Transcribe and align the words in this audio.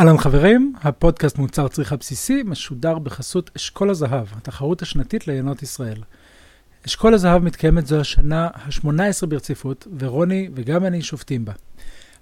אהלן 0.00 0.18
חברים, 0.18 0.72
הפודקאסט 0.82 1.38
מוצר 1.38 1.68
צריכה 1.68 1.96
בסיסי 1.96 2.42
משודר 2.42 2.98
בחסות 2.98 3.50
אשכול 3.56 3.90
הזהב, 3.90 4.26
התחרות 4.36 4.82
השנתית 4.82 5.28
ליינות 5.28 5.62
ישראל. 5.62 6.02
אשכול 6.86 7.14
הזהב 7.14 7.42
מתקיימת 7.42 7.86
זו 7.86 8.00
השנה 8.00 8.48
ה-18 8.54 9.26
ברציפות, 9.28 9.86
ורוני 9.98 10.48
וגם 10.54 10.86
אני 10.86 11.02
שופטים 11.02 11.44
בה. 11.44 11.52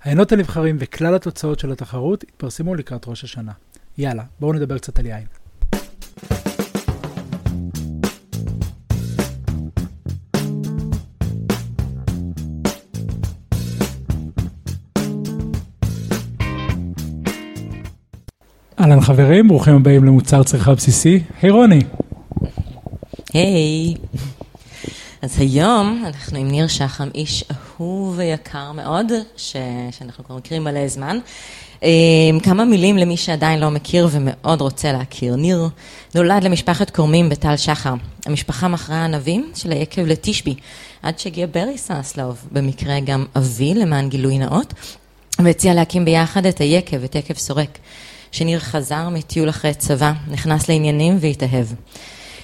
היינות 0.03 0.33
הנבחרים 0.33 0.77
וכלל 0.79 1.15
התוצאות 1.15 1.59
של 1.59 1.73
התחרות 1.73 2.23
התפרסמו 2.23 2.75
לקראת 2.75 3.09
ראש 3.09 3.25
השנה. 3.25 3.53
יאללה, 3.99 4.25
בואו 4.41 4.53
נדבר 4.53 4.79
קצת 4.79 4.99
על 4.99 5.07
יין. 5.07 5.27
אהלן 18.81 19.01
חברים, 19.01 19.49
ברוכים 19.49 19.75
הבאים 19.75 20.05
למוצר 20.05 20.43
צריכה 20.43 20.75
בסיסי. 20.75 21.23
היי 21.43 21.51
רוני. 21.51 21.81
היי. 23.33 23.95
אז 25.23 25.41
היום 25.41 26.05
אנחנו 26.07 26.39
עם 26.39 26.49
ניר 26.49 26.67
שחם, 26.67 27.09
איש 27.15 27.45
אהוב 27.51 28.15
ויקר 28.17 28.73
מאוד, 28.73 29.13
ש... 29.37 29.57
שאנחנו 29.91 30.25
כבר 30.25 30.37
מכירים 30.37 30.65
מלא 30.65 30.89
זמן. 30.89 31.19
אמ, 31.83 31.89
כמה 32.43 32.65
מילים 32.65 32.97
למי 32.97 33.17
שעדיין 33.17 33.61
לא 33.61 33.71
מכיר 33.71 34.09
ומאוד 34.11 34.61
רוצה 34.61 34.93
להכיר. 34.93 35.37
ניר 35.37 35.69
נולד 36.15 36.45
למשפחת 36.45 36.91
כורמים 36.91 37.29
בטל 37.29 37.57
שחר. 37.57 37.95
המשפחה 38.27 38.69
מכרה 38.69 39.05
ענבים 39.05 39.51
של 39.55 39.73
היקב 39.73 40.03
לתשבי, 40.03 40.55
עד 41.03 41.19
שהגיע 41.19 41.47
ברי 41.47 41.79
ססלוב, 41.79 42.39
במקרה 42.53 43.01
גם 43.01 43.25
אבי, 43.37 43.75
למען 43.75 44.09
גילוי 44.09 44.39
נאות, 44.39 44.75
והציע 45.39 45.75
להקים 45.75 46.05
ביחד 46.05 46.47
את 46.47 46.61
היקב, 46.61 47.05
את 47.05 47.15
יקב 47.15 47.35
סורק. 47.35 47.79
שניר 48.33 48.59
חזר 48.59 49.09
מטיול 49.09 49.49
אחרי 49.49 49.75
צבא, 49.75 50.13
נכנס 50.31 50.69
לעניינים 50.69 51.17
והתאהב. 51.21 51.67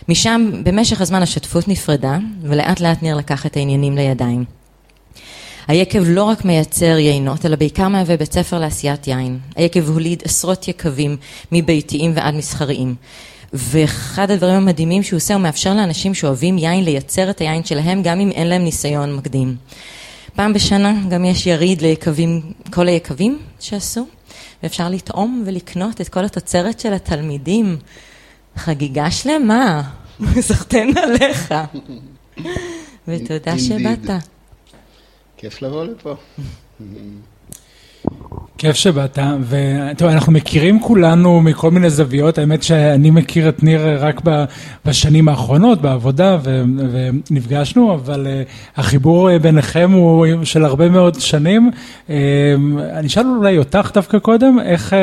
משם, 0.08 0.50
במשך 0.62 1.00
הזמן 1.00 1.22
השותפות 1.22 1.68
נפרדה, 1.68 2.18
ולאט 2.42 2.80
לאט 2.80 3.02
ניר 3.02 3.16
לקח 3.16 3.46
את 3.46 3.56
העניינים 3.56 3.96
לידיים. 3.96 4.44
היקב 5.68 6.02
לא 6.06 6.22
רק 6.22 6.44
מייצר 6.44 6.98
יינות, 6.98 7.46
אלא 7.46 7.56
בעיקר 7.56 7.88
מהווה 7.88 8.16
בית 8.16 8.32
ספר 8.32 8.58
לעשיית 8.58 9.06
יין. 9.06 9.38
היקב 9.56 9.88
הוליד 9.88 10.22
עשרות 10.24 10.68
יקבים, 10.68 11.16
מביתיים 11.52 12.12
ועד 12.14 12.34
מסחריים. 12.34 12.94
ואחד 13.52 14.30
הדברים 14.30 14.54
המדהימים 14.54 15.02
שהוא 15.02 15.16
עושה, 15.16 15.34
הוא 15.34 15.42
מאפשר 15.42 15.74
לאנשים 15.74 16.14
שאוהבים 16.14 16.58
יין 16.58 16.84
לייצר 16.84 17.30
את 17.30 17.40
היין 17.40 17.64
שלהם, 17.64 18.02
גם 18.02 18.20
אם 18.20 18.30
אין 18.30 18.46
להם 18.46 18.64
ניסיון 18.64 19.16
מקדים. 19.16 19.56
פעם 20.34 20.52
בשנה 20.52 20.94
גם 21.10 21.24
יש 21.24 21.46
יריד 21.46 21.82
ליקבים, 21.82 22.40
כל 22.70 22.88
היקבים 22.88 23.38
שעשו, 23.60 24.06
ואפשר 24.64 24.88
לטעום 24.88 25.42
ולקנות 25.46 26.00
את 26.00 26.08
כל 26.08 26.24
התוצרת 26.24 26.80
של 26.80 26.92
התלמידים. 26.92 27.76
חגיגה 28.56 29.10
שלמה, 29.10 29.90
סחטיין 30.48 30.98
עליך. 30.98 31.54
ותודה 33.08 33.58
שבאת. 33.58 34.10
כיף 35.36 35.62
לבוא 35.62 35.84
לפה. 35.84 36.14
כיף 38.58 38.76
שבאת, 38.76 39.18
וטוב, 39.48 40.08
אנחנו 40.08 40.32
מכירים 40.32 40.80
כולנו 40.80 41.40
מכל 41.40 41.70
מיני 41.70 41.90
זוויות, 41.90 42.38
האמת 42.38 42.62
שאני 42.62 43.10
מכיר 43.10 43.48
את 43.48 43.62
ניר 43.62 44.04
רק 44.04 44.20
בשנים 44.84 45.28
האחרונות 45.28 45.82
בעבודה 45.82 46.38
ו, 46.44 46.62
ונפגשנו, 47.30 47.94
אבל 47.94 48.26
uh, 48.26 48.80
החיבור 48.80 49.30
uh, 49.30 49.38
ביניכם 49.38 49.90
הוא 49.90 50.26
של 50.44 50.64
הרבה 50.64 50.88
מאוד 50.88 51.20
שנים. 51.20 51.70
Uh, 52.06 52.10
אני 52.92 53.06
אשאל 53.06 53.26
אולי 53.38 53.58
אותך 53.58 53.90
דווקא 53.94 54.18
קודם, 54.18 54.58
איך, 54.64 54.96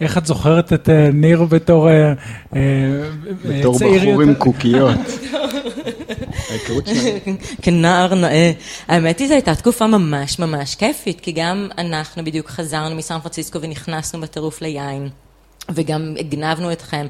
איך 0.00 0.18
את 0.18 0.26
זוכרת 0.26 0.72
את 0.72 0.88
ניר 1.12 1.44
בתור 1.44 1.88
uh, 1.88 2.52
uh, 2.52 2.56
בתור 3.48 3.74
בחור 3.74 4.22
עם 4.22 4.34
קוקיות. 4.34 4.98
כנער 7.62 8.14
נאה. 8.14 8.52
האמת 8.88 9.18
היא, 9.18 9.28
זו 9.28 9.34
הייתה 9.34 9.54
תקופה 9.54 9.86
ממש 9.86 10.38
ממש 10.38 10.74
כיפית, 10.74 11.20
כי 11.20 11.32
גם 11.32 11.68
אנחנו 11.78 12.24
בדיוק 12.24 12.48
חזרנו 12.48 12.94
מסן 12.94 13.18
פרנסיסקו 13.18 13.62
ונכנסנו 13.62 14.20
בטירוף 14.20 14.62
ליין. 14.62 15.08
וגם 15.74 16.14
הגנבנו 16.18 16.72
אתכם, 16.72 17.06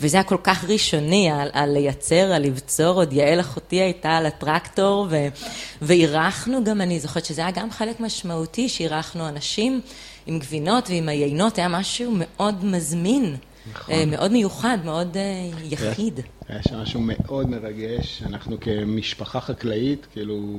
וזה 0.00 0.16
היה 0.16 0.24
כל 0.24 0.36
כך 0.42 0.64
ראשוני, 0.64 1.30
על 1.52 1.70
לייצר, 1.70 2.32
על 2.32 2.42
לבצור, 2.42 2.96
עוד 2.96 3.12
יעל 3.12 3.40
אחותי 3.40 3.80
הייתה 3.80 4.16
על 4.16 4.26
הטרקטור, 4.26 5.08
ואירחנו 5.82 6.64
גם, 6.64 6.80
אני 6.80 7.00
זוכרת 7.00 7.24
שזה 7.24 7.42
היה 7.42 7.50
גם 7.50 7.70
חלק 7.70 8.00
משמעותי, 8.00 8.68
שאירחנו 8.68 9.28
אנשים 9.28 9.80
עם 10.26 10.38
גבינות 10.38 10.90
ועם 10.90 11.08
היינות, 11.08 11.58
היה 11.58 11.68
משהו 11.68 12.12
מאוד 12.14 12.64
מזמין. 12.64 13.36
נכון. 13.72 13.94
אה, 13.94 14.06
מאוד 14.06 14.32
מיוחד, 14.32 14.78
מאוד 14.84 15.16
אה, 15.16 15.50
יחיד. 15.62 16.20
היה 16.48 16.62
שם 16.62 16.76
משהו 16.76 17.00
מאוד 17.00 17.50
מרגש. 17.50 18.22
אנחנו 18.26 18.60
כמשפחה 18.60 19.40
חקלאית, 19.40 20.06
כאילו, 20.12 20.56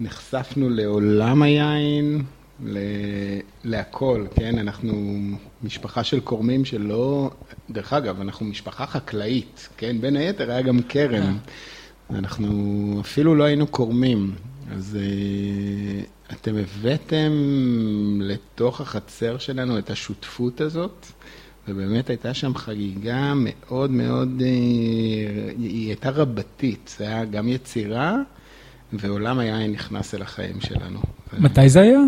נחשפנו 0.00 0.70
לעולם 0.70 1.42
היין, 1.42 2.22
להכל, 3.64 4.26
כן? 4.34 4.58
אנחנו 4.58 4.92
משפחה 5.62 6.04
של 6.04 6.20
כורמים 6.20 6.64
שלא... 6.64 7.30
דרך 7.70 7.92
אגב, 7.92 8.20
אנחנו 8.20 8.46
משפחה 8.46 8.86
חקלאית, 8.86 9.68
כן? 9.76 10.00
בין 10.00 10.16
היתר 10.16 10.50
היה 10.50 10.62
גם 10.62 10.78
כרם. 10.88 11.22
אה. 11.22 12.18
אנחנו 12.18 12.98
אפילו 13.00 13.34
לא 13.34 13.44
היינו 13.44 13.72
כורמים. 13.72 14.34
אז 14.72 14.98
אתם 16.32 16.56
הבאתם 16.56 17.32
לתוך 18.22 18.80
החצר 18.80 19.38
שלנו 19.38 19.78
את 19.78 19.90
השותפות 19.90 20.60
הזאת. 20.60 21.06
ובאמת 21.68 22.10
הייתה 22.10 22.34
שם 22.34 22.54
חגיגה 22.54 23.32
מאוד 23.36 23.90
מאוד, 23.90 24.42
אה, 24.44 24.46
היא 25.58 25.86
הייתה 25.86 26.10
רבתית, 26.10 26.94
זה 26.98 27.04
היה 27.04 27.24
גם 27.24 27.48
יצירה, 27.48 28.16
ועולם 28.92 29.38
היין 29.38 29.72
נכנס 29.72 30.14
אל 30.14 30.22
החיים 30.22 30.60
שלנו. 30.60 31.00
מתי 31.38 31.68
זה 31.68 31.80
היה? 31.80 31.98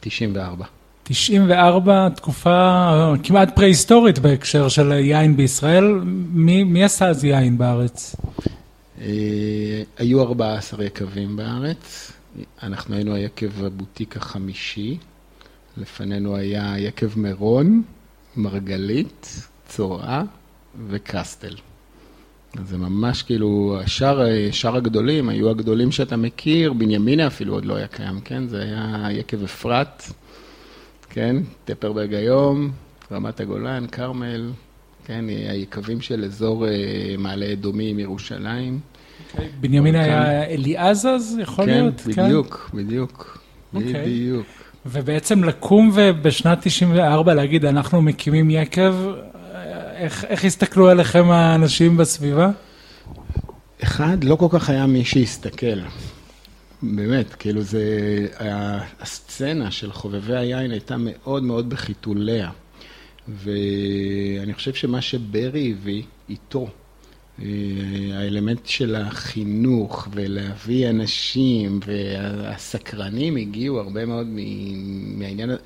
94. 0.00 0.64
94, 1.02 2.08
תקופה 2.16 3.14
כמעט 3.22 3.54
פרה-היסטורית 3.54 4.18
בהקשר 4.18 4.68
של 4.68 4.92
יין 4.92 5.36
בישראל. 5.36 6.00
מי, 6.32 6.64
מי 6.64 6.84
עשה 6.84 7.08
אז 7.08 7.24
יין 7.24 7.58
בארץ? 7.58 8.16
אה, 9.00 9.82
היו 9.98 10.22
14 10.22 10.84
יקבים 10.84 11.36
בארץ. 11.36 12.12
אנחנו 12.62 12.94
היינו 12.94 13.14
היקב 13.14 13.64
הבוטיק 13.64 14.16
החמישי. 14.16 14.98
לפנינו 15.76 16.36
היה 16.36 16.74
יקב 16.78 17.18
מירון, 17.18 17.82
מרגלית, 18.36 19.48
צורעה 19.68 20.22
וקסטל. 20.88 21.54
זה 22.64 22.78
ממש 22.78 23.22
כאילו, 23.22 23.78
השאר, 23.84 24.20
שאר 24.50 24.76
הגדולים 24.76 25.28
היו 25.28 25.50
הגדולים 25.50 25.92
שאתה 25.92 26.16
מכיר, 26.16 26.72
בנימינה 26.72 27.26
אפילו 27.26 27.54
עוד 27.54 27.64
לא 27.64 27.76
היה 27.76 27.86
קיים, 27.86 28.20
כן? 28.20 28.48
זה 28.48 28.62
היה 28.62 29.08
יקב 29.10 29.44
אפרת, 29.44 30.02
כן? 31.10 31.36
טפרברג 31.64 32.14
היום, 32.14 32.70
רמת 33.12 33.40
הגולן, 33.40 33.86
כרמל, 33.86 34.50
כן? 35.04 35.24
היקבים 35.28 36.00
של 36.00 36.24
אזור 36.24 36.66
אה, 36.66 36.72
מעלה 37.18 37.52
אדומים, 37.52 37.98
ירושלים. 37.98 38.80
Okay. 38.80 39.32
אוקיי, 39.32 39.48
בנימינה 39.60 40.02
היה 40.02 40.44
אליעז 40.44 41.06
אז, 41.06 41.38
יכול 41.42 41.66
כן, 41.66 41.70
להיות? 41.70 42.02
בדיוק, 42.06 42.68
כן, 42.72 42.76
בדיוק, 42.78 43.38
בדיוק. 43.74 43.96
Okay. 43.96 43.98
בדיוק. 43.98 44.46
ובעצם 44.86 45.44
לקום 45.44 45.90
ובשנת 45.94 46.58
94 46.62 47.34
להגיד, 47.34 47.64
אנחנו 47.64 48.02
מקימים 48.02 48.50
יקב, 48.50 48.94
איך, 49.96 50.24
איך 50.24 50.44
הסתכלו 50.44 50.88
עליכם 50.88 51.30
האנשים 51.30 51.96
בסביבה? 51.96 52.50
אחד, 53.82 54.24
לא 54.24 54.36
כל 54.36 54.46
כך 54.50 54.70
היה 54.70 54.86
מי 54.86 55.04
שיסתכל. 55.04 55.80
באמת, 56.82 57.34
כאילו 57.34 57.62
זה, 57.62 57.82
הסצנה 59.00 59.70
של 59.70 59.92
חובבי 59.92 60.36
היין 60.36 60.70
הייתה 60.70 60.96
מאוד 60.98 61.42
מאוד 61.42 61.70
בחיתוליה. 61.70 62.50
ואני 63.28 64.54
חושב 64.54 64.74
שמה 64.74 65.00
שברי 65.00 65.74
הביא 65.78 66.02
איתו, 66.28 66.68
האלמנט 68.12 68.66
של 68.66 68.94
החינוך 68.94 70.08
ולהביא 70.12 70.90
אנשים 70.90 71.80
והסקרנים 71.86 73.36
הגיעו 73.36 73.78
הרבה 73.78 74.06
מאוד 74.06 74.26
מהעניין, 75.16 75.50
הזה. 75.50 75.60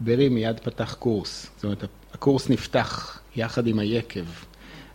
ברי 0.00 0.28
מיד 0.28 0.60
פתח 0.60 0.96
קורס, 0.98 1.46
זאת 1.56 1.64
אומרת 1.64 1.84
הקורס 2.14 2.50
נפתח 2.50 3.20
יחד 3.36 3.66
עם 3.66 3.78
היקב, 3.78 4.24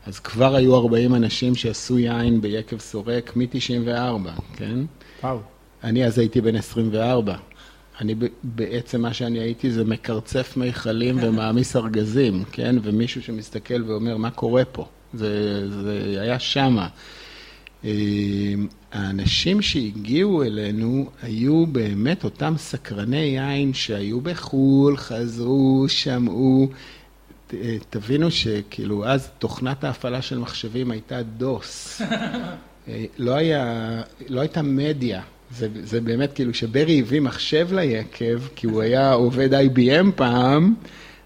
אז 0.05 0.19
כבר 0.19 0.55
היו 0.55 0.75
40 0.75 1.15
אנשים 1.15 1.55
שעשו 1.55 1.99
יין 1.99 2.41
ביקב 2.41 2.79
סורק 2.79 3.35
מ-94, 3.35 4.29
כן? 4.55 4.79
וואו. 5.23 5.39
אני 5.83 6.05
אז 6.05 6.19
הייתי 6.19 6.41
בן 6.41 6.55
24. 6.55 7.35
אני 8.01 8.15
בעצם 8.43 9.01
מה 9.01 9.13
שאני 9.13 9.39
הייתי 9.39 9.71
זה 9.71 9.83
מקרצף 9.83 10.57
מיכלים 10.57 11.17
ומעמיס 11.21 11.75
ארגזים, 11.75 12.43
כן? 12.51 12.75
ומישהו 12.83 13.23
שמסתכל 13.23 13.83
ואומר, 13.83 14.17
מה 14.17 14.31
קורה 14.31 14.65
פה? 14.65 14.85
זה, 15.13 15.69
זה 15.83 16.21
היה 16.21 16.39
שמה. 16.39 16.87
אה, 17.85 17.91
האנשים 18.91 19.61
שהגיעו 19.61 20.43
אלינו 20.43 21.09
היו 21.21 21.65
באמת 21.65 22.23
אותם 22.23 22.53
סקרני 22.57 23.17
יין 23.17 23.73
שהיו 23.73 24.21
בחו"ל, 24.21 24.97
חזרו, 24.97 25.85
שמעו. 25.87 26.69
ת- 27.47 27.53
תבינו 27.89 28.31
שכאילו 28.31 29.05
אז 29.05 29.29
תוכנת 29.39 29.83
ההפעלה 29.83 30.21
של 30.21 30.37
מחשבים 30.37 30.91
הייתה 30.91 31.21
דוס. 31.23 32.01
אה, 32.87 33.05
לא, 33.17 33.35
היה, 33.35 34.01
לא 34.29 34.39
הייתה 34.41 34.61
מדיה. 34.61 35.21
זה, 35.51 35.67
זה 35.83 36.01
באמת 36.01 36.33
כאילו, 36.33 36.51
כשברי 36.53 36.99
הביא 36.99 37.21
מחשב 37.21 37.67
ליקב, 37.73 38.39
כי 38.55 38.67
הוא 38.67 38.81
היה 38.81 39.13
עובד 39.13 39.49
IBM 39.53 40.11
פעם, 40.15 40.75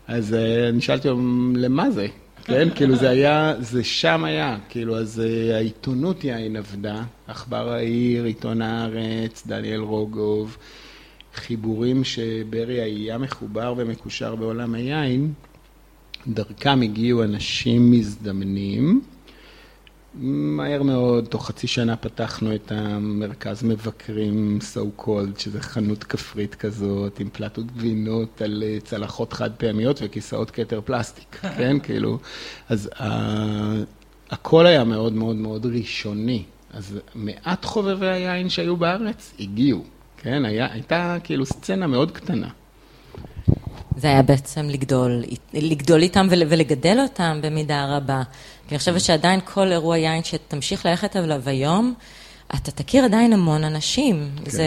אז 0.08 0.34
אה, 0.34 0.70
אני 0.70 0.82
שאלתי 0.82 1.10
אותו, 1.10 1.22
למה 1.56 1.92
זה? 1.92 2.08
כן, 2.44 2.70
כאילו 2.76 2.96
זה 2.96 3.10
היה, 3.10 3.54
זה 3.60 3.84
שם 3.84 4.24
היה, 4.24 4.58
כאילו, 4.70 4.98
אז 4.98 5.20
אה, 5.26 5.56
העיתונות 5.56 6.24
יין 6.24 6.56
עבדה, 6.56 7.04
עכבר 7.28 7.70
העיר, 7.70 8.24
עיתון 8.24 8.62
הארץ, 8.62 9.44
דניאל 9.48 9.80
רוגוב, 9.80 10.58
חיבורים 11.36 12.04
שברי 12.04 12.82
היה 12.82 13.18
מחובר 13.18 13.74
ומקושר 13.78 14.36
בעולם 14.36 14.74
היין, 14.74 15.34
דרכם 16.28 16.82
הגיעו 16.82 17.24
אנשים 17.24 17.92
מזדמנים. 17.92 19.02
מהר 20.16 20.84
מאוד, 20.84 21.26
תוך 21.26 21.48
חצי 21.48 21.68
שנה 21.68 21.96
פתחנו 21.96 22.56
את 22.56 22.72
המרכז 22.72 23.64
מבקרים 23.64 24.60
so 24.74 25.02
called, 25.02 25.40
שזה 25.40 25.62
חנות 25.62 26.04
כפרית 26.04 26.56
כזאת, 26.56 27.20
עם 27.20 27.30
פלטות 27.34 27.66
גבינות 27.72 28.42
על 28.42 28.64
אה, 28.66 28.78
צלחות 28.84 29.34
חד 29.34 29.52
פעמיות 29.52 30.00
וכיסאות 30.04 30.52
כתר 30.52 30.82
פלסטיק, 30.86 31.36
כן? 31.58 31.80
כאילו, 31.80 32.20
אז 32.70 32.90
ה... 33.00 33.06
הכל 34.30 34.66
היה 34.66 34.84
מאוד 34.84 35.14
מאוד 35.14 35.36
מאוד 35.36 35.66
ראשוני. 35.66 36.44
אז 36.74 37.00
מעט 37.16 37.66
חובבי 37.66 38.08
היין 38.08 38.50
שהיו 38.50 38.78
בארץ 38.78 39.34
הגיעו, 39.40 39.84
כן? 40.18 40.46
היה, 40.46 40.68
הייתה 40.74 41.18
כאילו 41.24 41.46
סצנה 41.46 41.88
מאוד 41.88 42.12
קטנה. 42.12 42.48
זה 43.98 44.08
היה 44.08 44.22
בעצם 44.22 44.70
לגדול, 44.70 45.24
לגדול 45.54 46.02
איתם 46.02 46.28
ול- 46.30 46.44
ולגדל 46.50 46.98
אותם 47.00 47.40
במידה 47.44 47.98
רבה. 47.98 48.22
כי 48.72 48.76
אני 48.76 48.80
חושבת 48.80 49.02
שעדיין 49.02 49.40
כל 49.46 49.72
אירוע 49.72 49.98
יין 49.98 50.24
שתמשיך 50.24 50.86
ללכת 50.86 51.16
אליו 51.16 51.42
היום, 51.46 51.94
אתה 52.56 52.72
תכיר 52.72 53.06
עדיין 53.06 53.34
המון 53.34 53.64
אנשים. 53.64 54.30
כן. 54.46 54.52
זה, 54.52 54.66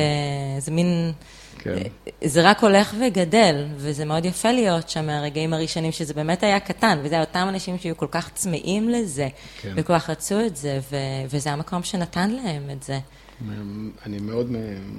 זה 0.59 0.71
מין... 0.71 1.13
כן. 1.59 1.75
זה 2.25 2.51
רק 2.51 2.63
הולך 2.63 2.95
וגדל, 3.01 3.67
וזה 3.77 4.05
מאוד 4.05 4.25
יפה 4.25 4.53
להיות 4.53 4.89
שם 4.89 5.07
מהרגעים 5.07 5.55
הראשונים, 5.55 5.93
שזה 5.93 6.15
באמת 6.15 6.43
היה 6.43 6.61
קטן, 6.61 6.99
וזה 7.03 7.15
היה 7.15 7.25
אותם 7.25 7.47
אנשים 7.49 7.79
שהיו 7.79 7.97
כל 7.97 8.07
כך 8.11 8.31
צמאים 8.35 8.89
לזה, 8.89 9.29
כן. 9.63 9.73
וכל 9.77 9.99
כך 9.99 10.11
רצו 10.11 10.41
את 10.47 10.57
זה, 10.57 10.81
ו- 10.91 10.97
וזה 11.31 11.51
המקום 11.53 11.83
שנתן 11.83 12.31
להם 12.31 12.71
את 12.73 12.83
זה. 12.83 12.99
אני 14.07 14.19
מאוד 14.19 14.47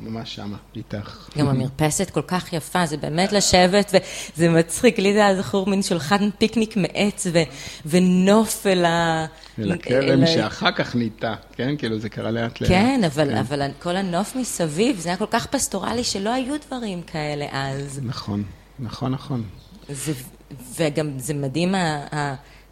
ממש 0.03 0.35
שמה, 0.35 0.57
איתך. 0.75 1.29
גם 1.37 1.47
המרפסת 1.47 2.09
כל 2.09 2.21
כך 2.21 2.53
יפה, 2.53 2.85
זה 2.85 2.97
באמת 2.97 3.31
לשבת, 3.33 3.91
וזה 4.35 4.49
מצחיק, 4.49 4.99
לי 4.99 5.13
זה 5.13 5.19
היה 5.25 5.41
זכור 5.41 5.67
מין 5.69 5.81
שולחן 5.83 6.29
פיקניק 6.37 6.77
מעץ, 6.77 7.27
ו- 7.33 7.39
ונוף 7.85 8.67
אל 8.67 8.85
ה... 8.85 9.25
אל 9.59 9.63
אל 9.63 9.71
הכרם 9.71 10.23
ה- 10.23 10.27
שאחר 10.27 10.71
כך 10.71 10.95
ניטה, 10.95 11.35
כן? 11.55 11.75
כאילו 11.77 11.99
זה 11.99 12.09
קרה 12.09 12.31
לאט 12.31 12.61
לאט. 12.61 12.69
כן, 12.69 13.01
אבל, 13.05 13.35
אבל 13.37 13.61
כל 13.79 13.95
הנוף 13.95 14.35
מסביב, 14.35 14.99
זה 14.99 15.09
היה 15.09 15.17
כל 15.17 15.25
כך 15.31 15.45
פסטורלי 15.45 16.03
שלא 16.03 16.33
היו 16.33 16.55
דברים 16.67 17.01
כאלה 17.01 17.45
אז. 17.51 17.99
נכון, 18.03 18.43
נכון, 18.79 19.11
נכון. 19.11 19.43
זה, 19.89 20.13
וגם 20.75 21.19
זה 21.19 21.33
מדהים 21.33 21.75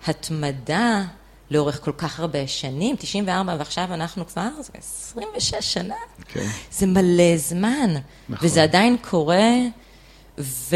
ההתמדה 0.07 1.03
לאורך 1.53 1.83
כל 1.83 1.91
כך 1.97 2.19
הרבה 2.19 2.47
שנים, 2.47 2.95
94 2.95 3.55
ועכשיו 3.59 3.93
אנחנו 3.93 4.27
כבר, 4.27 4.49
זה 4.61 4.71
26 4.77 5.55
שנה. 5.59 5.95
כן. 6.27 6.47
זה 6.71 6.87
מלא 6.87 7.37
זמן, 7.37 7.93
נכון. 8.29 8.47
וזה 8.47 8.63
עדיין 8.63 8.97
קורה, 9.01 9.51
ו... 10.39 10.75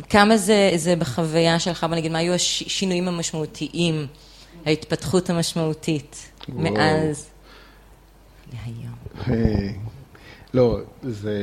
וכמה 0.00 0.36
זה, 0.36 0.70
זה 0.76 0.96
בחוויה 0.96 1.58
שלך, 1.58 1.84
בוא 1.84 1.96
נגיד, 1.96 2.12
מה 2.12 2.18
היו 2.18 2.34
השינויים 2.34 3.08
המשמעותיים, 3.08 4.06
ההתפתחות 4.66 5.30
המשמעותית 5.30 6.30
וואו. 6.48 6.60
מאז 6.72 7.26
להיום? 8.52 8.94
אה, 9.28 9.70
לא, 10.56 10.80
זה, 11.02 11.38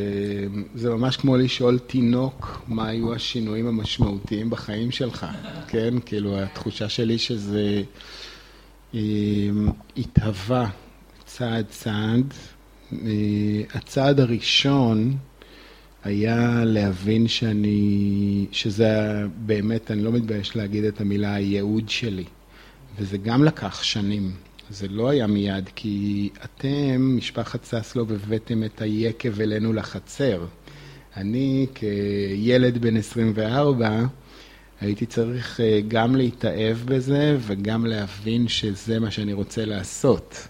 זה 0.75 0.89
ממש 0.89 1.17
כמו 1.17 1.37
לשאול 1.37 1.79
תינוק 1.79 2.61
מה 2.67 2.87
היו 2.87 3.13
השינויים 3.13 3.67
המשמעותיים 3.67 4.49
בחיים 4.49 4.91
שלך, 4.91 5.25
כן? 5.67 5.93
כאילו, 6.05 6.39
התחושה 6.39 6.89
שלי 6.89 7.17
שזה 7.17 7.83
אה, 8.95 8.99
התהווה 9.97 10.69
צעד 11.25 11.65
צעד. 11.69 12.33
אה, 12.93 12.99
הצעד 13.73 14.19
הראשון 14.19 15.17
היה 16.03 16.63
להבין 16.65 17.27
שאני, 17.27 18.45
שזה 18.51 19.23
באמת, 19.37 19.91
אני 19.91 20.03
לא 20.03 20.11
מתבייש 20.11 20.55
להגיד 20.55 20.83
את 20.83 21.01
המילה 21.01 21.33
הייעוד 21.33 21.89
שלי. 21.89 22.25
וזה 22.99 23.17
גם 23.17 23.43
לקח 23.43 23.83
שנים. 23.83 24.31
זה 24.73 24.87
לא 24.87 25.09
היה 25.09 25.27
מיד, 25.27 25.69
כי 25.75 26.29
אתם, 26.43 27.17
משפחת 27.17 27.63
ססלוב, 27.63 28.11
הבאתם 28.11 28.63
את 28.63 28.81
היקב 28.81 29.41
אלינו 29.41 29.73
לחצר. 29.73 30.45
אני, 31.17 31.67
כילד 31.75 32.77
בן 32.77 32.97
24, 32.97 34.05
הייתי 34.81 35.05
צריך 35.05 35.59
אה, 35.59 35.79
גם 35.87 36.15
להתאהב 36.15 36.77
בזה 36.85 37.37
וגם 37.41 37.85
להבין 37.85 38.47
שזה 38.47 38.99
מה 38.99 39.11
שאני 39.11 39.33
רוצה 39.33 39.65
לעשות. 39.65 40.47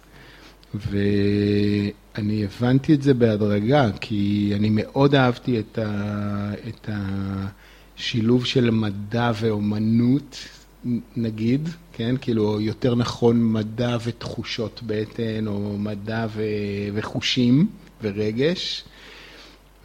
ואני 0.75 2.45
הבנתי 2.45 2.93
את 2.93 3.01
זה 3.01 3.13
בהדרגה, 3.13 3.89
כי 4.01 4.51
אני 4.55 4.69
מאוד 4.71 5.15
אהבתי 5.15 5.59
את, 5.59 5.77
ה... 5.77 6.51
את 6.67 6.89
השילוב 7.97 8.45
של 8.45 8.69
מדע 8.69 9.31
ואומנות, 9.39 10.37
נגיד, 11.15 11.69
כן? 11.93 12.15
כאילו, 12.21 12.61
יותר 12.61 12.95
נכון 12.95 13.51
מדע 13.53 13.97
ותחושות 14.03 14.81
בטן, 14.85 15.47
או 15.47 15.77
מדע 15.77 16.27
ו... 16.29 16.43
וחושים 16.93 17.67
ורגש. 18.01 18.83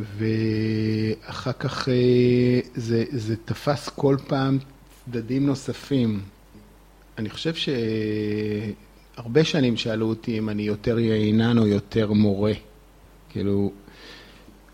ואחר 0.00 1.52
כך 1.52 1.88
אה, 1.88 2.60
זה, 2.74 3.04
זה 3.10 3.36
תפס 3.44 3.88
כל 3.88 4.16
פעם 4.26 4.58
צדדים 5.04 5.46
נוספים. 5.46 6.20
אני 7.18 7.30
חושב 7.30 7.52
שהרבה 9.16 9.44
שנים 9.44 9.76
שאלו 9.76 10.08
אותי 10.08 10.38
אם 10.38 10.48
אני 10.48 10.62
יותר 10.62 10.98
יעינן 10.98 11.58
או 11.58 11.66
יותר 11.66 12.12
מורה. 12.12 12.52
כאילו, 13.28 13.72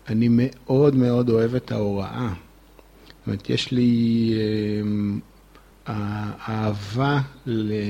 אני 0.09 0.27
מאוד 0.31 0.95
מאוד 0.95 1.29
אוהב 1.29 1.55
את 1.55 1.71
ההוראה. 1.71 2.33
זאת 3.07 3.27
אומרת, 3.27 3.49
יש 3.49 3.71
לי 3.71 4.31
אה, 4.33 4.81
האהבה 5.85 7.21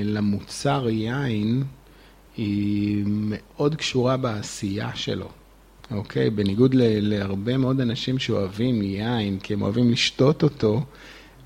למוצר 0.04 0.88
יין 0.88 1.62
היא 2.36 3.04
מאוד 3.06 3.74
קשורה 3.74 4.16
בעשייה 4.16 4.90
שלו. 4.94 5.28
אוקיי? 5.90 6.30
בניגוד 6.30 6.74
להרבה 6.78 7.56
מאוד 7.56 7.80
אנשים 7.80 8.18
שאוהבים 8.18 8.82
יין, 8.82 9.38
כי 9.38 9.54
הם 9.54 9.62
אוהבים 9.62 9.90
לשתות 9.90 10.42
אותו, 10.42 10.84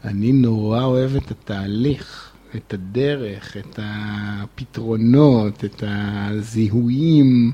אני 0.05 0.33
נורא 0.33 0.85
אוהב 0.85 1.17
את 1.17 1.31
התהליך, 1.31 2.33
את 2.57 2.75
הדרך, 2.75 3.57
את 3.57 3.79
הפתרונות, 3.83 5.65
את 5.65 5.85
הזיהויים, 5.87 7.53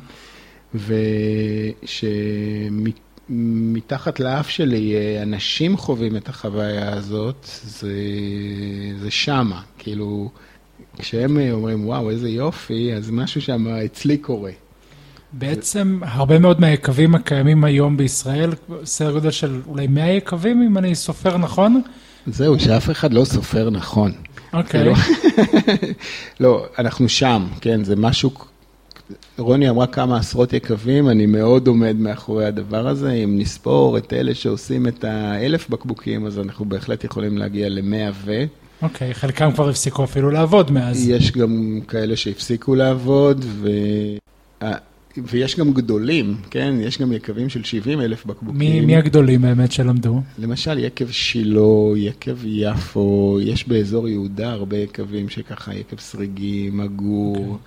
ושמתחת 3.30 4.20
לאף 4.20 4.48
שלי 4.48 4.94
אה, 4.94 5.22
אנשים 5.22 5.76
חווים 5.76 6.16
את 6.16 6.28
החוויה 6.28 6.92
הזאת, 6.92 7.48
זה, 7.64 7.94
זה 9.00 9.10
שמה. 9.10 9.60
כאילו, 9.78 10.30
כשהם 10.98 11.36
אומרים, 11.52 11.86
וואו, 11.86 12.10
איזה 12.10 12.28
יופי, 12.28 12.92
אז 12.94 13.10
משהו 13.10 13.40
שם 13.40 13.68
אצלי 13.68 14.16
קורה. 14.16 14.50
בעצם 15.32 16.00
הרבה 16.02 16.38
מאוד 16.38 16.60
מהיקבים 16.60 17.14
הקיימים 17.14 17.64
היום 17.64 17.96
בישראל, 17.96 18.50
סדר 18.84 19.12
גודל 19.12 19.30
של 19.30 19.60
אולי 19.66 19.86
100 19.86 20.12
יקבים, 20.12 20.62
אם 20.62 20.78
אני 20.78 20.94
סופר 20.94 21.36
נכון. 21.36 21.82
זהו, 22.26 22.60
שאף 22.60 22.90
אחד 22.90 23.12
לא 23.12 23.24
סופר 23.24 23.70
נכון. 23.70 24.12
אוקיי. 24.52 24.80
כאילו, 24.80 24.94
לא, 26.40 26.66
אנחנו 26.78 27.08
שם, 27.08 27.46
כן, 27.60 27.84
זה 27.84 27.96
משהו... 27.96 28.30
רוני 29.38 29.70
אמרה 29.70 29.86
כמה 29.86 30.18
עשרות 30.18 30.52
יקבים, 30.52 31.08
אני 31.08 31.26
מאוד 31.26 31.66
עומד 31.66 31.96
מאחורי 31.96 32.46
הדבר 32.46 32.88
הזה. 32.88 33.12
אם 33.12 33.38
נספור 33.38 33.98
את 33.98 34.12
אלה 34.12 34.34
שעושים 34.34 34.86
את 34.86 35.04
האלף 35.04 35.68
בקבוקים, 35.68 36.26
אז 36.26 36.38
אנחנו 36.38 36.64
בהחלט 36.64 37.04
יכולים 37.04 37.38
להגיע 37.38 37.68
למאה 37.68 38.10
ו... 38.24 38.44
אוקיי, 38.82 39.14
חלקם 39.14 39.52
כבר 39.52 39.68
הפסיקו 39.68 40.04
אפילו 40.04 40.30
לעבוד 40.30 40.70
מאז. 40.70 41.08
יש 41.08 41.32
גם 41.32 41.80
כאלה 41.88 42.16
שהפסיקו 42.16 42.74
לעבוד, 42.74 43.44
ו... 43.48 43.68
ויש 45.16 45.56
גם 45.56 45.72
גדולים, 45.72 46.36
כן? 46.50 46.74
יש 46.80 46.98
גם 46.98 47.12
יקבים 47.12 47.48
של 47.48 47.64
70 47.64 48.00
אלף 48.00 48.26
בקבוקים. 48.26 48.58
מי, 48.58 48.80
מי 48.80 48.96
הגדולים 48.96 49.42
באמת 49.42 49.72
שלמדו? 49.72 50.20
למשל, 50.38 50.78
יקב 50.78 51.10
שילה, 51.10 51.96
יקב 51.96 52.36
יפו, 52.44 53.38
יש 53.42 53.68
באזור 53.68 54.08
יהודה 54.08 54.52
הרבה 54.52 54.76
יקבים 54.76 55.28
שככה, 55.28 55.74
יקב 55.74 55.98
סריגים, 55.98 56.76
מגור. 56.76 57.58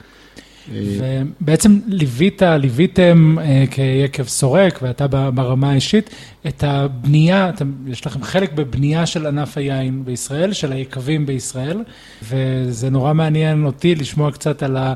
ובעצם 0.72 1.80
ליווית, 1.88 2.42
ליוויתם 2.46 3.36
אה, 3.42 3.64
כיקב 3.72 4.24
סורק, 4.24 4.80
ואתה 4.82 5.08
ברמה 5.08 5.72
האישית, 5.72 6.10
את 6.48 6.64
הבנייה, 6.64 7.50
אתם, 7.50 7.72
יש 7.88 8.06
לכם 8.06 8.24
חלק 8.24 8.54
בבנייה 8.54 9.06
של 9.06 9.28
ענף 9.28 9.58
היין 9.58 10.06
בישראל, 10.06 10.54
של 10.54 10.72
היקבים 10.72 11.26
בישראל, 11.26 11.84
וזה 12.24 12.90
נורא 12.90 13.14
מעניין 13.14 13.66
אותי 13.66 13.96
לשמוע 13.96 14.32
קצת 14.32 14.64
על 14.64 14.78
ה... 14.78 14.94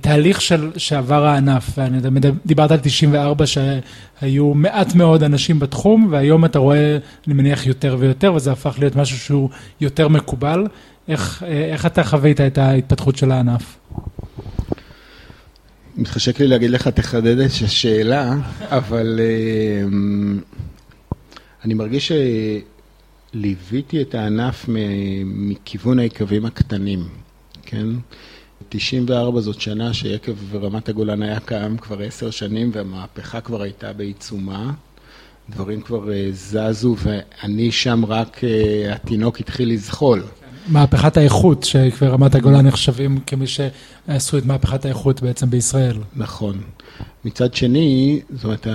תהליך 0.00 0.40
של, 0.40 0.70
שעבר 0.76 1.26
הענף, 1.26 1.70
ואני 1.78 1.98
דיברת 2.46 2.70
על 2.70 2.78
94 2.82 3.44
שהיו 3.46 4.54
מעט 4.54 4.94
מאוד 4.94 5.22
אנשים 5.22 5.58
בתחום, 5.58 6.08
והיום 6.10 6.44
אתה 6.44 6.58
רואה, 6.58 6.98
אני 7.26 7.34
מניח, 7.34 7.66
יותר 7.66 7.96
ויותר, 7.98 8.34
וזה 8.34 8.52
הפך 8.52 8.76
להיות 8.78 8.96
משהו 8.96 9.18
שהוא 9.18 9.48
יותר 9.80 10.08
מקובל. 10.08 10.66
איך, 11.08 11.42
איך 11.46 11.86
אתה 11.86 12.04
חווית 12.04 12.40
את 12.40 12.58
ההתפתחות 12.58 13.16
של 13.16 13.32
הענף? 13.32 13.76
מתחשק 15.96 16.40
לי 16.40 16.46
להגיד 16.46 16.70
לך, 16.70 16.88
תחדד 16.88 17.38
את 17.38 17.50
השאלה, 17.64 18.34
אבל 18.60 19.20
אמ, 19.84 20.40
אני 21.64 21.74
מרגיש 21.74 22.12
שליוויתי 23.32 24.02
את 24.02 24.14
הענף 24.14 24.64
מכיוון 25.24 25.98
היקבים 25.98 26.44
הקטנים, 26.46 27.08
כן? 27.62 27.86
94 28.68 29.40
זאת 29.40 29.60
שנה 29.60 29.94
שיקב 29.94 30.32
ורמת 30.50 30.88
הגולן 30.88 31.22
היה 31.22 31.40
קיים 31.40 31.76
כבר 31.76 32.00
עשר 32.00 32.30
שנים 32.30 32.70
והמהפכה 32.74 33.40
כבר 33.40 33.62
הייתה 33.62 33.92
בעיצומה. 33.92 34.72
דברים 35.50 35.80
כבר 35.80 36.12
אה, 36.12 36.28
זזו 36.32 36.96
ואני 36.98 37.72
שם 37.72 38.04
רק, 38.04 38.44
אה, 38.44 38.94
התינוק 38.94 39.40
התחיל 39.40 39.72
לזחול. 39.72 40.22
מהפכת 40.70 41.16
האיכות, 41.16 41.62
שרמת 41.64 42.34
הגולן 42.34 42.66
נחשבים 42.66 43.18
כמי 43.26 43.46
שעשו 43.46 44.38
את 44.38 44.46
מהפכת 44.46 44.84
האיכות 44.84 45.22
בעצם 45.22 45.50
בישראל. 45.50 45.96
נכון. 46.16 46.60
מצד 47.24 47.54
שני, 47.54 48.20
זאת 48.30 48.44
אומרת, 48.44 48.66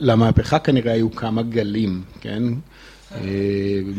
למהפכה 0.00 0.58
כנראה 0.58 0.92
היו 0.92 1.10
כמה 1.10 1.42
גלים, 1.42 2.02
כן? 2.20 2.42
אה, 3.14 3.20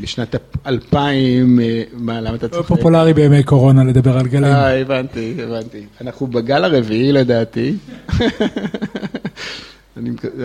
בשנת 0.01 0.35
2000, 0.67 1.59
אה, 1.59 1.83
מה, 1.93 2.21
למה 2.21 2.35
אתה 2.35 2.47
צוחק? 2.47 2.67
פופולרי 2.67 3.13
בימי 3.13 3.43
קורונה 3.43 3.83
לדבר 3.83 4.17
על 4.17 4.27
גלים. 4.27 4.43
אה, 4.43 4.81
הבנתי, 4.81 5.35
הבנתי. 5.43 5.85
אנחנו 6.01 6.27
בגל 6.27 6.63
הרביעי 6.63 7.11
לדעתי. 7.11 7.75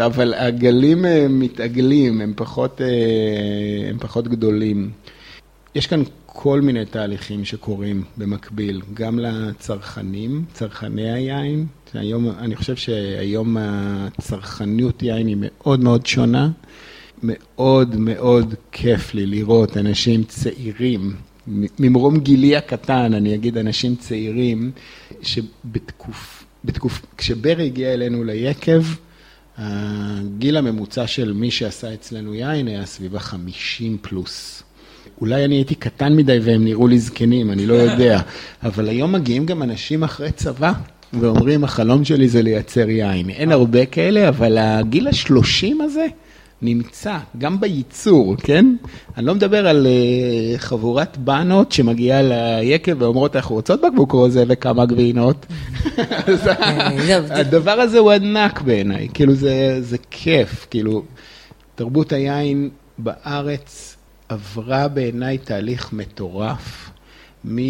אבל 0.07 0.35
הגלים 0.35 1.05
אה, 1.05 1.27
מתעגלים, 1.31 2.21
הם 2.21 2.33
פחות, 2.37 2.81
הם 3.91 3.99
פחות 3.99 4.29
גדולים. 4.29 4.91
יש 5.75 5.87
כאן 5.87 6.03
כל 6.27 6.61
מיני 6.61 6.85
תהליכים 6.85 7.45
שקורים 7.45 8.05
במקביל, 8.17 8.83
גם 8.95 9.19
לצרכנים, 9.19 10.45
צרכני 10.53 11.13
היין. 11.13 11.67
היום, 11.95 12.31
אני 12.31 12.57
חושב 12.57 12.77
שהיום 12.77 13.57
הצרכניות 13.61 15.03
יין 15.03 15.27
היא 15.27 15.37
מאוד 15.41 15.81
מאוד 15.81 16.07
שונה. 16.07 16.51
מאוד 17.23 17.97
מאוד 17.97 18.55
כיף 18.73 19.15
לי 19.15 19.27
לראות 19.27 19.77
אנשים 19.77 20.25
צעירים, 20.25 21.17
ממרום 21.79 22.19
גילי 22.19 22.57
הקטן, 22.57 23.15
אני 23.15 23.35
אגיד 23.35 23.59
אנשים 23.59 23.97
צעירים, 23.97 24.71
שבתקוף, 25.23 26.45
בתקוף, 26.65 27.03
כשברי 27.17 27.67
הגיע 27.67 27.95
אלינו 27.95 28.25
ליקב, 28.25 28.83
הגיל 29.57 30.57
הממוצע 30.57 31.07
של 31.07 31.33
מי 31.33 31.51
שעשה 31.51 31.95
אצלנו 31.95 32.35
יין 32.35 32.69
היה 32.69 32.87
סביב 32.87 33.17
החמישים 33.17 33.99
פלוס. 34.01 34.63
אולי 35.21 35.45
אני 35.45 35.55
הייתי 35.55 35.75
קטן 35.75 36.17
מדי 36.17 36.39
והם 36.43 36.65
נראו 36.65 36.89
לי 36.89 36.99
זקנים, 36.99 37.51
אני 37.51 37.67
לא 37.67 37.75
יודע, 37.75 38.21
אבל 38.63 38.89
היום 38.89 39.13
מגיעים 39.13 39.47
גם 39.47 39.63
אנשים 39.63 40.03
אחרי 40.03 40.33
צבא. 40.33 40.73
ואומרים, 41.13 41.65
החלום 41.65 42.05
שלי 42.05 42.29
זה 42.29 42.43
לייצר 42.43 42.91
יין. 42.91 43.31
אין 43.31 43.53
הרבה 43.53 43.87
כאלה, 43.87 44.29
אבל 44.29 44.59
הגיל 44.59 45.09
השלושים 45.09 45.81
הזה, 45.81 46.07
נמצא 46.63 47.19
גם 47.39 47.61
בייצור, 47.61 48.37
כן? 48.37 48.67
אני 49.17 49.27
לא 49.27 49.35
מדבר 49.35 49.69
על 49.69 49.87
uh, 49.87 50.59
חבורת 50.59 51.17
בנות 51.17 51.73
שמגיעה 51.73 52.23
ליקב 52.23 53.03
ואומרות, 53.03 53.37
אנחנו 53.37 53.55
רוצות 53.55 53.81
בקבוק 53.81 54.13
רוזה 54.13 54.45
וכמה 54.49 54.87
גבינות. 54.87 55.47
הדבר 57.31 57.81
הזה 57.81 57.99
הוא 57.99 58.13
ענק 58.13 58.61
בעיניי, 58.61 59.09
כאילו 59.15 59.35
זה, 59.35 59.79
זה 59.81 59.97
כיף, 60.11 60.67
כאילו, 60.71 61.03
תרבות 61.75 62.13
היין 62.13 62.71
בארץ 62.99 63.88
עברה 64.29 64.89
בעיניי 64.89 65.39
תהליך 65.39 65.93
מטורף. 65.93 66.91
מ... 67.45 67.59
Uh, 67.59 67.61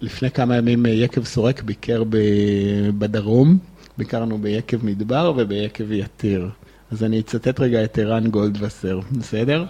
לפני 0.00 0.30
כמה 0.30 0.56
ימים 0.56 0.86
יקב 0.88 1.24
סורק 1.24 1.62
ביקר 1.62 2.02
בדרום, 2.98 3.58
ביקרנו 3.98 4.38
ביקב 4.38 4.86
מדבר 4.86 5.32
וביקב 5.36 5.92
יתיר. 5.92 6.48
אז 6.90 7.04
אני 7.04 7.20
אצטט 7.20 7.60
רגע 7.60 7.84
את 7.84 7.98
ערן 7.98 8.26
גולדווסר, 8.26 9.00
בסדר? 9.12 9.64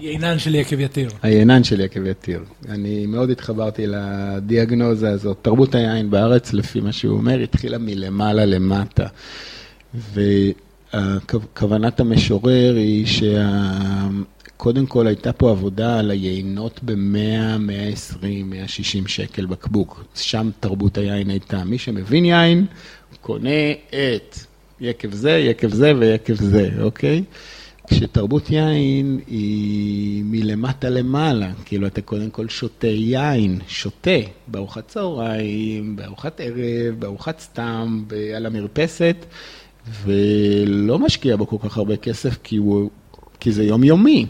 יינן 0.00 0.38
של 0.38 0.54
יקב 0.54 0.80
יתיר. 0.80 1.10
היינן 1.22 1.64
של 1.64 1.80
יקב 1.80 2.06
יתיר. 2.06 2.40
אני 2.68 3.06
מאוד 3.06 3.30
התחברתי 3.30 3.86
לדיאגנוזה 3.86 5.10
הזאת. 5.10 5.36
תרבות 5.42 5.74
היין 5.74 6.10
בארץ, 6.10 6.52
לפי 6.52 6.80
מה 6.80 6.92
שהוא 6.92 7.16
אומר, 7.16 7.38
התחילה 7.38 7.78
מלמעלה 7.78 8.44
למטה. 8.44 9.06
וכוונת 10.94 12.00
המשורר 12.00 12.74
היא 12.76 13.06
שקודם 14.56 14.86
כל 14.86 15.06
הייתה 15.06 15.32
פה 15.32 15.50
עבודה 15.50 15.98
על 15.98 16.10
היינות 16.10 16.80
ב-100, 16.82 17.58
120, 17.58 18.50
160 18.50 19.06
שקל 19.06 19.46
בקבוק. 19.46 20.04
שם 20.14 20.50
תרבות 20.60 20.98
היין 20.98 21.30
הייתה. 21.30 21.64
מי 21.64 21.78
שמבין 21.78 22.24
יין, 22.24 22.66
קונה 23.20 23.70
את 23.88 24.36
יקב 24.80 25.12
זה, 25.12 25.30
יקב 25.30 25.68
זה 25.68 25.92
ויקב 25.98 26.34
זה, 26.34 26.68
אוקיי? 26.80 27.22
כשתרבות 27.86 28.50
יין 28.50 29.20
היא 29.26 30.24
מלמטה 30.24 30.88
למעלה, 30.88 31.50
כאילו 31.64 31.86
אתה 31.86 32.00
קודם 32.00 32.30
כל 32.30 32.48
שותה 32.48 32.86
יין, 32.86 33.58
שותה, 33.68 34.10
בארוחת 34.46 34.88
צהריים, 34.88 35.96
בארוחת 35.96 36.40
ערב, 36.40 36.94
בארוחת 36.98 37.40
סתם, 37.40 38.04
על 38.36 38.46
המרפסת, 38.46 39.16
ולא 40.04 40.98
משקיע 40.98 41.36
בו 41.36 41.46
כל 41.46 41.56
כך 41.68 41.76
הרבה 41.76 41.96
כסף 41.96 42.38
כי, 42.42 42.56
הוא, 42.56 42.90
כי 43.40 43.52
זה 43.52 43.64
יומיומי. 43.64 44.26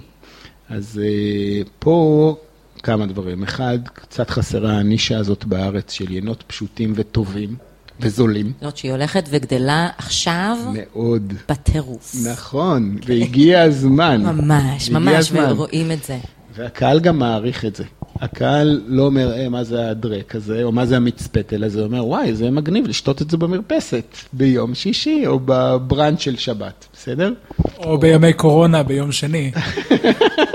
אז 0.68 1.00
אה, 1.04 1.62
פה 1.78 2.36
כמה 2.82 3.06
דברים. 3.06 3.42
אחד, 3.42 3.78
קצת 3.94 4.30
חסרה 4.30 4.72
הנישה 4.72 5.18
הזאת 5.18 5.44
בארץ 5.44 5.92
של 5.92 6.12
יינות 6.12 6.44
פשוטים 6.46 6.92
וטובים. 6.96 7.56
וזולים. 8.00 8.52
זאת 8.60 8.76
שהיא 8.76 8.92
הולכת 8.92 9.28
וגדלה 9.30 9.88
עכשיו. 9.98 10.56
מאוד. 10.72 11.32
בטירוף. 11.48 12.14
נכון, 12.32 12.96
והגיע 13.06 13.62
הזמן. 13.62 14.22
ממש, 14.22 14.90
ממש, 14.90 15.32
ורואים 15.32 15.92
את 15.92 16.04
זה. 16.04 16.18
והקהל 16.54 17.00
גם 17.00 17.18
מעריך 17.18 17.64
את 17.64 17.76
זה. 17.76 17.84
הקהל 18.20 18.82
לא 18.86 19.02
אומר, 19.02 19.32
אה, 19.32 19.48
מה 19.48 19.64
זה 19.64 19.90
הדרק 19.90 20.34
הזה, 20.34 20.62
או 20.62 20.72
מה 20.72 20.86
זה 20.86 20.96
המצפת, 20.96 21.52
אלא 21.52 21.68
זה 21.68 21.82
אומר, 21.82 22.06
וואי, 22.06 22.34
זה 22.34 22.50
מגניב 22.50 22.86
לשתות 22.86 23.22
את 23.22 23.30
זה 23.30 23.36
במרפסת 23.36 24.16
ביום 24.32 24.74
שישי, 24.74 25.26
או 25.26 25.40
בברנץ' 25.44 26.20
של 26.20 26.36
שבת, 26.36 26.86
בסדר? 26.92 27.32
או 27.78 27.98
בימי 27.98 28.32
קורונה 28.32 28.82
ביום 28.82 29.12
שני. 29.12 29.52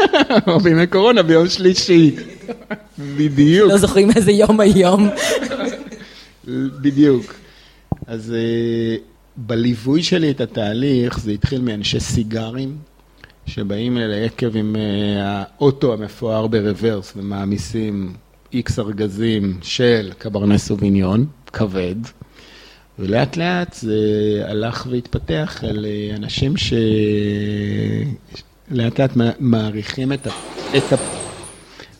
או 0.47 0.59
בימי 0.59 0.87
קורונה 0.87 1.23
ביום 1.23 1.47
שלישי. 1.47 2.15
בדיוק. 3.17 3.71
לא 3.71 3.77
זוכרים 3.77 4.09
איזה 4.15 4.31
יום 4.31 4.59
היום. 4.59 5.09
בדיוק. 6.81 7.33
אז 8.07 8.33
uh, 8.33 9.01
בליווי 9.37 10.03
שלי 10.03 10.31
את 10.31 10.41
התהליך, 10.41 11.19
זה 11.19 11.31
התחיל 11.31 11.61
מאנשי 11.61 11.99
סיגרים, 11.99 12.77
שבאים 13.45 13.97
אל 13.97 14.11
היקב 14.11 14.57
עם 14.57 14.75
uh, 14.75 14.79
האוטו 15.21 15.93
המפואר 15.93 16.47
ברוורס 16.47 17.13
ומעמיסים 17.15 18.13
איקס 18.53 18.79
ארגזים 18.79 19.59
של 19.61 20.11
קברני 20.17 20.57
סוביניון, 20.57 21.25
כבד, 21.53 21.95
ולאט 22.99 23.37
לאט 23.37 23.73
זה 23.73 23.97
הלך 24.47 24.87
והתפתח 24.89 25.63
אל 25.63 25.85
uh, 25.85 26.15
אנשים 26.15 26.57
שלאט 26.57 26.77
לאט 28.71 29.11
מעריכים 29.39 30.13
את, 30.13 30.27
ה... 30.27 30.29
את 30.77 30.93
ה... 30.93 30.95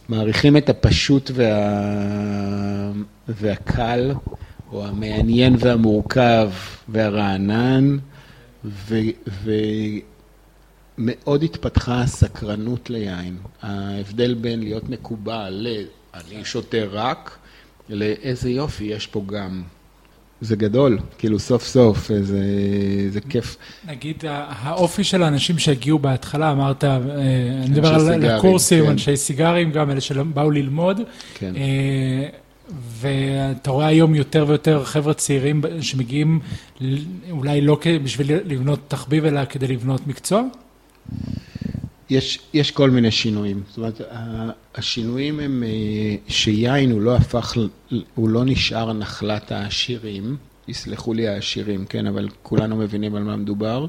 מעריכים 0.10 0.58
את 0.58 0.70
הפשוט 0.70 1.32
וה... 1.34 2.92
והקל, 3.28 4.14
או 4.72 4.88
המעניין 4.88 5.56
והמורכב 5.60 6.52
והרענן, 6.90 7.98
ו... 8.66 8.96
ומאוד 10.98 11.44
התפתחה 11.44 12.02
הסקרנות 12.02 12.90
ליין. 12.90 13.38
ההבדל 13.62 14.34
בין 14.34 14.60
להיות 14.60 14.90
מקובע 14.90 15.50
ל... 15.50 15.68
אני 16.14 16.46
שותה 16.46 16.86
רק, 16.92 17.38
לאיזה 17.90 18.50
יופי 18.50 18.84
יש 18.84 19.08
פה 19.08 19.24
גם. 19.26 19.64
זה 20.42 20.56
גדול, 20.56 21.00
כאילו 21.18 21.40
סוף 21.40 21.64
סוף, 21.64 22.12
זה, 22.22 22.44
זה 23.10 23.22
כיף. 23.22 23.58
נגיד, 23.88 24.24
האופי 24.28 25.04
של 25.04 25.24
האנשים 25.24 25.60
שהגיעו 25.60 26.00
בהתחלה, 26.00 26.52
אמרת, 26.52 26.84
אה, 26.84 26.98
אני 26.98 27.70
מדבר 27.70 27.96
על 27.96 28.26
הקורסים, 28.26 28.84
כן. 28.84 28.92
אנשי 28.92 29.18
סיגרים, 29.18 29.72
גם 29.72 29.92
אלה 29.92 30.02
שבאו 30.02 30.52
ללמוד. 30.52 31.00
כן. 31.34 31.54
אה, 31.56 32.28
ואתה 33.02 33.72
רואה 33.72 33.86
היום 33.86 34.16
יותר 34.16 34.46
ויותר 34.48 34.84
חבר'ה 34.86 35.14
צעירים 35.14 35.62
שמגיעים 35.82 36.40
אולי 37.32 37.62
לא 37.62 37.78
בשביל 38.04 38.32
לבנות 38.46 38.80
תחביב, 38.88 39.26
אלא 39.26 39.46
כדי 39.46 39.68
לבנות 39.68 40.08
מקצוע? 40.08 40.44
יש, 42.12 42.40
יש 42.54 42.72
כל 42.72 42.90
מיני 42.90 43.12
שינויים. 43.12 43.64
זאת 43.68 43.78
אומרת, 43.78 44.02
השינויים 44.76 45.40
הם 45.40 45.64
אה, 45.64 46.16
שיין 46.28 46.92
הוא 46.92 47.02
לא 47.02 47.16
הפך, 47.16 47.58
הוא 48.16 48.30
לא 48.30 48.46
נשאר 48.46 48.94
נחלת 48.94 49.52
העשירים, 49.52 50.38
יסלחו 50.68 51.14
לי 51.14 51.28
העשירים, 51.28 51.86
כן, 51.86 52.08
אבל 52.08 52.30
כולנו 52.44 52.76
מבינים 52.76 53.16
על 53.16 53.24
מה 53.24 53.36
מדובר, 53.36 53.86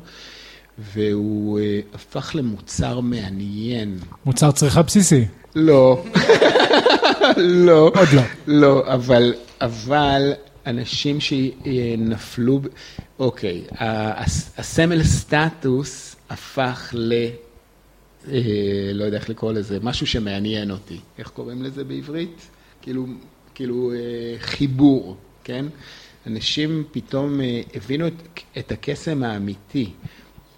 והוא 0.78 1.58
אה, 1.58 1.80
הפך 1.94 2.30
למוצר 2.34 3.00
מעניין. 3.00 3.98
מוצר 4.26 4.50
צריכה 4.50 4.82
בסיסי. 4.82 5.24
לא, 5.54 6.04
לא. 7.66 7.92
עוד 7.94 8.08
לא. 8.12 8.22
לא, 8.46 8.94
אבל, 8.94 9.34
אבל 9.60 10.32
אנשים 10.66 11.18
שנפלו, 11.20 12.60
אוקיי, 13.18 13.62
הסמל 14.58 15.02
סטטוס 15.02 16.16
הפך 16.30 16.90
ל... 16.92 17.14
אה, 18.30 18.90
לא 18.94 19.04
יודע 19.04 19.16
איך 19.16 19.30
לקרוא 19.30 19.52
לזה, 19.52 19.78
משהו 19.82 20.06
שמעניין 20.06 20.70
אותי. 20.70 21.00
איך 21.18 21.28
קוראים 21.28 21.62
לזה 21.62 21.84
בעברית? 21.84 22.48
כאילו, 22.82 23.06
כאילו 23.54 23.92
אה, 23.92 24.34
חיבור, 24.38 25.16
כן? 25.44 25.66
אנשים 26.26 26.84
פתאום 26.92 27.40
אה, 27.40 27.60
הבינו 27.74 28.06
את, 28.06 28.12
את 28.58 28.72
הקסם 28.72 29.22
האמיתי. 29.22 29.90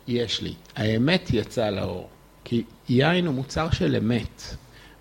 יש 0.08 0.42
לי. 0.42 0.54
האמת 0.76 1.30
יצאה 1.32 1.70
לאור. 1.70 2.08
כי 2.44 2.62
יין 2.88 3.26
הוא 3.26 3.34
מוצר 3.34 3.70
של 3.70 3.96
אמת, 3.96 4.42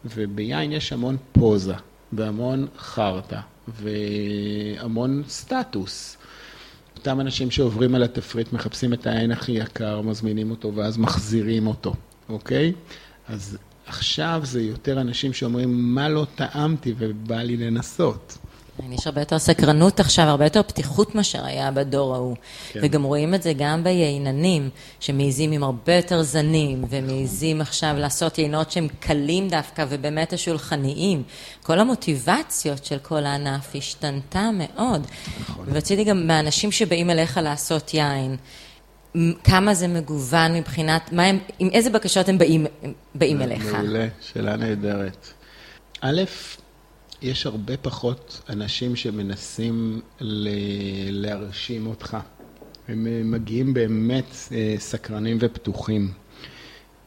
וביין 0.06 0.72
יש 0.72 0.94
המון 0.94 1.18
פוזה, 1.32 1.74
והמון 2.14 2.68
חרטא, 2.78 3.40
והמון 3.68 5.24
סטטוס. 5.28 6.18
אותם 6.98 7.20
אנשים 7.20 7.52
שעוברים 7.52 7.96
על 7.96 8.04
התפריט 8.04 8.54
מחפשים 8.54 8.94
את 8.94 9.08
העין 9.08 9.32
הכי 9.32 9.52
יקר, 9.52 10.02
מזמינים 10.02 10.52
אותו 10.52 10.76
ואז 10.76 10.98
מחזירים 10.98 11.68
אותו. 11.68 11.94
אוקיי? 12.30 12.74
אז 13.28 13.58
עכשיו 13.86 14.42
זה 14.44 14.62
יותר 14.62 15.02
אנשים 15.02 15.34
שאומרים, 15.34 15.96
מה 15.96 16.10
לא 16.10 16.26
טעמתי 16.36 16.94
ובא 16.98 17.36
לי 17.42 17.58
לנסות. 17.58 18.38
יש 18.92 19.08
הרבה 19.08 19.22
יותר 19.22 19.40
סקרנות 19.40 20.00
עכשיו, 20.00 20.26
הרבה 20.26 20.46
יותר 20.46 20.64
פתיחות 20.64 21.16
מאשר 21.16 21.46
היה 21.46 21.72
בדור 21.72 22.16
ההוא. 22.16 22.36
כן. 22.72 22.80
וגם 22.84 23.04
רואים 23.04 23.34
את 23.34 23.44
זה 23.44 23.54
גם 23.58 23.84
בייננים, 23.84 24.70
שמעיזים 25.00 25.52
עם 25.52 25.64
הרבה 25.64 25.96
יותר 25.96 26.22
זנים, 26.22 26.84
ומעיזים 26.90 27.62
עכשיו 27.62 27.96
לעשות 27.98 28.38
יינות 28.38 28.72
שהם 28.72 28.88
קלים 29.00 29.50
דווקא, 29.50 29.86
ובאמת 29.90 30.34
השולחניים. 30.34 31.24
כל 31.64 31.80
המוטיבציות 31.80 32.86
של 32.86 32.98
כל 33.00 33.26
הענף 33.26 33.76
השתנתה 33.76 34.50
מאוד. 34.54 35.08
נכון. 35.42 35.66
ורציתי 35.68 36.04
גם 36.04 36.28
מהאנשים 36.28 36.72
שבאים 36.72 37.10
אליך 37.10 37.38
לעשות 37.44 37.94
יין, 37.94 38.38
כמה 39.44 39.74
זה 39.74 39.88
מגוון 39.88 40.54
מבחינת, 40.56 41.12
מה 41.12 41.24
הם, 41.24 41.40
עם 41.60 41.70
איזה 41.74 41.90
בקשות 41.90 42.30
הם 42.30 42.38
באים, 42.38 42.66
באים 43.16 43.42
אליך? 43.42 43.74
מעולה, 43.74 44.08
שאלה 44.22 44.56
נהדרת. 44.56 45.28
א', 46.02 46.22
יש 47.22 47.46
הרבה 47.46 47.78
פחות 47.78 48.42
אנשים 48.50 48.96
שמנסים 48.96 50.02
ל- 50.20 50.50
להרשים 51.10 51.88
אותך. 51.88 52.18
הם 52.88 53.32
מגיעים 53.32 53.74
באמת 53.74 54.36
אה, 54.52 54.76
סקרנים 54.78 55.38
ופתוחים. 55.40 56.12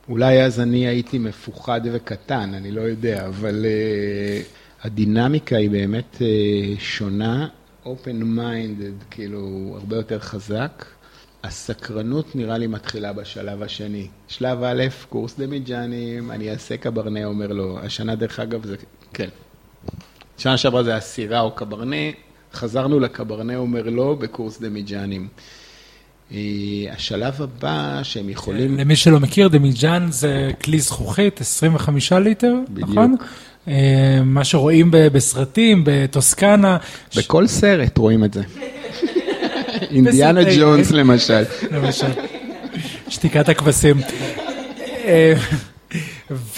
אולי 0.09 0.43
אז 0.43 0.61
אני 0.61 0.87
הייתי 0.87 1.19
מפוחד 1.19 1.81
וקטן, 1.93 2.55
אני 2.55 2.71
לא 2.73 2.81
יודע, 2.81 3.27
אבל 3.27 3.65
uh, 3.65 4.87
הדינמיקה 4.87 5.57
היא 5.57 5.71
באמת 5.71 6.17
uh, 6.19 6.21
שונה, 6.79 7.49
open 7.85 8.23
minded, 8.39 9.05
כאילו, 9.11 9.75
הרבה 9.81 9.97
יותר 9.97 10.19
חזק. 10.19 10.85
הסקרנות 11.47 12.37
נראה 12.37 12.59
לי 12.59 12.67
מתחילה 12.67 13.13
בשלב 13.13 13.63
השני. 13.63 14.07
שלב 14.29 14.63
א', 14.63 14.85
קורס 15.09 15.39
דמיג'אנים, 15.39 16.31
אני 16.31 16.51
אעשה 16.51 16.77
קברנה, 16.77 17.25
אומר 17.25 17.47
לו. 17.47 17.79
השנה, 17.83 18.15
דרך 18.15 18.41
אגב, 18.41 18.67
זה, 18.67 18.77
כן. 19.13 19.29
שנה 20.39 20.57
שעברה 20.57 20.83
זה 20.83 20.97
הסירה 20.97 21.41
או 21.41 21.51
קברנה, 21.51 21.97
חזרנו 22.53 23.01
לקברנה, 23.01 23.57
אומר 23.57 23.83
לו, 23.83 24.17
בקורס 24.17 24.61
דמיג'אנים. 24.61 25.29
אה, 26.33 26.39
השלב 26.93 27.43
הבא 27.43 28.01
שהם 28.03 28.29
יכולים... 28.29 28.79
למי 28.79 28.97
שלא 28.97 29.21
מכיר, 29.21 29.49
דמיג'אן 29.49 30.07
זה 30.11 30.51
כלי 30.65 30.79
זכוכית, 30.79 31.41
25 31.41 32.13
ליטר, 32.13 32.55
בדיוק. 32.69 32.91
נכון? 32.91 33.17
אה, 33.69 34.21
מה 34.25 34.45
שרואים 34.45 34.91
בסרטים, 34.93 35.83
בטוסקנה. 35.87 36.77
בכל 37.17 37.47
סרט 37.47 37.99
רואים 37.99 38.25
את 38.25 38.35
זה. 38.35 38.43
אינדיאנה 39.95 40.41
ג'ונס 40.59 40.91
למשל. 40.91 41.43
למשל. 41.71 42.07
שתיקת 43.09 43.49
הכבשים. 43.49 43.97
אה, 45.05 45.35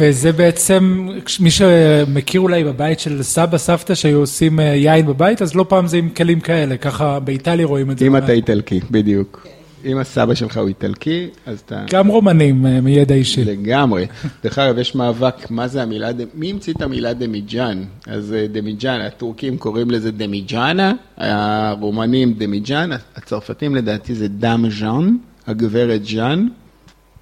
וזה 0.01 0.33
בעצם, 0.33 1.09
מי 1.41 1.51
שמכיר 1.51 2.41
אולי 2.41 2.65
בבית 2.65 3.01
של 3.01 3.23
סבא, 3.23 3.59
סבתא 3.59 3.95
שהיו 3.95 4.19
עושים 4.19 4.61
אה, 4.61 4.65
יין 4.65 5.07
בבית, 5.07 5.43
אז 5.43 5.55
לא 5.55 5.65
פעם 5.69 5.87
זה 5.87 5.97
עם 5.97 6.09
כלים 6.09 6.41
כאלה, 6.41 6.77
ככה 6.77 7.21
באיטליה 7.21 7.67
רואים 7.67 7.91
את 7.91 7.99
זה. 7.99 8.07
אם 8.07 8.17
אתה 8.17 8.33
איטלקי, 8.33 8.81
בדיוק. 8.91 9.47
אם 9.85 9.99
הסבא 9.99 10.35
שלך 10.35 10.57
הוא 10.57 10.69
איטלקי, 10.69 11.29
אז 11.47 11.61
אתה... 11.61 11.85
גם 11.91 12.07
רומנים 12.09 12.67
אה, 12.67 12.81
מידע 12.81 13.15
אישי. 13.15 13.45
לגמרי. 13.45 14.07
דרך 14.45 14.59
אגב, 14.59 14.79
יש 14.79 14.95
מאבק, 14.95 15.51
מה 15.51 15.69
זה 15.69 15.83
המילה, 15.83 16.11
מי 16.35 16.51
המציא 16.51 16.73
את 16.73 16.83
המילה 16.83 17.13
דמיג'אן? 17.13 17.85
אז 18.07 18.33
אה, 18.33 18.47
דמיג'אן, 18.47 19.01
הטורקים 19.01 19.59
קוראים 19.59 19.91
לזה 19.91 20.11
דמיג'אנה, 20.11 20.93
הרומנים 21.17 22.35
דמיג'אן, 22.35 22.91
הצרפתים 23.17 23.75
לדעתי 23.75 24.15
זה 24.15 24.29
דאם 24.29 24.71
ז'אן, 24.71 25.17
הגברת 25.47 26.05
ז'אן, 26.05 26.49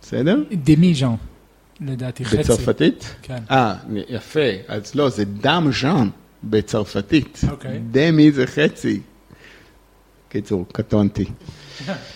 בסדר? 0.03 0.43
דמיג'אן. 0.53 1.15
לדעתי 1.81 2.25
חצי. 2.25 2.37
בצרפתית? 2.37 3.15
כן. 3.23 3.43
אה, 3.51 3.75
יפה. 4.09 4.41
אז 4.69 4.95
לא, 4.95 5.09
זה 5.09 5.25
דאם 5.25 5.73
ז'אן 5.73 6.09
בצרפתית. 6.45 7.41
אוקיי. 7.51 7.81
דמי 7.91 8.33
זה 8.33 8.47
חצי. 8.47 9.01
קיצור, 10.29 10.67
קטונתי. 10.73 11.25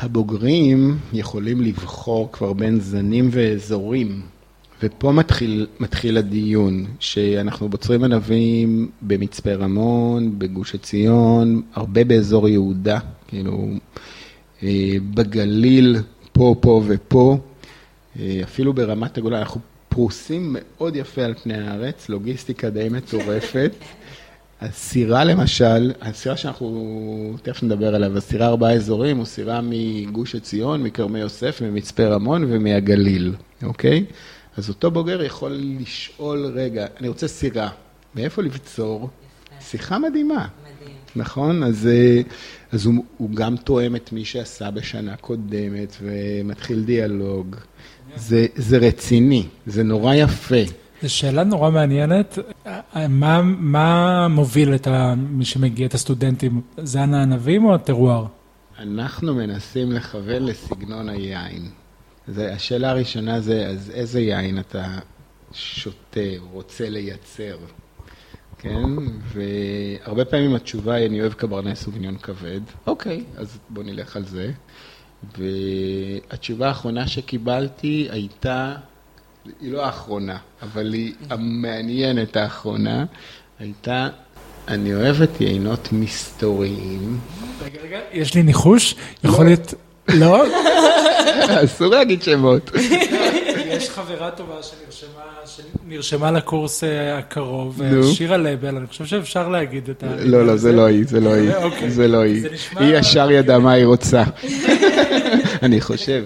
הבוגרים 0.00 0.98
יכולים 1.12 1.60
לבחור 1.60 2.32
כבר 2.32 2.52
בין 2.52 2.80
זנים 2.80 3.28
ואזורים, 3.32 4.22
ופה 4.82 5.12
מתחיל, 5.12 5.66
מתחיל 5.80 6.18
הדיון, 6.18 6.86
שאנחנו 7.00 7.68
בוצרים 7.68 8.04
ענבים 8.04 8.90
במצפה 9.02 9.54
רמון, 9.54 10.38
בגוש 10.38 10.74
עציון, 10.74 11.62
הרבה 11.74 12.04
באזור 12.04 12.48
יהודה, 12.48 12.98
כאילו 13.28 13.68
אה, 14.62 14.96
בגליל, 15.14 15.96
פה, 16.32 16.54
פה 16.60 16.82
ופה, 16.86 17.38
אה, 18.18 18.40
אפילו 18.44 18.72
ברמת 18.72 19.18
הגולן, 19.18 19.38
אנחנו 19.38 19.60
פרוסים 19.88 20.56
מאוד 20.58 20.96
יפה 20.96 21.22
על 21.22 21.34
פני 21.34 21.54
הארץ, 21.54 22.08
לוגיסטיקה 22.08 22.70
די 22.70 22.88
מטורפת. 22.90 23.72
הסירה 24.60 25.24
למשל, 25.24 25.92
הסירה 26.00 26.36
שאנחנו 26.36 27.36
תכף 27.42 27.62
נדבר 27.62 27.94
עליו, 27.94 28.18
הסירה 28.18 28.46
ארבעה 28.46 28.72
אזורים, 28.72 29.16
הוא 29.16 29.26
סירה 29.26 29.60
מגוש 29.62 30.34
עציון, 30.34 30.82
מכרמי 30.82 31.18
יוסף, 31.18 31.62
ממצפה 31.62 32.06
רמון 32.06 32.44
ומהגליל, 32.48 33.34
אוקיי? 33.62 34.04
אז 34.56 34.68
אותו 34.68 34.90
בוגר 34.90 35.22
יכול 35.22 35.60
לשאול, 35.80 36.46
רגע, 36.46 36.86
אני 37.00 37.08
רוצה 37.08 37.28
סירה, 37.28 37.68
מאיפה 38.14 38.42
לבצור? 38.42 39.10
שיחה 39.60 39.98
מדהימה. 39.98 40.34
מדהים. 40.34 40.96
נכון? 41.16 41.62
אז, 41.62 41.86
אה, 41.86 42.20
אז 42.72 42.86
הוא, 42.86 42.94
הוא 43.16 43.30
גם 43.30 43.56
תואם 43.56 43.96
את 43.96 44.12
מי 44.12 44.24
שעשה 44.24 44.70
בשנה 44.70 45.16
קודמת 45.16 45.96
ומתחיל 46.02 46.84
דיאלוג. 46.84 47.56
זה, 48.16 48.46
זה 48.56 48.78
רציני, 48.78 49.46
זה 49.66 49.82
נורא 49.82 50.14
יפה. 50.14 50.62
זו 51.02 51.14
שאלה 51.14 51.44
נורא 51.44 51.70
מעניינת. 51.70 52.38
מה, 53.08 53.42
מה 53.42 54.28
מוביל 54.28 54.74
את 54.74 54.86
ה, 54.86 55.14
מי 55.16 55.44
שמגיע, 55.44 55.86
את 55.86 55.94
הסטודנטים? 55.94 56.60
זן 56.76 57.14
הענבים 57.14 57.64
או 57.64 57.74
הטרואר? 57.74 58.26
אנחנו 58.78 59.34
מנסים 59.34 59.92
לכוון 59.92 60.42
לסגנון 60.44 61.08
היין. 61.08 61.70
זה, 62.28 62.52
השאלה 62.52 62.90
הראשונה 62.90 63.40
זה, 63.40 63.66
אז 63.66 63.90
איזה 63.94 64.20
יין 64.20 64.58
אתה 64.58 64.98
שותה, 65.52 66.20
רוצה 66.52 66.90
לייצר, 66.90 67.56
כן? 68.58 68.82
והרבה 69.24 70.24
פעמים 70.24 70.54
התשובה 70.54 70.94
היא, 70.94 71.06
אני 71.06 71.20
אוהב 71.20 71.32
קברני 71.32 71.76
סוגניון 71.76 72.16
כבד. 72.16 72.60
אוקיי, 72.86 73.24
אז 73.36 73.58
בוא 73.68 73.82
נלך 73.82 74.16
על 74.16 74.24
זה. 74.24 74.52
והתשובה 75.38 76.68
האחרונה 76.68 77.06
שקיבלתי 77.06 78.08
הייתה, 78.10 78.74
היא 79.60 79.72
לא 79.72 79.84
האחרונה, 79.86 80.36
אבל 80.62 80.92
היא 80.92 81.12
המעניינת 81.30 82.36
האחרונה, 82.36 83.04
הייתה, 83.58 84.08
אני 84.68 84.94
אוהבת 84.94 85.40
יינות 85.40 85.88
מסתוריים. 85.92 87.18
רגע, 87.64 87.78
רגע, 87.84 87.98
יש 88.12 88.34
לי 88.34 88.42
ניחוש, 88.42 88.94
יכול 89.24 89.44
להיות... 89.44 89.74
לא? 90.08 90.44
אסור 91.64 91.86
להגיד 91.86 92.22
שמות. 92.22 92.70
יש 93.78 93.90
חברה 93.90 94.30
טובה 94.30 94.54
שנרשמה, 94.62 95.22
שנרשמה 95.86 96.30
לקורס 96.30 96.84
אה, 96.84 97.18
הקרוב, 97.18 97.82
נו. 97.82 98.12
שירה 98.12 98.36
לבל, 98.36 98.76
אני 98.76 98.86
חושב 98.86 99.06
שאפשר 99.06 99.48
להגיד 99.48 99.90
את 99.90 100.02
ה... 100.02 100.06
לא, 100.18 100.46
לא, 100.46 100.56
זה 100.56 100.72
לא 100.72 100.86
היא, 100.86 101.04
זה 101.06 101.20
לא 101.20 101.34
היא, 101.34 101.54
אוקיי. 101.54 101.90
זה 101.90 102.08
לא 102.08 102.18
היא. 102.18 102.44
היא 102.76 102.96
ישר 102.96 103.30
ידעה 103.30 103.58
מה 103.58 103.72
היא 103.72 103.84
רוצה. 103.86 104.24
אני 105.62 105.80
חושב. 105.80 106.24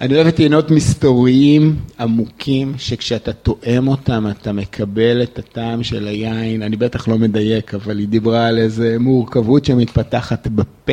אני 0.00 0.14
אוהב 0.14 0.30
טעינות 0.30 0.70
מסתוריים 0.70 1.76
עמוקים, 2.00 2.74
שכשאתה 2.78 3.32
טועם 3.32 3.88
אותם, 3.88 4.26
אתה 4.30 4.52
מקבל 4.52 5.22
את 5.22 5.38
הטעם 5.38 5.82
של 5.82 6.08
היין. 6.08 6.62
אני 6.62 6.76
בטח 6.76 7.08
לא 7.08 7.18
מדייק, 7.18 7.74
אבל 7.74 7.98
היא 7.98 8.08
דיברה 8.08 8.46
על 8.46 8.58
איזה 8.58 8.96
מורכבות 9.00 9.64
שמתפתחת 9.64 10.46
בפה. 10.46 10.92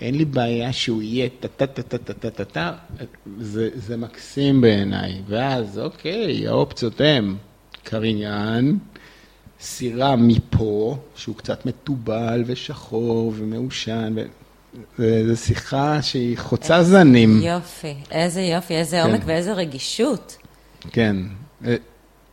אין 0.00 0.14
לי 0.14 0.24
בעיה 0.24 0.72
שהוא 0.72 1.02
יהיה 1.02 1.28
טה-טה-טה-טה-טה-טה, 1.40 2.72
זה, 3.40 3.68
זה 3.74 3.96
מקסים 3.96 4.60
בעיניי. 4.60 5.22
ואז, 5.28 5.78
אוקיי, 5.78 6.48
האופציות 6.48 7.00
הן 7.00 7.34
קריין, 7.84 8.78
סירה 9.60 10.16
מפה, 10.16 10.98
שהוא 11.16 11.36
קצת 11.36 11.66
מתובל 11.66 12.44
ושחור 12.46 13.32
ומעושן, 13.36 14.12
ו... 14.16 14.22
זו 14.98 15.36
שיחה 15.36 16.02
שהיא 16.02 16.38
חוצה 16.38 16.82
זנים. 16.82 17.40
יופי, 17.42 17.94
איזה 18.10 18.40
יופי, 18.40 18.74
איזה 18.74 18.96
כן. 19.02 19.10
עומק 19.10 19.20
ואיזה 19.24 19.52
רגישות. 19.52 20.36
כן. 20.92 21.16
אה, 21.64 21.76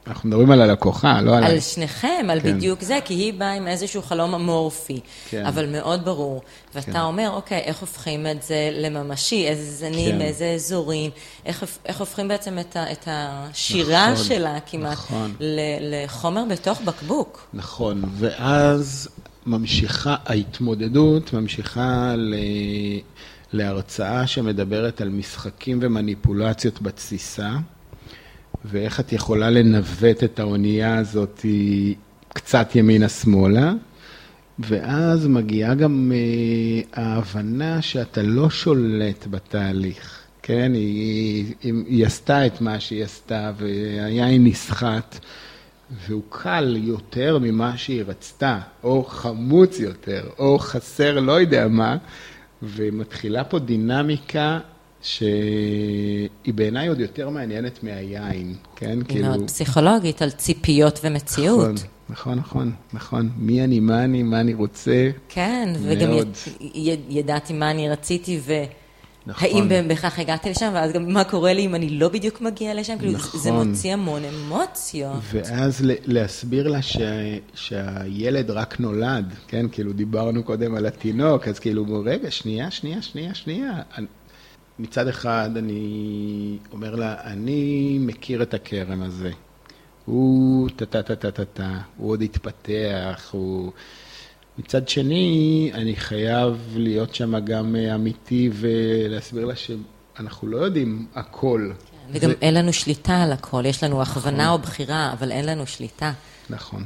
אנחנו 0.08 0.30
מדברים 0.30 0.52
על 0.52 0.62
הלקוחה, 0.62 1.22
לא 1.22 1.38
עליי. 1.38 1.52
על 1.52 1.60
שניכם, 1.60 2.28
על 2.30 2.42
כן. 2.42 2.58
בדיוק 2.58 2.82
זה, 2.82 3.00
כי 3.06 3.14
היא 3.14 3.34
באה 3.34 3.54
עם 3.54 3.68
איזשהו 3.68 4.02
חלום 4.02 4.36
אמורפי, 4.36 5.00
כן. 5.30 5.46
אבל 5.46 5.70
מאוד 5.70 6.06
ברור. 6.06 6.42
ואתה 6.76 6.92
כן. 6.92 7.00
אומר, 7.00 7.30
אוקיי, 7.34 7.58
איך 7.58 7.80
הופכים 7.80 8.28
את 8.28 8.44
זה 8.44 8.70
לממשי, 8.74 9.48
איזה 9.48 9.72
זנים, 9.72 10.16
כן. 10.16 10.22
איזה 10.22 10.52
אזורים, 10.56 11.12
איך, 11.46 11.64
איך 11.86 12.00
הופכים 12.00 12.28
בעצם 12.28 12.60
את, 12.60 12.76
ה, 12.76 12.92
את 12.92 13.08
השירה 13.08 14.12
נכון, 14.12 14.26
שלה 14.26 14.58
כמעט 14.66 14.94
נכון. 14.94 15.36
לחומר 15.82 16.44
בתוך 16.50 16.82
בקבוק. 16.82 17.48
נכון, 17.54 18.04
ואז 18.14 19.10
ממשיכה, 19.46 20.16
ההתמודדות 20.26 21.34
ממשיכה 21.34 22.16
ל... 22.18 22.36
להרצאה 23.54 24.28
שמדברת 24.28 25.02
על 25.02 25.10
משחקים 25.10 25.80
ומניפולציות 25.82 26.82
בתסיסה, 26.82 27.52
ואיך 28.66 29.00
את 29.00 29.14
יכולה 29.14 29.50
לנווט 29.50 30.24
את 30.24 30.40
האונייה 30.40 30.98
הזאת 30.98 31.46
קצת 32.34 32.76
ימינה-שמאלה, 32.76 33.74
ואז 34.60 35.28
מגיעה 35.28 35.76
גם 35.76 36.12
אה, 36.16 37.04
ההבנה 37.04 37.82
שאתה 37.82 38.22
לא 38.22 38.50
שולט 38.50 39.28
בתהליך, 39.30 40.20
כן? 40.42 40.72
היא, 40.74 41.54
היא, 41.62 41.74
היא 41.88 42.06
עשתה 42.06 42.46
את 42.46 42.62
מה 42.62 42.80
שהיא 42.80 43.04
עשתה, 43.04 43.52
והיין 43.58 44.44
נסחט. 44.44 45.20
והוא 45.92 46.22
קל 46.30 46.78
יותר 46.78 47.38
ממה 47.42 47.78
שהיא 47.78 48.04
רצתה, 48.08 48.60
או 48.84 49.04
חמוץ 49.04 49.80
יותר, 49.80 50.30
או 50.40 50.60
חסר 50.60 51.20
לא 51.20 51.32
יודע 51.32 51.68
מה, 51.68 51.98
ומתחילה 52.64 53.44
פה 53.44 53.60
דינמיקה 53.60 54.60
שהיא 55.02 56.54
בעיניי 56.56 56.88
עוד 56.88 57.00
יותר 57.00 57.30
מעניינת 57.30 57.84
מהיין, 57.84 58.56
כן? 58.76 59.00
היא 59.10 59.22
מאוד 59.22 59.48
פסיכולוגית, 59.48 60.22
על 60.22 60.30
ציפיות 60.30 61.00
ומציאות. 61.04 61.70
נכון, 61.70 61.76
נכון, 62.10 62.38
נכון, 62.38 62.72
נכון. 62.94 63.30
מי 63.38 63.64
אני, 63.64 63.80
מה 63.80 64.04
אני, 64.04 64.24
מה 64.24 64.40
אני 64.40 64.54
רוצה. 64.54 65.10
כן, 65.30 65.74
וגם 65.82 66.10
מאוד. 66.10 66.30
י, 66.60 66.66
י, 66.74 66.98
ידעתי 67.10 67.54
מה 67.54 67.72
אני 67.72 67.90
רציתי 67.90 68.40
ו... 68.46 68.54
נכון. 69.28 69.48
האם 69.72 69.88
בהכרח 69.88 70.20
הגעתי 70.20 70.50
לשם, 70.50 70.72
ואז 70.74 70.92
גם 70.92 71.14
מה 71.14 71.24
קורה 71.24 71.54
לי 71.54 71.66
אם 71.66 71.76
אני 71.76 71.90
לא 71.90 72.10
בדיוק 72.10 72.42
מגיעה 72.42 72.74
לשם, 72.74 72.98
כאילו 73.00 73.12
זה- 73.20 73.52
נכון. 73.52 73.68
מוציא 73.70 73.94
המון 73.94 74.22
אמוציות. 74.26 75.20
ואז 75.32 75.82
להסביר 76.06 76.68
לה 76.68 76.82
ש... 76.82 76.98
שהילד 77.54 78.52
רק 78.52 78.80
נולד, 78.80 79.34
כן? 79.48 79.66
כאילו 79.72 79.94
דיברנו 79.94 80.44
קודם 80.44 80.76
על 80.76 80.86
התינוק, 80.86 81.48
אז 81.48 81.60
כאילו, 81.60 81.86
רגע, 82.06 82.32
שנייה, 82.32 82.72
שנייה, 82.72 83.02
שנייה, 83.02 83.34
שנייה. 83.34 83.74
מצד 84.80 85.08
אחד 85.08 85.50
אני 85.58 86.58
אומר 86.74 86.96
לה, 86.96 87.16
אני 87.24 87.98
מכיר 88.02 88.42
את 88.42 88.54
הכרם 88.54 89.02
הזה. 89.02 89.32
הוא 90.06 90.70
טה-טה-טה-טה-טה, 90.76 91.70
הוא 91.98 92.12
עוד 92.12 92.22
התפתח, 92.22 93.30
הוא... 93.32 93.72
מצד 94.58 94.90
שני, 94.90 95.72
אני 95.74 95.96
חייב 95.96 96.74
להיות 96.76 97.16
שם 97.16 97.40
גם 97.46 97.76
אה, 97.76 97.96
אמיתי 97.96 98.50
ולהסביר 98.54 99.46
לה 99.46 99.54
שאנחנו 99.56 100.48
לא 100.48 100.58
יודעים 100.58 101.06
הכל. 101.16 101.72
וגם 102.12 102.30
זה- 102.30 102.36
אין 102.42 102.54
לנו 102.54 102.74
שליטה 102.74 103.24
על 103.24 103.32
הכל, 103.32 103.64
יש 103.66 103.84
לנו 103.84 104.02
הכוונה 104.02 104.52
או 104.52 104.58
בחירה, 104.60 105.14
אבל 105.14 105.32
אין 105.32 105.46
לנו 105.46 105.68
שליטה. 105.68 106.14
נכון. 106.50 106.84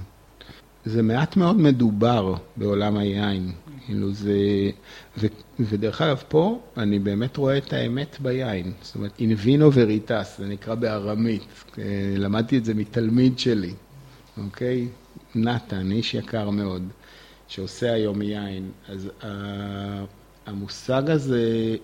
זה 0.85 1.01
מעט 1.03 1.37
מאוד 1.37 1.55
מדובר 1.55 2.33
בעולם 2.57 2.97
היין. 2.97 3.51
כאילו 3.85 4.13
זה... 4.13 4.33
ו, 5.17 5.27
ודרך 5.59 6.01
אגב, 6.01 6.23
פה 6.27 6.59
אני 6.77 6.99
באמת 6.99 7.37
רואה 7.37 7.57
את 7.57 7.73
האמת 7.73 8.17
ביין. 8.19 8.71
זאת 8.81 8.95
אומרת, 8.95 9.11
אינבינו 9.19 9.73
וריטס, 9.73 10.37
זה 10.37 10.45
נקרא 10.45 10.75
בארמית. 10.75 11.43
אה, 11.77 11.83
למדתי 12.17 12.57
את 12.57 12.65
זה 12.65 12.73
מתלמיד 12.73 13.39
שלי, 13.39 13.73
אוקיי? 14.45 14.87
נתן, 15.35 15.91
איש 15.91 16.13
יקר 16.13 16.49
מאוד, 16.49 16.83
שעושה 17.49 17.93
היום 17.93 18.21
יין. 18.21 18.71
אז 18.89 19.09
ה- 19.23 20.03
המושג 20.45 21.09
הזה, 21.09 21.41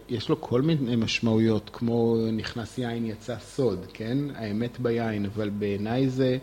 יש 0.10 0.30
לו 0.30 0.42
כל 0.42 0.62
מיני 0.62 0.96
משמעויות, 0.96 1.70
כמו 1.74 2.18
נכנס 2.34 2.78
יין, 2.78 3.06
יצא 3.06 3.36
סוד, 3.40 3.86
כן? 3.94 4.18
האמת 4.36 4.80
ביין, 4.80 5.26
אבל 5.36 5.50
בעיניי 5.50 6.10
זה... 6.10 6.38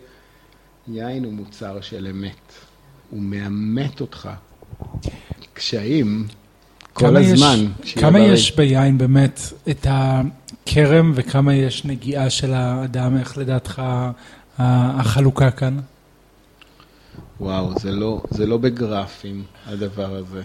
יין 0.89 1.25
הוא 1.25 1.33
מוצר 1.33 1.81
של 1.81 2.07
אמת. 2.11 2.53
הוא 3.11 3.21
מאמת 3.21 4.01
אותך. 4.01 4.29
קשיים, 5.55 6.27
כל 6.93 7.17
יש- 7.21 7.27
הזמן. 7.33 7.67
שיהיה 7.85 8.07
כמה 8.07 8.19
בריא. 8.19 8.33
יש 8.33 8.57
ביין 8.57 8.99
באמת 8.99 9.41
את 9.71 9.87
הכרם 9.91 11.13
וכמה 11.15 11.55
יש 11.55 11.85
נגיעה 11.85 12.31
של 12.31 12.53
האדם, 12.55 13.17
איך 13.19 13.39
לדעתך 13.39 13.83
החלוקה 14.59 15.51
כאן? 15.51 15.79
וואו, 17.43 17.71
זה 17.81 17.91
לא, 17.91 18.21
זה 18.31 18.47
לא 18.47 18.57
בגרפים, 18.57 19.43
הדבר 19.67 20.15
הזה. 20.15 20.43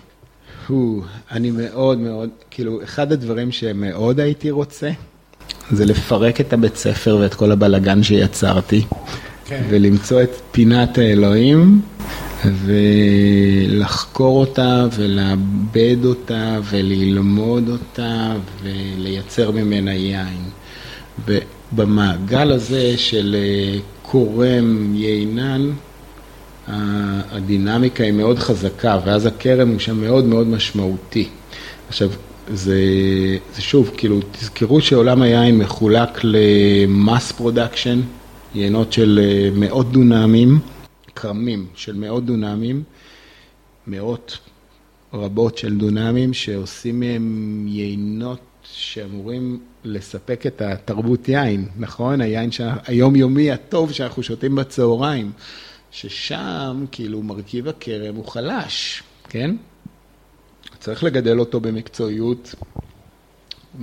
הוא, 0.68 1.04
אני 1.32 1.52
מאוד 1.52 1.98
מאוד, 1.98 2.30
כאילו, 2.52 2.84
אחד 2.84 3.12
הדברים 3.12 3.52
שמאוד 3.52 4.20
הייתי 4.20 4.52
רוצה, 4.52 4.90
זה 5.72 5.86
לפרק 5.86 6.42
את 6.42 6.54
הבית 6.54 6.76
ספר 6.76 7.18
ואת 7.22 7.34
כל 7.34 7.52
הבלגן 7.52 8.04
שיצרתי, 8.04 8.86
כן. 9.46 9.64
ולמצוא 9.70 10.24
את 10.24 10.30
פינת 10.52 10.98
האלוהים, 10.98 11.82
ולחקור 12.66 14.40
אותה, 14.40 14.86
ולעבד 14.96 16.06
אותה, 16.06 16.60
וללמוד 16.70 17.70
אותה, 17.70 18.34
ולייצר 18.64 19.52
ממנה 19.52 19.94
יין. 19.94 20.50
ובמעגל 21.28 22.52
הזה 22.52 22.98
של 22.98 23.36
אה, 23.40 23.80
קורם 24.02 24.96
יינן, 24.96 25.72
הדינמיקה 26.68 28.04
היא 28.04 28.12
מאוד 28.12 28.40
חזקה, 28.40 29.00
ואז 29.06 29.26
הכרם 29.26 29.70
הוא 29.70 29.80
שם 29.80 30.02
מאוד 30.02 30.26
מאוד 30.26 30.48
משמעותי. 30.48 31.28
עכשיו, 31.88 32.10
זה, 32.54 32.82
זה 33.56 33.62
שוב, 33.62 33.92
כאילו, 33.98 34.20
תזכרו 34.32 34.82
שעולם 34.82 35.22
היין 35.22 35.58
מחולק 35.58 36.20
ל 36.24 36.45
mass 36.45 37.32
production, 37.32 38.02
יינות 38.56 38.94
של 38.94 39.20
אה, 39.24 39.50
מאות 39.54 39.92
דונמים, 39.92 40.60
כרמים 41.16 41.66
של 41.76 41.96
מאות 41.96 42.26
דונמים, 42.26 42.84
מאות 43.88 44.38
רבות 45.14 45.58
של 45.58 45.78
דונמים 45.78 46.34
שעושים 46.34 47.00
מהם 47.00 47.66
יינות 47.70 48.40
שאמורים 48.64 49.60
לספק 49.84 50.46
את 50.48 50.62
התרבות 50.62 51.30
יין, 51.30 51.66
נכון? 51.78 52.22
היין 52.22 52.52
שה- 52.52 52.76
היומיומי 52.86 53.52
הטוב 53.52 53.92
שאנחנו 53.92 54.24
שותים 54.24 54.56
בצהריים, 54.56 55.32
ששם 55.92 56.86
כאילו 56.92 57.24
מרכיב 57.24 57.68
הכרם 57.68 58.16
הוא 58.16 58.26
חלש, 58.26 59.04
כן? 59.30 59.56
צריך 60.80 61.04
לגדל 61.04 61.40
אותו 61.40 61.60
במקצועיות 61.60 62.56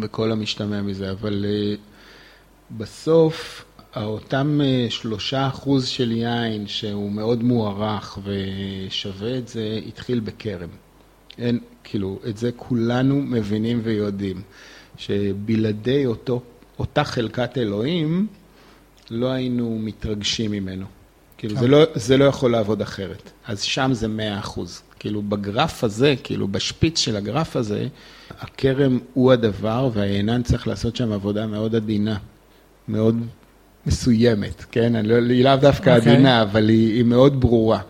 וכל 0.00 0.32
המשתמע 0.32 0.82
מזה, 0.82 1.10
אבל 1.10 1.44
uh, 1.44 1.78
בסוף 2.70 3.64
אותם 3.96 4.60
uh, 4.60 4.90
שלושה 4.90 5.48
אחוז 5.48 5.86
של 5.86 6.12
יין 6.12 6.66
שהוא 6.66 7.12
מאוד 7.12 7.42
מוערך 7.42 8.18
ושווה 8.24 9.38
את 9.38 9.48
זה, 9.48 9.80
התחיל 9.88 10.20
בכרם. 10.20 10.68
אין, 11.38 11.58
כאילו, 11.84 12.18
את 12.28 12.36
זה 12.36 12.50
כולנו 12.56 13.14
מבינים 13.14 13.80
ויודעים, 13.82 14.42
שבלעדי 14.96 16.06
אותו, 16.06 16.42
אותה 16.78 17.04
חלקת 17.04 17.58
אלוהים, 17.58 18.26
לא 19.10 19.26
היינו 19.26 19.78
מתרגשים 19.78 20.50
ממנו. 20.50 20.86
כאילו, 21.38 21.56
זה 21.56 21.68
לא, 21.68 21.84
זה 21.94 22.16
לא 22.16 22.24
יכול 22.24 22.52
לעבוד 22.52 22.80
אחרת. 22.80 23.30
אז 23.46 23.62
שם 23.62 23.90
זה 23.92 24.08
מאה 24.08 24.38
אחוז. 24.38 24.82
כאילו, 24.98 25.22
בגרף 25.22 25.84
הזה, 25.84 26.14
כאילו, 26.22 26.48
בשפיץ 26.48 26.98
של 26.98 27.16
הגרף 27.16 27.56
הזה, 27.56 27.86
הכרם 28.40 28.98
הוא 29.14 29.32
הדבר, 29.32 29.90
והיינן 29.92 30.42
צריך 30.42 30.68
לעשות 30.68 30.96
שם 30.96 31.12
עבודה 31.12 31.46
מאוד 31.46 31.74
עדינה. 31.74 32.16
מאוד 32.88 33.16
מסוימת, 33.86 34.64
כן? 34.70 34.96
אני 34.96 35.08
לא, 35.08 35.14
היא 35.14 35.44
לאו 35.44 35.56
דווקא 35.56 35.94
okay. 35.94 35.98
אוקיי. 35.98 36.12
עדינה, 36.12 36.42
אבל 36.42 36.68
היא, 36.68 36.94
היא 36.94 37.04
מאוד 37.04 37.40
ברורה. 37.40 37.80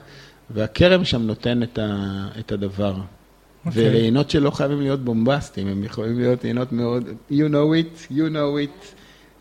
והכרם 0.51 1.05
שם 1.05 1.23
נותן 1.23 1.63
את, 1.63 1.79
ה, 1.79 2.27
את 2.39 2.53
הדבר. 2.53 2.95
Okay. 2.95 3.67
אוקיי. 3.67 3.89
ולעינות 3.89 4.31
שלא 4.31 4.51
חייבים 4.51 4.81
להיות 4.81 5.05
בומבסטיים, 5.05 5.67
הם 5.67 5.85
יכולים 5.85 6.19
להיות 6.19 6.45
עינות 6.45 6.73
מאוד, 6.73 7.09
you 7.31 7.35
know 7.35 7.95
it, 7.97 8.13
you 8.13 8.31
know 8.35 8.59
it. 8.67 8.94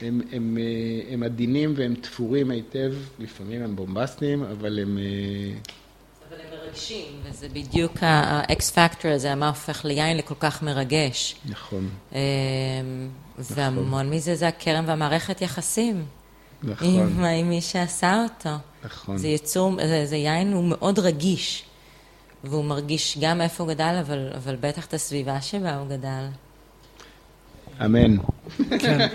הם, 0.03 0.21
הם, 0.31 0.57
אה, 0.57 1.13
הם 1.13 1.23
עדינים 1.23 1.73
והם 1.77 1.95
תפורים 1.95 2.51
היטב, 2.51 2.93
לפעמים 3.19 3.63
הם 3.63 3.75
בומבסטיים, 3.75 4.43
אבל 4.43 4.79
הם... 4.79 4.97
אה, 4.97 5.03
אבל 6.29 6.41
הם 6.41 6.59
מרגשים, 6.59 7.05
וזה 7.23 7.49
בדיוק 7.49 7.97
ה 8.01 8.36
X 8.36 8.71
factor 8.71 9.11
הזה, 9.11 9.35
מה 9.35 9.47
הופך 9.47 9.85
ליין 9.85 10.17
לכל 10.17 10.35
כך 10.39 10.63
מרגש. 10.63 11.35
נכון. 11.45 11.89
אמ, 12.11 12.17
והמון 13.39 14.09
מזה 14.09 14.35
זה 14.35 14.47
הכרם 14.47 14.83
והמערכת 14.87 15.41
יחסים. 15.41 16.05
נכון. 16.63 16.87
עם, 16.87 17.23
עם 17.23 17.49
מי 17.49 17.61
שעשה 17.61 18.23
אותו. 18.23 18.49
נכון. 18.85 19.17
זה 19.17 19.27
יצור, 19.27 19.75
זה, 19.75 20.05
זה 20.05 20.15
יין, 20.15 20.53
הוא 20.53 20.63
מאוד 20.63 20.99
רגיש. 20.99 21.63
והוא 22.43 22.65
מרגיש 22.65 23.17
גם 23.21 23.41
איפה 23.41 23.63
הוא 23.63 23.73
גדל, 23.73 23.95
אבל, 24.01 24.29
אבל 24.35 24.55
בטח 24.55 24.85
את 24.85 24.93
הסביבה 24.93 25.41
שבה 25.41 25.75
הוא 25.75 25.87
גדל. 25.87 26.27
אמן. 27.85 28.15
כן. 28.79 29.07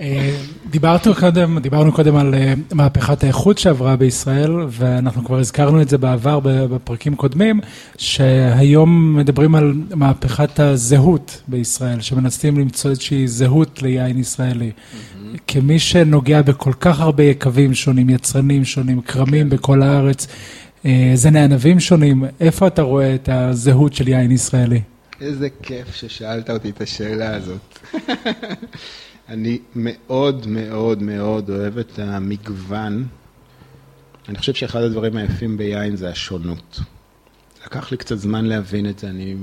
אה, 0.00 0.36
דיברנו 0.70 1.14
קודם, 1.20 1.58
דיברנו 1.58 1.92
קודם 1.92 2.16
על 2.16 2.34
אה, 2.34 2.54
מהפכת 2.72 3.24
האיכות 3.24 3.58
שעברה 3.58 3.96
בישראל, 3.96 4.52
ואנחנו 4.68 5.24
כבר 5.24 5.38
הזכרנו 5.38 5.82
את 5.82 5.88
זה 5.88 5.98
בעבר 5.98 6.40
בפרקים 6.44 7.14
קודמים, 7.14 7.60
שהיום 7.98 9.16
מדברים 9.16 9.54
על 9.54 9.74
מהפכת 9.94 10.60
הזהות 10.60 11.42
בישראל, 11.48 12.00
שמנסים 12.00 12.58
למצוא 12.58 12.90
איזושהי 12.90 13.28
זהות 13.28 13.82
ליין 13.82 14.18
ישראלי. 14.18 14.70
כמי 15.46 15.78
שנוגע 15.78 16.42
בכל 16.42 16.72
כך 16.80 17.00
הרבה 17.00 17.22
יקבים 17.22 17.74
שונים, 17.74 18.10
יצרנים 18.10 18.64
שונים, 18.64 19.00
כרמים 19.00 19.50
בכל 19.50 19.82
הארץ, 19.82 20.26
אה, 20.86 21.12
זני 21.14 21.40
ענבים 21.40 21.80
שונים, 21.80 22.24
איפה 22.40 22.66
אתה 22.66 22.82
רואה 22.82 23.14
את 23.14 23.28
הזהות 23.32 23.94
של 23.94 24.08
יין 24.08 24.30
ישראלי? 24.30 24.80
איזה 25.20 25.48
כיף 25.62 25.94
ששאלת 25.94 26.50
אותי 26.50 26.70
את 26.70 26.80
השאלה 26.80 27.36
הזאת. 27.36 27.78
אני 29.28 29.58
מאוד 29.76 30.46
מאוד 30.46 31.02
מאוד 31.02 31.50
אוהב 31.50 31.78
את 31.78 31.98
המגוון. 31.98 33.06
אני 34.28 34.38
חושב 34.38 34.54
שאחד 34.54 34.80
הדברים 34.82 35.16
היפים 35.16 35.56
ביין 35.56 35.96
זה 35.96 36.08
השונות. 36.08 36.80
לקח 37.66 37.90
לי 37.90 37.96
קצת 37.96 38.18
זמן 38.18 38.44
להבין 38.44 38.88
את 38.88 38.98
זה. 38.98 39.10
אני 39.10 39.34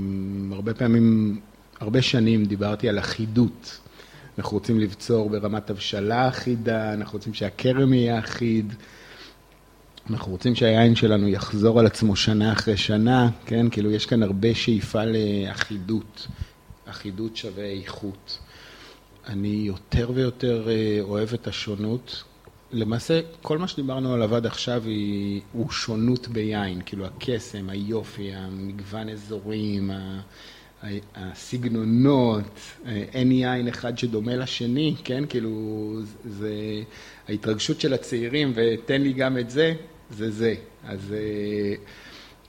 הרבה 0.52 0.74
פעמים, 0.74 1.40
הרבה 1.80 2.02
שנים 2.02 2.44
דיברתי 2.44 2.88
על 2.88 2.98
אחידות. 2.98 3.78
אנחנו 4.38 4.56
רוצים 4.56 4.80
לבצור 4.80 5.30
ברמת 5.30 5.70
הבשלה 5.70 6.28
אחידה, 6.28 6.94
אנחנו 6.94 7.18
רוצים 7.18 7.34
שהכרם 7.34 7.92
יהיה 7.92 8.18
אחיד. 8.18 8.72
אנחנו 10.12 10.32
רוצים 10.32 10.54
שהיין 10.54 10.94
שלנו 10.94 11.28
יחזור 11.28 11.80
על 11.80 11.86
עצמו 11.86 12.16
שנה 12.16 12.52
אחרי 12.52 12.76
שנה, 12.76 13.30
כן? 13.46 13.70
כאילו, 13.70 13.90
יש 13.90 14.06
כאן 14.06 14.22
הרבה 14.22 14.54
שאיפה 14.54 15.02
לאחידות. 15.04 16.26
אחידות 16.86 17.36
שווה 17.36 17.64
איכות. 17.64 18.38
אני 19.26 19.48
יותר 19.48 20.10
ויותר 20.14 20.68
אה, 20.70 20.98
אוהב 21.00 21.34
את 21.34 21.46
השונות. 21.46 22.24
למעשה, 22.72 23.20
כל 23.42 23.58
מה 23.58 23.68
שדיברנו 23.68 24.14
עליו 24.14 24.34
עד 24.34 24.46
עכשיו 24.46 24.82
היא, 24.84 25.40
הוא 25.52 25.70
שונות 25.70 26.28
ביין, 26.28 26.80
כאילו 26.86 27.06
הקסם, 27.06 27.70
היופי, 27.70 28.34
המגוון 28.34 29.08
אזורים, 29.08 29.90
הסגנונות, 31.14 32.60
אה, 32.86 33.04
אין 33.12 33.32
יין 33.32 33.68
אחד 33.68 33.98
שדומה 33.98 34.36
לשני, 34.36 34.94
כן? 35.04 35.24
כאילו, 35.28 35.94
זה 36.24 36.52
ההתרגשות 37.28 37.80
של 37.80 37.94
הצעירים, 37.94 38.52
ותן 38.54 39.02
לי 39.02 39.12
גם 39.12 39.38
את 39.38 39.50
זה, 39.50 39.74
זה 40.12 40.30
זה. 40.30 40.54
אז... 40.84 41.12
אה, 41.12 41.74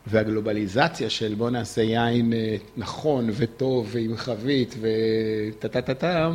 והגלובליזציה 0.07 1.09
של 1.09 1.35
בוא 1.35 1.49
נעשה 1.49 1.81
יין 1.81 2.33
אה, 2.33 2.55
נכון 2.77 3.29
וטוב 3.33 3.89
ועם 3.91 4.17
חבית 4.17 4.75
וטה-טה-טה-טה, 4.81 6.31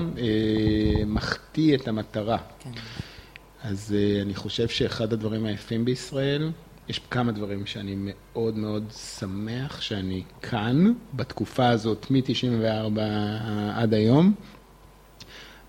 מחטיא 1.07 1.77
את 1.77 1.89
המטרה. 1.89 2.39
כן. 2.59 2.71
אז 3.63 3.95
אני 4.23 4.35
חושב 4.35 4.69
שאחד 4.69 5.13
הדברים 5.13 5.45
היפים 5.45 5.85
בישראל, 5.85 6.51
יש 6.89 7.01
כמה 7.11 7.33
דברים 7.33 7.67
שאני 7.67 7.95
מאוד 7.99 8.57
מאוד 8.57 8.85
שמח 9.19 9.81
שאני 9.81 10.23
כאן, 10.43 10.93
בתקופה 11.15 11.69
הזאת, 11.69 12.07
מ-94 12.11 13.01
עד 13.75 13.95
היום, 13.95 14.35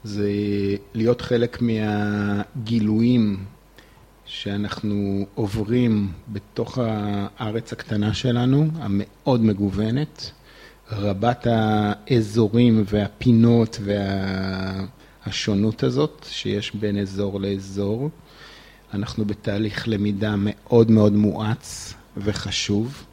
זה 0.03 0.31
להיות 0.93 1.21
חלק 1.21 1.61
מהגילויים 1.61 3.45
שאנחנו 4.31 5.25
עוברים 5.35 6.11
בתוך 6.27 6.77
הארץ 6.81 7.73
הקטנה 7.73 8.13
שלנו, 8.13 8.67
המאוד 8.75 9.41
מגוונת, 9.43 10.31
רבת 10.91 11.47
האזורים 11.49 12.83
והפינות 12.85 13.79
והשונות 15.25 15.83
הזאת 15.83 16.25
שיש 16.29 16.75
בין 16.75 16.97
אזור 16.97 17.39
לאזור. 17.39 18.09
אנחנו 18.93 19.25
בתהליך 19.25 19.87
למידה 19.87 20.35
מאוד 20.37 20.91
מאוד 20.91 21.13
מואץ 21.13 21.93
וחשוב, 22.17 23.03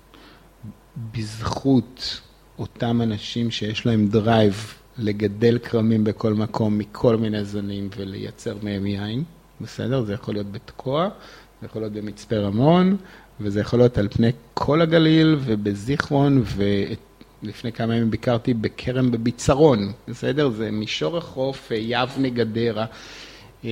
בזכות 1.12 2.20
אותם 2.58 3.02
אנשים 3.02 3.50
שיש 3.50 3.86
להם 3.86 4.06
drive 4.06 4.74
לגדל 4.98 5.58
כרמים 5.58 6.04
בכל 6.04 6.34
מקום, 6.34 6.78
מכל 6.78 7.16
מיני 7.16 7.44
זנים 7.44 7.88
ולייצר 7.96 8.56
מהם 8.62 8.86
יין, 8.86 9.24
בסדר? 9.60 10.04
זה 10.04 10.12
יכול 10.12 10.34
להיות 10.34 10.52
בתקוע, 10.52 11.08
זה 11.60 11.66
יכול 11.66 11.82
להיות 11.82 11.92
במצפה 11.92 12.36
רמון, 12.36 12.96
וזה 13.40 13.60
יכול 13.60 13.78
להיות 13.78 13.98
על 13.98 14.08
פני 14.08 14.30
כל 14.54 14.82
הגליל 14.82 15.36
ובזיכרון, 15.40 16.42
ולפני 17.42 17.72
כמה 17.72 17.96
ימים 17.96 18.10
ביקרתי 18.10 18.54
בכרם 18.54 19.10
בביצרון, 19.10 19.92
בסדר? 20.08 20.50
זה 20.50 20.70
מישור 20.70 21.18
החוף, 21.18 21.70
יבנה 21.74 22.28
גדרה. 22.28 22.86
אה, 23.64 23.70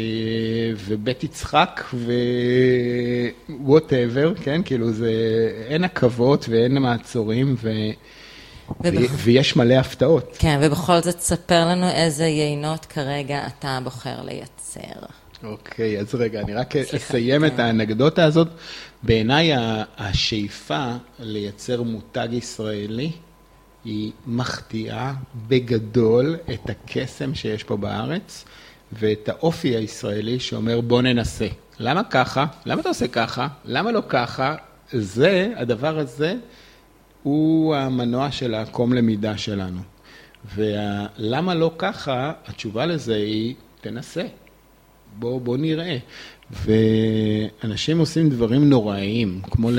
ובית 0.87 1.25
יצחק 1.25 1.85
ווואטאבר, 3.49 4.35
כן? 4.35 4.61
כאילו 4.65 4.93
זה, 4.93 5.13
אין 5.67 5.85
עכבות 5.85 6.47
ואין 6.49 6.79
מעצורים 6.79 7.55
ו... 7.63 7.71
ובח... 8.81 9.11
ויש 9.17 9.57
מלא 9.57 9.75
הפתעות. 9.75 10.37
כן, 10.39 10.61
ובכל 10.63 11.01
זאת 11.01 11.21
ספר 11.21 11.67
לנו 11.69 11.89
איזה 11.89 12.25
יינות 12.25 12.85
כרגע 12.85 13.47
אתה 13.47 13.79
בוחר 13.85 14.23
לייצר. 14.23 15.07
אוקיי, 15.45 16.01
אז 16.01 16.15
רגע, 16.15 16.41
אני 16.41 16.55
רק 16.55 16.77
אסיים. 16.77 17.45
את 17.45 17.59
האנקדוטה 17.59 18.25
הזאת. 18.25 18.49
בעיניי 19.03 19.51
השאיפה 19.99 20.93
לייצר 21.19 21.83
מותג 21.83 22.29
ישראלי 22.31 23.13
היא 23.85 24.13
מחטיאה 24.27 25.13
בגדול 25.49 26.37
את 26.55 26.71
הקסם 26.71 27.35
שיש 27.35 27.63
פה 27.63 27.77
בארץ. 27.77 28.45
ואת 28.93 29.29
האופי 29.29 29.77
הישראלי 29.77 30.41
שאומר 30.41 30.81
בוא 30.81 31.03
ננסה. 31.03 31.47
למה 31.79 32.05
ככה? 32.05 32.47
למה 32.67 32.81
אתה 32.81 32.89
עושה 32.89 33.09
ככה? 33.09 33.49
למה 33.65 33.93
לא 33.93 34.03
ככה? 34.09 34.55
זה, 34.93 35.53
הדבר 35.57 35.99
הזה, 35.99 36.35
הוא 37.23 37.75
המנוע 37.75 38.31
של 38.31 38.55
הקום 38.55 38.93
למידה 38.93 39.39
שלנו. 39.39 39.81
ולמה 40.55 41.55
לא 41.55 41.71
ככה, 41.79 42.33
התשובה 42.47 42.87
לזה 42.87 43.15
היא, 43.15 43.55
תנסה. 43.81 44.23
בוא, 45.19 45.41
בוא 45.41 45.57
נראה. 45.57 45.99
ואנשים 46.51 47.99
עושים 47.99 48.29
דברים 48.29 48.71
נוראיים, 48.71 49.41
כמו 49.51 49.71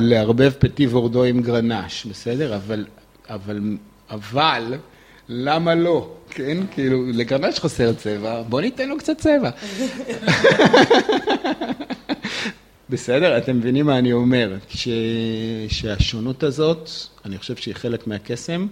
לערבב 0.00 0.52
פטי 0.58 0.86
וורדו 0.86 1.24
עם 1.24 1.42
גרנש, 1.42 2.06
בסדר? 2.06 2.56
אבל, 2.56 2.86
אבל, 3.28 3.76
אבל, 4.10 4.74
למה 5.28 5.74
לא? 5.74 6.10
כן, 6.30 6.58
כאילו, 6.70 7.06
לגרנש 7.06 7.60
חסר 7.60 7.92
צבע, 7.92 8.42
בוא 8.42 8.60
ניתן 8.60 8.88
לו 8.88 8.98
קצת 8.98 9.18
צבע. 9.18 9.50
בסדר, 12.90 13.38
אתם 13.38 13.56
מבינים 13.56 13.86
מה 13.86 13.98
אני 13.98 14.12
אומר, 14.12 14.56
ש... 14.68 14.88
שהשונות 15.68 16.42
הזאת, 16.42 16.90
אני 17.24 17.38
חושב 17.38 17.56
שהיא 17.56 17.74
חלק 17.74 18.06
מהקסם, 18.06 18.66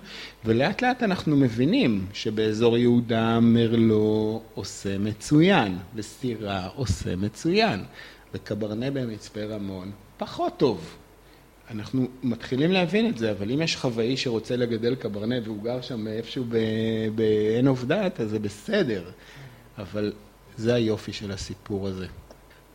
ולאט 0.44 0.82
לאט 0.82 1.02
אנחנו 1.02 1.36
מבינים 1.36 2.06
שבאזור 2.12 2.78
יהודה 2.78 3.40
מרלו 3.40 4.42
עושה 4.54 4.98
מצוין, 4.98 5.78
וסירה 5.94 6.66
עושה 6.74 7.16
מצוין, 7.16 7.84
וקברנה 8.34 8.90
במצפה 8.90 9.44
רמון 9.44 9.90
פחות 10.16 10.52
טוב. 10.56 10.96
אנחנו 11.70 12.06
מתחילים 12.22 12.72
להבין 12.72 13.08
את 13.08 13.18
זה, 13.18 13.30
אבל 13.30 13.50
אם 13.50 13.62
יש 13.62 13.76
חוואי 13.76 14.16
שרוצה 14.16 14.56
לגדל 14.56 14.94
קברנט 14.94 15.46
והוא 15.46 15.62
גר 15.62 15.80
שם 15.80 16.06
איפשהו 16.06 16.44
of 17.74 17.90
that, 17.90 18.22
אז 18.22 18.30
זה 18.30 18.38
בסדר. 18.38 19.10
אבל 19.78 20.12
זה 20.56 20.74
היופי 20.74 21.12
של 21.12 21.30
הסיפור 21.30 21.88
הזה. 21.88 22.06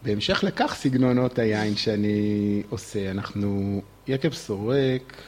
בהמשך 0.04 0.44
לכך 0.44 0.74
סגנונות 0.76 1.40
היין 1.40 1.76
שאני 1.76 2.64
עושה, 2.70 3.12
אנחנו 3.12 3.82
יקב 4.08 4.34
סורק 4.34 5.22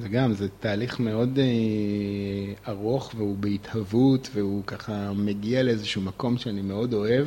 זה 0.00 0.08
גם, 0.08 0.32
זה 0.32 0.48
תהליך 0.48 1.00
מאוד 1.00 1.38
אה, 1.38 2.72
ארוך 2.72 3.12
והוא 3.16 3.36
בהתהוות 3.38 4.28
והוא 4.32 4.62
ככה 4.66 5.12
מגיע 5.12 5.62
לאיזשהו 5.62 6.02
מקום 6.02 6.38
שאני 6.38 6.62
מאוד 6.62 6.94
אוהב. 6.94 7.26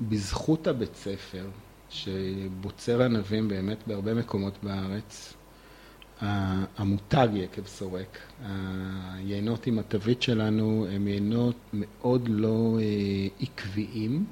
בזכות 0.00 0.66
הבית 0.66 0.96
ספר, 0.96 1.46
שבוצר 1.90 3.02
ענבים 3.02 3.48
באמת 3.48 3.78
בהרבה 3.86 4.14
מקומות 4.14 4.54
בארץ, 4.62 5.34
המותג 6.78 7.28
יקב 7.34 7.66
סורק, 7.66 8.18
היינות 9.14 9.66
עם 9.66 9.78
התווית 9.78 10.22
שלנו 10.22 10.86
הם 10.90 11.08
יינות 11.08 11.56
מאוד 11.72 12.28
לא 12.28 12.78
אה, 12.80 13.28
עקביים. 13.40 14.24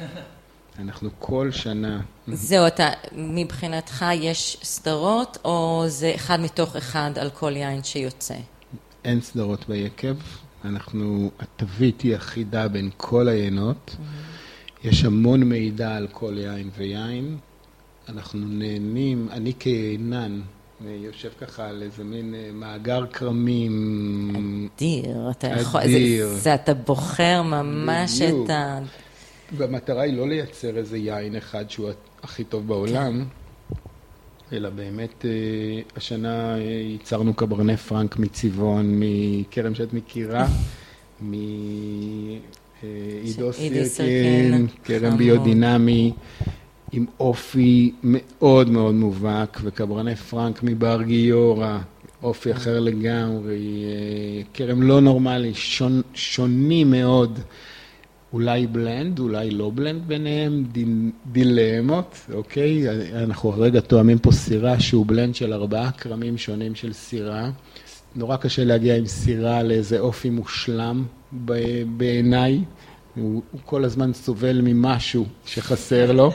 אנחנו 0.78 1.10
כל 1.18 1.50
שנה... 1.50 2.00
זהו, 2.26 2.66
אתה, 2.66 2.88
מבחינתך 3.12 4.04
יש 4.14 4.56
סדרות, 4.62 5.38
או 5.44 5.84
זה 5.88 6.12
אחד 6.14 6.40
מתוך 6.40 6.76
אחד 6.76 7.10
על 7.20 7.30
כל 7.30 7.56
יין 7.56 7.84
שיוצא? 7.84 8.34
אין 9.04 9.20
סדרות 9.20 9.68
ביקב. 9.68 10.14
אנחנו, 10.64 11.30
התווית 11.38 12.00
היא 12.00 12.16
אחידה 12.16 12.68
בין 12.68 12.90
כל 12.96 13.28
היינות. 13.28 13.96
Mm-hmm. 13.96 14.88
יש 14.88 15.04
המון 15.04 15.42
מידע 15.42 15.96
על 15.96 16.06
כל 16.12 16.34
יין 16.38 16.70
ויין. 16.76 17.36
אנחנו 18.08 18.40
נהנים, 18.40 19.28
אני 19.32 19.52
כיינן, 19.58 20.40
יושב 20.86 21.30
ככה 21.40 21.68
על 21.68 21.82
איזה 21.82 22.04
מין 22.04 22.34
אה, 22.34 22.50
מאגר 22.52 23.06
כרמים. 23.06 24.68
אדיר, 24.76 25.30
אתה 25.30 25.46
יכול, 25.46 25.80
אדיר. 25.80 26.28
זה, 26.28 26.38
זה 26.38 26.54
אתה 26.54 26.74
בוחר 26.74 27.42
ממש 27.42 28.22
בדיוק. 28.22 28.44
את 28.44 28.50
ה... 28.50 28.78
והמטרה 29.56 30.02
היא 30.02 30.16
לא 30.16 30.28
לייצר 30.28 30.76
איזה 30.76 30.98
יין 30.98 31.36
אחד 31.36 31.70
שהוא 31.70 31.90
הכי 32.22 32.44
טוב 32.44 32.68
בעולם, 32.68 33.24
אלא 34.52 34.70
באמת 34.70 35.24
אה, 35.24 35.30
השנה 35.96 36.54
אה, 36.54 36.60
ייצרנו 36.62 37.34
קברנה 37.34 37.76
פרנק 37.76 38.16
מצבעון, 38.16 39.00
מכרם 39.00 39.74
שאת 39.74 39.92
מכירה, 39.92 40.46
מעידו 41.20 41.52
סירקין, 43.52 44.66
כרם 44.84 45.16
ביודינמי. 45.16 46.12
עם 46.96 47.06
אופי 47.20 47.92
מאוד 48.02 48.70
מאוד 48.70 48.94
מובהק, 48.94 49.60
וקברנה 49.62 50.16
פראנק 50.16 50.62
מבר 50.62 51.02
גיורא, 51.02 51.78
אופי 52.22 52.52
אחר 52.52 52.80
לגמרי, 52.80 53.84
אה, 53.84 54.42
כרם 54.54 54.82
לא 54.82 55.00
נורמלי, 55.00 55.54
שונ, 55.54 56.00
שונים 56.14 56.90
מאוד. 56.90 57.38
אולי 58.34 58.66
blend, 58.66 59.18
אולי 59.18 59.50
לא 59.50 59.70
blend 59.74 60.02
ביניהם, 60.06 60.64
דיל, 60.72 61.10
דילמות, 61.32 62.16
אוקיי? 62.34 62.84
אנחנו 63.22 63.54
רגע 63.56 63.80
תואמים 63.80 64.18
פה 64.18 64.32
סירה 64.32 64.80
שהוא 64.80 65.06
blend 65.06 65.34
של 65.34 65.52
ארבעה 65.52 65.90
כרמים 65.92 66.38
שונים 66.38 66.74
של 66.74 66.92
סירה. 66.92 67.50
נורא 68.16 68.36
קשה 68.36 68.64
להגיע 68.64 68.96
עם 68.96 69.06
סירה 69.06 69.62
לאיזה 69.62 69.98
אופי 70.00 70.30
מושלם 70.30 71.04
בעיניי. 71.96 72.60
הוא, 73.16 73.42
הוא 73.52 73.60
כל 73.64 73.84
הזמן 73.84 74.12
סובל 74.12 74.60
ממשהו 74.62 75.26
שחסר 75.46 76.12
לו. 76.12 76.32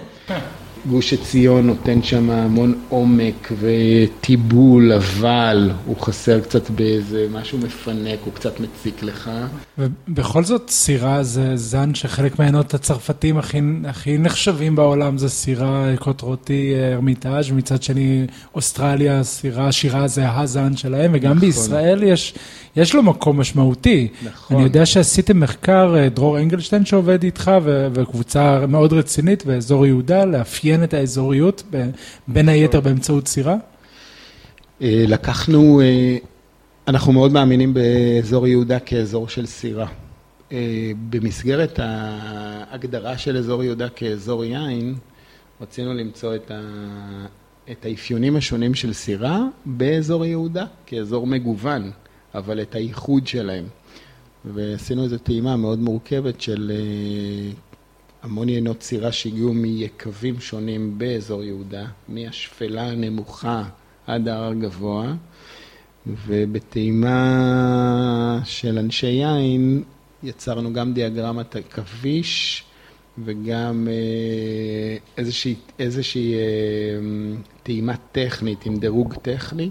גוש 0.87 1.13
עציון 1.13 1.67
נותן 1.67 2.03
שם 2.03 2.29
המון 2.29 2.79
עומק 2.89 3.51
וטיבול, 3.59 4.91
אבל 4.93 5.71
הוא 5.85 5.97
חסר 6.01 6.39
קצת 6.39 6.69
באיזה 6.69 7.27
משהו 7.31 7.57
מפנק, 7.57 8.19
הוא 8.25 8.33
קצת 8.33 8.59
מציק 8.59 9.03
לך. 9.03 9.31
ובכל 9.77 10.43
זאת 10.43 10.69
סירה 10.69 11.23
זה 11.23 11.55
זן 11.55 11.95
שחלק 11.95 12.39
מהעיינות 12.39 12.73
הצרפתים 12.73 13.37
הכי, 13.37 13.59
הכי 13.85 14.17
נחשבים 14.17 14.75
בעולם, 14.75 15.17
זה 15.17 15.29
סירה 15.29 15.93
קוטרוטי 15.99 16.73
הרמיטאז', 16.93 17.51
מצד 17.51 17.83
שני 17.83 18.25
אוסטרליה, 18.55 19.23
סירה, 19.23 19.71
שירה 19.71 20.07
זה 20.07 20.31
הזן 20.31 20.75
שלהם, 20.75 21.11
וגם 21.13 21.31
נכון. 21.31 21.39
בישראל 21.39 22.03
יש... 22.03 22.33
יש 22.75 22.95
לו 22.95 23.03
מקום 23.03 23.39
משמעותי. 23.39 24.07
נכון. 24.23 24.57
אני 24.57 24.65
יודע 24.65 24.85
שעשיתם 24.85 25.39
מחקר, 25.39 25.95
אה, 25.97 26.09
דרור 26.09 26.39
אנגלשטיין 26.39 26.85
שעובד 26.85 27.23
איתך, 27.23 27.51
וקבוצה 27.93 28.65
מאוד 28.67 28.93
רצינית 28.93 29.45
באזור 29.45 29.85
יהודה, 29.85 30.25
לאפיין 30.25 30.83
את 30.83 30.93
האזוריות, 30.93 31.63
בין 32.27 32.49
היתר 32.49 32.81
באמצעות 32.81 33.27
סירה? 33.27 33.55
אה, 34.81 35.05
לקחנו, 35.07 35.81
אה, 35.81 36.17
אנחנו 36.87 37.13
מאוד 37.13 37.31
מאמינים 37.31 37.73
באזור 37.73 38.47
יהודה 38.47 38.79
כאזור 38.79 39.27
של 39.27 39.45
סירה. 39.45 39.87
במסגרת 41.09 41.79
ההגדרה 41.83 43.17
של 43.17 43.37
אזור 43.37 43.63
יהודה 43.63 43.89
כאזור 43.89 44.45
יין, 44.45 44.95
רצינו 45.61 45.93
למצוא 45.93 46.35
את, 46.35 46.51
ה... 46.51 46.59
את 47.71 47.85
האפיונים 47.85 48.35
השונים 48.35 48.73
של 48.73 48.93
סירה 48.93 49.41
באזור 49.65 50.25
יהודה 50.25 50.65
כאזור 50.85 51.27
מגוון. 51.27 51.91
אבל 52.35 52.61
את 52.61 52.75
הייחוד 52.75 53.27
שלהם. 53.27 53.65
ועשינו 54.45 55.03
איזו 55.03 55.17
טעימה 55.17 55.57
מאוד 55.57 55.79
מורכבת 55.79 56.41
של 56.41 56.71
אה, 56.75 57.51
המון 58.23 58.49
יינות 58.49 58.79
צירה 58.79 59.11
שהגיעו 59.11 59.53
מיקבים 59.53 60.39
שונים 60.39 60.97
באזור 60.97 61.43
יהודה, 61.43 61.85
מהשפלה 62.07 62.83
הנמוכה 62.83 63.63
עד 64.07 64.27
ההר 64.27 64.51
הגבוה, 64.51 65.13
ובטעימה 66.27 67.19
של 68.45 68.77
אנשי 68.77 69.07
יין 69.07 69.83
יצרנו 70.23 70.73
גם 70.73 70.93
דיאגרמת 70.93 71.55
עכביש 71.55 72.63
וגם 73.25 73.87
אה, 73.91 74.97
איזושהי, 75.17 75.55
איזושהי 75.79 76.33
אה, 76.33 76.39
טעימה 77.63 77.93
טכנית 78.11 78.65
עם 78.65 78.77
דירוג 78.77 79.13
טכני. 79.13 79.69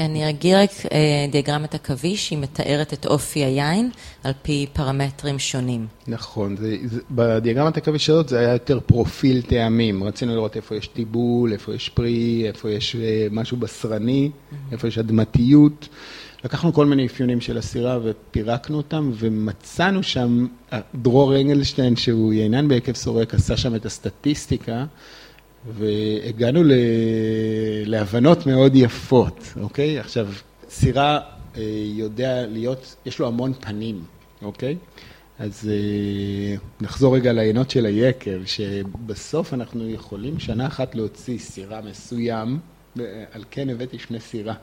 אני 0.00 0.30
אגיד 0.30 0.54
רק 0.54 0.70
אה, 0.92 1.26
דיאגרמת 1.30 1.74
עכביש, 1.74 2.30
היא 2.30 2.38
מתארת 2.38 2.92
את 2.92 3.06
אופי 3.06 3.44
היין 3.44 3.90
על 4.24 4.32
פי 4.42 4.66
פרמטרים 4.72 5.38
שונים. 5.38 5.86
נכון, 6.06 6.56
זה, 6.56 6.76
זה, 6.84 7.00
בדיאגרמת 7.10 7.76
עכביש 7.76 8.10
הזאת 8.10 8.28
זה 8.28 8.38
היה 8.38 8.52
יותר 8.52 8.80
פרופיל 8.80 9.42
טעמים, 9.42 10.04
רצינו 10.04 10.34
לראות 10.34 10.56
איפה 10.56 10.76
יש 10.76 10.86
טיבול, 10.86 11.52
איפה 11.52 11.74
יש 11.74 11.88
פרי, 11.88 12.42
איפה 12.46 12.70
יש 12.70 12.96
אה, 12.96 13.26
משהו 13.30 13.56
בשרני, 13.56 14.30
mm-hmm. 14.30 14.72
איפה 14.72 14.88
יש 14.88 14.98
אדמתיות. 14.98 15.88
לקחנו 16.44 16.72
כל 16.72 16.86
מיני 16.86 17.06
אפיונים 17.06 17.40
של 17.40 17.58
הסירה 17.58 17.98
ופירקנו 18.02 18.76
אותם, 18.76 19.10
ומצאנו 19.14 20.02
שם, 20.02 20.46
דרור 20.94 21.36
אנגלשטיין, 21.36 21.96
שהוא 21.96 22.32
יינן 22.32 22.68
בהיקף 22.68 22.96
סורק, 22.96 23.34
עשה 23.34 23.56
שם 23.56 23.74
את 23.74 23.86
הסטטיסטיקה. 23.86 24.84
והגענו 25.68 26.62
ל... 26.64 26.72
להבנות 27.86 28.46
מאוד 28.46 28.76
יפות, 28.76 29.54
אוקיי? 29.60 29.98
עכשיו, 29.98 30.28
סירה 30.68 31.20
אה, 31.56 31.62
יודע 31.84 32.46
להיות, 32.46 32.96
יש 33.06 33.18
לו 33.18 33.26
המון 33.26 33.52
פנים, 33.60 34.04
אוקיי? 34.42 34.76
אז 35.38 35.70
אה, 35.72 36.56
נחזור 36.80 37.16
רגע 37.16 37.32
לעיינות 37.32 37.70
של 37.70 37.86
היקב, 37.86 38.44
שבסוף 38.44 39.54
אנחנו 39.54 39.90
יכולים 39.90 40.38
שנה 40.38 40.66
אחת 40.66 40.94
להוציא 40.94 41.38
סירה 41.38 41.80
מסוים, 41.80 42.58
על 43.32 43.44
כן 43.50 43.70
הבאתי 43.70 43.98
שני 43.98 44.20
סירה. 44.20 44.54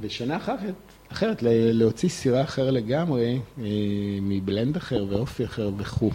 ושנה 0.00 0.36
אחרת, 0.36 0.74
אחרת 1.12 1.42
להוציא 1.72 2.08
סירה 2.08 2.42
אחר 2.42 2.70
לגמרי, 2.70 3.38
אה, 3.58 3.64
מבלנד 4.22 4.76
אחר 4.76 5.04
ואופי 5.08 5.44
אחר 5.44 5.70
וכו'. 5.78 6.10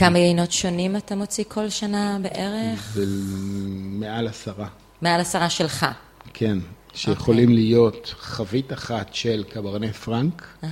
כמה 0.00 0.18
יינות 0.18 0.52
שונים 0.52 0.96
אתה 0.96 1.14
מוציא 1.14 1.44
כל 1.48 1.68
שנה 1.68 2.18
בערך? 2.22 2.98
מעל 4.00 4.28
עשרה. 4.28 4.66
מעל 5.02 5.20
עשרה 5.20 5.50
שלך. 5.50 5.86
כן, 6.34 6.58
שיכולים 6.94 7.48
okay. 7.48 7.52
אוקיי. 7.52 7.64
להיות 7.64 8.14
חבית 8.18 8.72
אחת 8.72 9.14
של 9.14 9.44
קברני 9.48 9.92
פרנק, 9.92 10.46
uh-huh. 10.62 10.66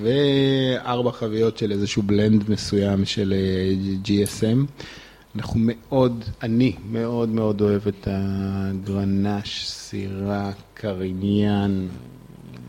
וארבע 0.00 1.12
חביות 1.12 1.58
של 1.58 1.72
איזשהו 1.72 2.02
בלנד 2.02 2.50
מסוים 2.50 3.04
של 3.04 3.34
אה, 3.36 3.94
GSM. 4.04 4.82
אנחנו 5.36 5.60
מאוד, 5.62 6.24
אני 6.42 6.76
מאוד 6.90 7.28
מאוד 7.28 7.60
אוהב 7.60 7.88
את 7.88 8.08
הגרנש, 8.10 9.66
סירה, 9.68 10.50
קריניאן, 10.74 11.88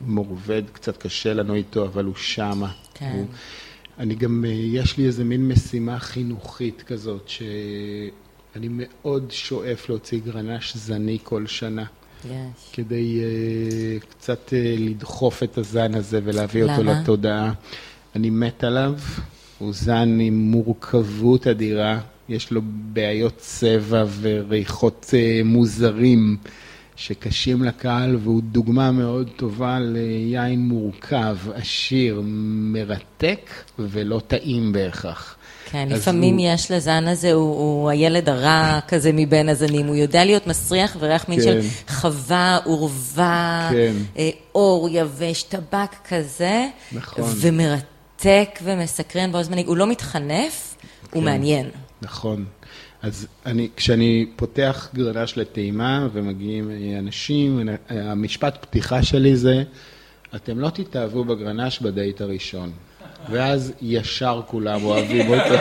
מורבד, 0.05 0.63
קצת 0.71 0.97
קשה 0.97 1.33
לנו 1.33 1.55
איתו, 1.55 1.85
אבל 1.85 2.05
הוא 2.05 2.15
שמה. 2.15 2.71
כן. 2.93 3.11
הוא, 3.15 3.25
אני 4.01 4.15
גם, 4.15 4.45
אה, 4.47 4.51
יש 4.51 4.97
לי 4.97 5.05
איזה 5.05 5.23
מין 5.23 5.47
משימה 5.47 5.99
חינוכית 5.99 6.81
כזאת, 6.81 7.29
שאני 7.29 8.67
מאוד 8.69 9.31
שואף 9.31 9.89
להוציא 9.89 10.19
גרנש 10.25 10.77
זני 10.77 11.17
כל 11.23 11.47
שנה. 11.47 11.85
Yes. 12.23 12.27
כדי 12.73 13.19
uh, 13.21 14.05
קצת 14.05 14.49
uh, 14.49 14.79
לדחוף 14.79 15.43
את 15.43 15.57
הזן 15.57 15.95
הזה 15.95 16.19
ולהביא 16.23 16.63
למה? 16.63 16.77
אותו 16.77 16.89
לתודעה. 16.89 17.53
אני 18.15 18.29
מת 18.29 18.63
עליו, 18.63 18.93
הוא 19.57 19.73
זן 19.73 20.19
עם 20.19 20.33
מורכבות 20.33 21.47
אדירה, 21.47 21.99
יש 22.29 22.51
לו 22.51 22.61
בעיות 22.93 23.37
צבע 23.37 24.03
וריחות 24.21 25.05
uh, 25.09 25.45
מוזרים. 25.45 26.37
שקשים 26.95 27.63
לקהל, 27.63 28.15
והוא 28.23 28.41
דוגמה 28.51 28.91
מאוד 28.91 29.29
טובה 29.35 29.77
ליין 29.81 30.59
מורכב, 30.59 31.37
עשיר, 31.53 32.21
מרתק 32.73 33.49
ולא 33.79 34.21
טעים 34.27 34.71
בהכרח. 34.71 35.35
כן, 35.71 35.87
לפעמים 35.91 36.37
הוא- 36.37 36.45
יש 36.47 36.71
לזן 36.71 37.07
הזה, 37.07 37.33
הוא, 37.33 37.55
הוא 37.55 37.89
הילד 37.89 38.29
הרע 38.29 38.79
כזה 38.87 39.11
מבין 39.13 39.49
הזנים, 39.49 39.85
הוא 39.87 39.95
יודע 39.95 40.25
להיות 40.25 40.47
מסריח 40.47 40.97
וריח 40.99 41.29
מין 41.29 41.41
של 41.41 41.61
כן. 41.61 41.93
חווה, 41.93 42.59
עורווה, 42.65 43.69
כן. 43.71 43.93
אה, 44.17 44.29
אור 44.55 44.89
יבש, 44.91 45.43
טבק 45.43 45.95
כזה, 46.09 46.67
נכון. 46.91 47.23
ומרתק 47.37 48.59
ומסקרן 48.63 49.31
בו 49.31 49.43
זמנית, 49.43 49.67
הוא 49.67 49.77
לא 49.77 49.87
מתחנף, 49.87 50.75
הוא 51.13 51.21
כן. 51.21 51.25
מעניין. 51.25 51.69
נכון. 52.01 52.45
אז 53.03 53.27
אני, 53.45 53.67
כשאני 53.75 54.25
פותח 54.35 54.89
גרנש 54.95 55.37
לטעימה 55.37 56.07
ומגיעים 56.13 56.71
אנשים, 56.99 57.59
המשפט 57.89 58.57
פתיחה 58.65 59.03
שלי 59.03 59.35
זה, 59.35 59.63
אתם 60.35 60.59
לא 60.59 60.69
תתאהבו 60.69 61.23
בגרנש 61.23 61.79
בדייט 61.79 62.21
הראשון. 62.21 62.71
ואז 63.29 63.73
ישר 63.81 64.41
כולם 64.47 64.83
אוהבים 64.83 65.29
אותו. 65.29 65.55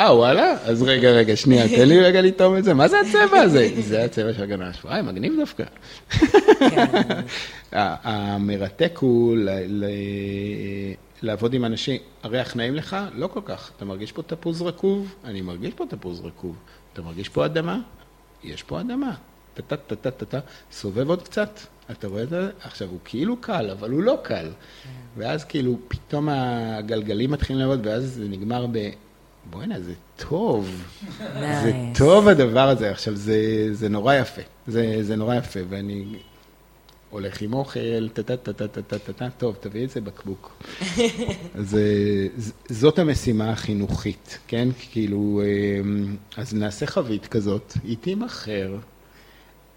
אה, 0.00 0.16
וואלה? 0.16 0.54
אז 0.64 0.82
רגע, 0.82 1.10
רגע, 1.10 1.36
שנייה, 1.36 1.68
תן 1.68 1.88
לי 1.88 2.00
רגע 2.00 2.20
לטעום 2.22 2.56
את 2.56 2.64
זה. 2.64 2.74
מה 2.74 2.88
זה 2.88 2.96
הצבע 3.00 3.38
הזה? 3.38 3.68
זה 3.80 4.04
הצבע 4.04 4.32
של 4.32 4.42
הגרנש. 4.42 4.84
וואי, 4.84 5.02
מגניב 5.02 5.32
דווקא. 5.40 5.64
ה- 7.72 8.10
המרתק 8.10 8.98
הוא 9.00 9.36
לעבוד 11.22 11.54
עם 11.54 11.64
אנשים, 11.64 12.00
הריח 12.22 12.56
נעים 12.56 12.74
לך? 12.74 12.96
לא 13.14 13.26
כל 13.26 13.40
כך. 13.44 13.70
אתה 13.76 13.84
מרגיש 13.84 14.12
פה 14.12 14.22
תפוז 14.22 14.62
רקוב? 14.62 15.14
אני 15.24 15.40
מרגיש 15.40 15.74
פה 15.74 15.84
תפוז 15.88 16.20
רקוב. 16.20 16.56
אתה 16.92 17.02
מרגיש 17.02 17.28
פה 17.28 17.46
אדמה? 17.46 17.80
יש 18.44 18.62
פה 18.62 18.80
אדמה. 18.80 19.14
טה-טה-טה-טה-טה, 19.54 20.40
סובב 20.72 21.08
עוד 21.08 21.22
קצת. 21.22 21.60
אתה 21.90 22.08
רואה 22.08 22.22
את 22.22 22.28
זה? 22.28 22.50
עכשיו, 22.60 22.88
הוא 22.88 22.98
כאילו 23.04 23.36
קל, 23.36 23.70
אבל 23.70 23.90
הוא 23.90 24.02
לא 24.02 24.18
קל. 24.22 24.50
ואז 25.16 25.44
כאילו, 25.44 25.78
פתאום 25.88 26.28
הגלגלים 26.28 27.30
מתחילים 27.30 27.60
לעבוד, 27.60 27.86
ואז 27.86 28.04
זה 28.04 28.24
נגמר 28.28 28.66
ב... 28.72 28.88
בוא'נה, 29.50 29.80
זה 29.80 29.92
טוב. 30.16 30.84
זה. 31.62 31.72
טוב 31.98 32.28
הדבר 32.28 32.68
הזה. 32.68 32.90
עכשיו, 32.90 33.16
זה, 33.16 33.68
זה 33.72 33.88
נורא 33.88 34.14
יפה. 34.14 34.42
זה, 34.66 34.98
זה 35.00 35.16
נורא 35.16 35.34
יפה, 35.34 35.60
ואני 35.68 36.04
הולך 37.12 37.42
עם 37.42 37.54
אוכל, 37.54 38.08
טה-טה-טה-טה-טה-טה, 38.08 39.28
טוב, 39.38 39.56
תביא 39.60 39.84
את 39.84 39.90
זה 39.90 40.00
בקבוק. 40.00 40.62
אז 41.54 41.76
אה, 41.76 42.26
זאת 42.68 42.98
המשימה 42.98 43.50
החינוכית, 43.50 44.38
כן? 44.48 44.68
כאילו, 44.90 45.42
אה, 45.44 45.80
אז 46.42 46.54
נעשה 46.54 46.86
חבית 46.86 47.26
כזאת, 47.26 47.72
היא 47.84 47.96
תימכר. 48.00 48.76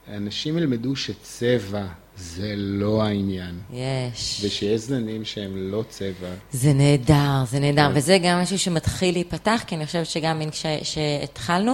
אנשים 0.07 0.57
ילמדו 0.57 0.95
שצבע 0.95 1.86
זה 2.17 2.53
לא 2.55 3.03
העניין, 3.03 3.59
יש. 3.73 4.41
ושיש 4.43 4.81
זנים 4.81 5.25
שהם 5.25 5.71
לא 5.71 5.83
צבע. 5.89 6.29
זה 6.51 6.73
נהדר, 6.73 7.43
זה 7.51 7.59
נהדר, 7.59 7.88
כן. 7.91 7.97
וזה 7.97 8.17
גם 8.23 8.41
משהו 8.41 8.59
שמתחיל 8.59 9.15
להיפתח, 9.15 9.63
כי 9.67 9.75
אני 9.75 9.86
חושבת 9.86 10.05
שגם 10.05 10.41
כשהתחלנו, 10.81 11.73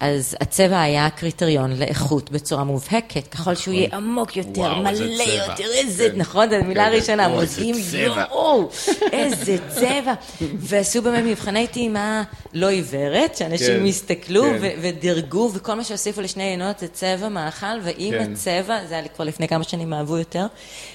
אז 0.00 0.36
הצבע 0.40 0.80
היה 0.80 1.06
הקריטריון 1.06 1.72
לאיכות 1.78 2.30
בצורה 2.30 2.64
מובהקת, 2.64 3.28
ככל 3.28 3.54
שהוא 3.54 3.74
יהיה 3.74 3.88
עמוק 3.92 4.36
יותר, 4.36 4.74
מלא. 4.74 5.22
יותר, 5.22 5.72
איזה, 5.74 6.08
כן. 6.10 6.16
נכון, 6.16 6.50
זו 6.50 6.54
המילה 6.56 6.84
כן, 6.84 6.92
הראשונה, 6.92 7.28
מודיעים. 7.28 7.74
יואו, 7.92 8.68
איזה 9.12 9.56
צבע. 9.68 10.14
ועשו 10.40 11.02
באמת 11.02 11.24
מבחני 11.24 11.66
טעימה 11.66 12.22
לא 12.52 12.68
עיוורת, 12.68 13.36
שאנשים 13.36 13.80
כן, 13.80 13.86
הסתכלו 13.86 14.44
ודירגו, 14.60 15.50
וכל 15.54 15.74
מה 15.74 15.84
שהוסיפו 15.84 16.20
לשני 16.20 16.42
עינות 16.44 16.78
זה 16.78 16.88
צבע 16.88 17.28
מאכל, 17.28 17.66
ועם. 17.82 18.14
הצבע, 18.20 18.86
זה 18.88 18.94
היה 18.94 19.08
כבר 19.08 19.24
לפני 19.24 19.48
כמה 19.48 19.64
שנים 19.64 19.92
אהבו 19.92 20.18
יותר, 20.18 20.46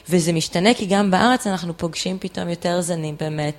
וזה 0.09 0.33
משתנה 0.33 0.73
כי 0.73 0.85
גם 0.85 1.11
בארץ 1.11 1.47
אנחנו 1.47 1.77
פוגשים 1.77 2.17
פתאום 2.19 2.49
יותר 2.49 2.81
זנים 2.81 3.15
באמת, 3.19 3.53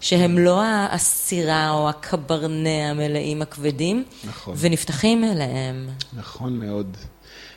שהם 0.00 0.38
לא 0.38 0.62
הסירה 0.90 1.70
או 1.70 1.88
הקברנה 1.88 2.90
המלאים 2.90 3.42
הכבדים, 3.42 4.04
נכון. 4.28 4.54
ונפתחים 4.58 5.24
אליהם. 5.24 5.88
נכון 6.16 6.52
מאוד. 6.58 6.96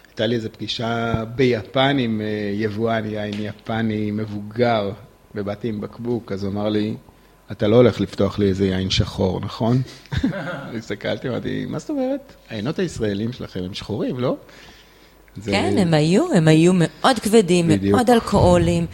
הייתה 0.08 0.26
לי 0.26 0.36
איזו 0.36 0.50
פגישה 0.52 1.14
ביפן 1.36 1.98
עם 2.00 2.22
אה, 2.22 2.28
יבואן 2.56 3.06
יין 3.06 3.34
יפני 3.40 4.12
מבוגר, 4.12 4.92
ובאתי 5.36 5.68
עם 5.68 5.82
בקבוק, 5.82 6.32
אז 6.32 6.44
הוא 6.44 6.52
אמר 6.52 6.70
לי, 6.70 6.96
אתה 7.52 7.68
לא 7.68 7.76
הולך 7.76 8.02
לפתוח 8.02 8.40
לי 8.40 8.46
איזה 8.50 8.66
יין 8.68 8.90
שחור, 8.90 9.40
נכון? 9.40 9.82
הסתכלתי, 10.78 11.30
אמרתי, 11.30 11.66
מה 11.66 11.80
זאת 11.80 11.90
אומרת? 11.90 12.34
העיינות 12.50 12.80
הישראלים 12.80 13.34
שלכם 13.34 13.60
הם 13.64 13.74
שחורים, 13.74 14.20
לא? 14.20 14.36
זה- 15.38 15.52
כן, 15.52 15.76
הם 15.78 15.94
היו, 15.94 16.34
הם 16.34 16.48
היו 16.48 16.72
מאוד 16.76 17.20
כבדים, 17.20 17.68
בדיוק. 17.68 17.96
מאוד 17.96 18.10
אלכוהולים, 18.10 18.86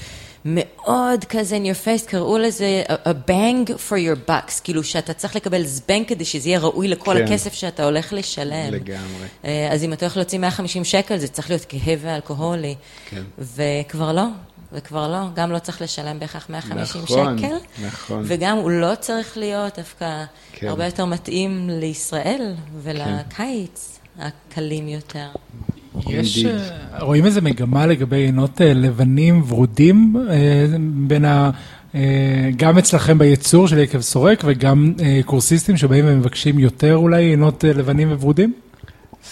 מאוד 0.46 1.26
כזה 1.30 1.58
in 1.58 1.66
your 1.66 1.86
face, 1.86 2.10
קראו 2.10 2.38
לזה 2.38 2.84
a, 2.88 3.08
a 3.08 3.30
bang 3.30 3.70
for 3.70 3.96
your 3.96 4.30
bucks, 4.30 4.62
כאילו 4.64 4.84
שאתה 4.84 5.14
צריך 5.14 5.36
לקבל 5.36 5.66
זבנג 5.66 6.08
כדי 6.08 6.26
שזה 6.26 6.50
יהיה 6.50 6.60
ראוי 6.60 6.88
לכל 6.88 7.16
כן. 7.18 7.24
הכסף 7.24 7.54
שאתה 7.54 7.84
הולך 7.84 8.14
לשלם. 8.14 8.74
לגמרי. 8.74 9.28
אה, 9.46 9.70
אז 9.72 9.84
אם 9.84 9.94
אתה 9.94 10.06
הולך 10.06 10.18
להוציא 10.18 10.40
150 10.40 10.84
שקל, 10.84 11.18
זה 11.18 11.28
צריך 11.28 11.50
להיות 11.50 11.66
כהה 11.70 11.96
ואלכוהולי. 12.02 12.76
כן. 13.10 13.24
וכבר 13.40 14.12
לא, 14.12 14.26
וכבר 14.74 15.08
לא, 15.08 15.20
גם 15.36 15.52
לא 15.52 15.60
צריך 15.60 15.82
לשלם 15.82 16.20
בהכרח 16.20 16.50
150 16.50 17.02
נכון, 17.02 17.38
שקל. 17.38 17.56
נכון. 17.86 18.24
וגם 18.26 18.58
הוא 18.58 18.72
לא 18.72 18.96
צריך 19.00 19.38
להיות 19.38 19.78
דווקא 19.80 20.24
כן. 20.54 20.68
הרבה 20.68 20.86
יותר 20.86 21.06
מתאים 21.06 21.70
לישראל 21.70 22.54
ולקיץ 22.82 23.99
הקלים 24.20 24.88
יותר. 24.88 25.28
יש. 26.08 26.46
אה, 26.46 27.00
רואים 27.00 27.26
איזה 27.26 27.42
מגמה 27.42 27.86
לגבי 27.86 28.18
עינות 28.18 28.62
אה, 28.62 28.74
לבנים 28.74 29.44
ורודים 29.48 30.16
אה, 30.30 30.66
בין 31.08 31.26
ה... 31.26 31.50
גם 32.56 32.78
אצלכם 32.78 33.18
בייצור 33.18 33.68
של 33.68 33.78
יקב 33.78 34.02
סורק 34.02 34.44
וגם 34.46 34.94
קורסיסטים 35.26 35.78
שבאים 35.78 36.06
ומבקשים 36.08 36.60
יותר 36.60 36.96
אולי 36.96 37.24
עינות 37.24 37.64
לבנים 37.64 38.12
וורודים? 38.12 38.54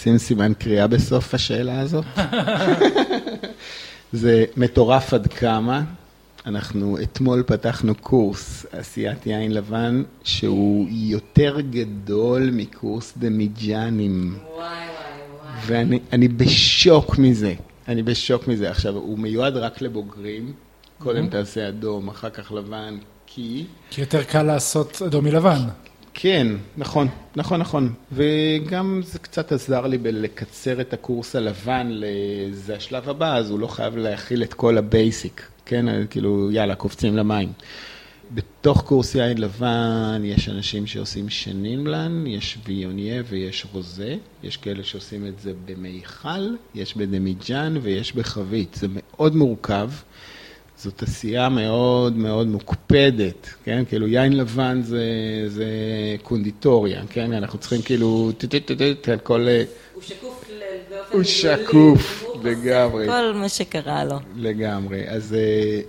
שים 0.00 0.18
סימן 0.18 0.52
קריאה 0.58 0.86
בסוף 0.86 1.34
השאלה 1.34 1.80
הזאת. 1.80 2.04
זה 4.12 4.44
מטורף 4.56 5.14
עד 5.14 5.26
כמה. 5.26 5.82
אנחנו 6.48 6.98
אתמול 7.02 7.42
פתחנו 7.46 7.94
קורס 7.94 8.66
עשיית 8.72 9.26
יין 9.26 9.52
לבן 9.52 10.02
שהוא 10.24 10.86
יותר 10.90 11.60
גדול 11.60 12.50
מקורס 12.52 13.14
דמיג'אנים. 13.16 14.38
וואי 14.38 14.56
וואי 14.56 14.68
וואי. 15.42 15.60
ואני 15.66 15.98
אני 16.12 16.28
בשוק 16.28 17.18
מזה. 17.18 17.54
אני 17.88 18.02
בשוק 18.02 18.48
מזה. 18.48 18.70
עכשיו, 18.70 18.94
הוא 18.94 19.18
מיועד 19.18 19.56
רק 19.56 19.82
לבוגרים. 19.82 20.52
קודם 20.98 21.28
תעשה 21.28 21.68
אדום, 21.68 22.08
אחר 22.08 22.30
כך 22.30 22.52
לבן, 22.52 22.98
כי... 23.26 23.64
כי 23.90 24.00
יותר 24.00 24.22
קל 24.22 24.42
לעשות 24.42 25.02
אדום 25.06 25.24
מלבן. 25.24 25.60
כן, 26.14 26.46
נכון, 26.76 27.08
נכון, 27.36 27.60
נכון. 27.60 27.92
וגם 28.12 29.00
זה 29.04 29.18
קצת 29.18 29.52
עזר 29.52 29.86
לי 29.86 29.98
בלקצר 29.98 30.80
את 30.80 30.92
הקורס 30.92 31.36
הלבן, 31.36 31.90
זה 32.52 32.76
השלב 32.76 33.08
הבא, 33.08 33.36
אז 33.36 33.50
הוא 33.50 33.58
לא 33.58 33.66
חייב 33.66 33.96
להכיל 33.96 34.42
את 34.42 34.54
כל 34.54 34.78
ה 34.78 34.87
basic, 34.87 35.42
כן? 35.68 35.88
אז 35.88 36.04
כאילו, 36.10 36.50
יאללה, 36.50 36.74
קופצים 36.74 37.16
למים. 37.16 37.52
בתוך 38.34 38.82
קורס 38.82 39.14
יין 39.14 39.38
לבן 39.38 40.22
יש 40.24 40.48
אנשים 40.48 40.86
שעושים 40.86 41.28
שנין 41.28 41.77
בלאן, 41.77 42.26
יש 42.26 42.58
ויונייה 42.66 43.22
ויש 43.28 43.66
רוזה, 43.72 44.16
יש 44.42 44.56
כאלה 44.56 44.84
שעושים 44.84 45.26
את 45.26 45.40
זה 45.40 45.52
במיכל, 45.64 46.54
יש 46.74 46.96
בדמיג'אן 46.96 47.76
ויש 47.82 48.12
בחבית. 48.12 48.74
זה 48.74 48.86
מאוד 48.90 49.36
מורכב. 49.36 49.90
זאת 50.76 51.02
עשייה 51.02 51.48
מאוד 51.48 52.16
מאוד 52.16 52.46
מוקפדת, 52.46 53.48
כן? 53.64 53.84
כאילו 53.88 54.08
יין 54.08 54.36
לבן 54.36 54.80
זה, 54.82 55.04
זה 55.46 55.66
קונדיטוריה, 56.22 57.02
כן? 57.10 57.32
אנחנו 57.32 57.58
צריכים 57.58 57.82
כאילו 57.82 58.32
כל... 59.22 59.46
הוא 59.94 60.02
שקוף 60.02 60.50
הוא 61.12 61.22
שקוף 61.22 62.27
לגמרי. 62.44 63.06
כל 63.06 63.32
מה 63.34 63.48
שקרה 63.48 64.04
לו. 64.04 64.16
לגמרי. 64.36 65.08
אז 65.08 65.34
אה, 65.34 65.80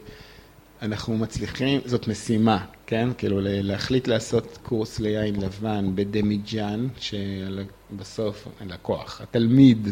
אנחנו 0.81 1.17
מצליחים, 1.17 1.81
זאת 1.85 2.07
משימה, 2.07 2.65
כן? 2.87 3.09
כאילו 3.17 3.39
להחליט 3.41 4.07
לעשות 4.07 4.57
קורס 4.63 4.99
ליין 4.99 5.35
לבן 5.41 5.91
בדמיג'אן, 5.95 6.87
שבסוף 6.99 8.47
הלקוח, 8.59 9.21
התלמיד, 9.21 9.87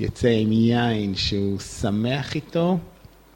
יצא 0.00 0.28
עם 0.28 0.52
יין 0.52 1.14
שהוא 1.14 1.58
שמח 1.60 2.34
איתו, 2.34 2.78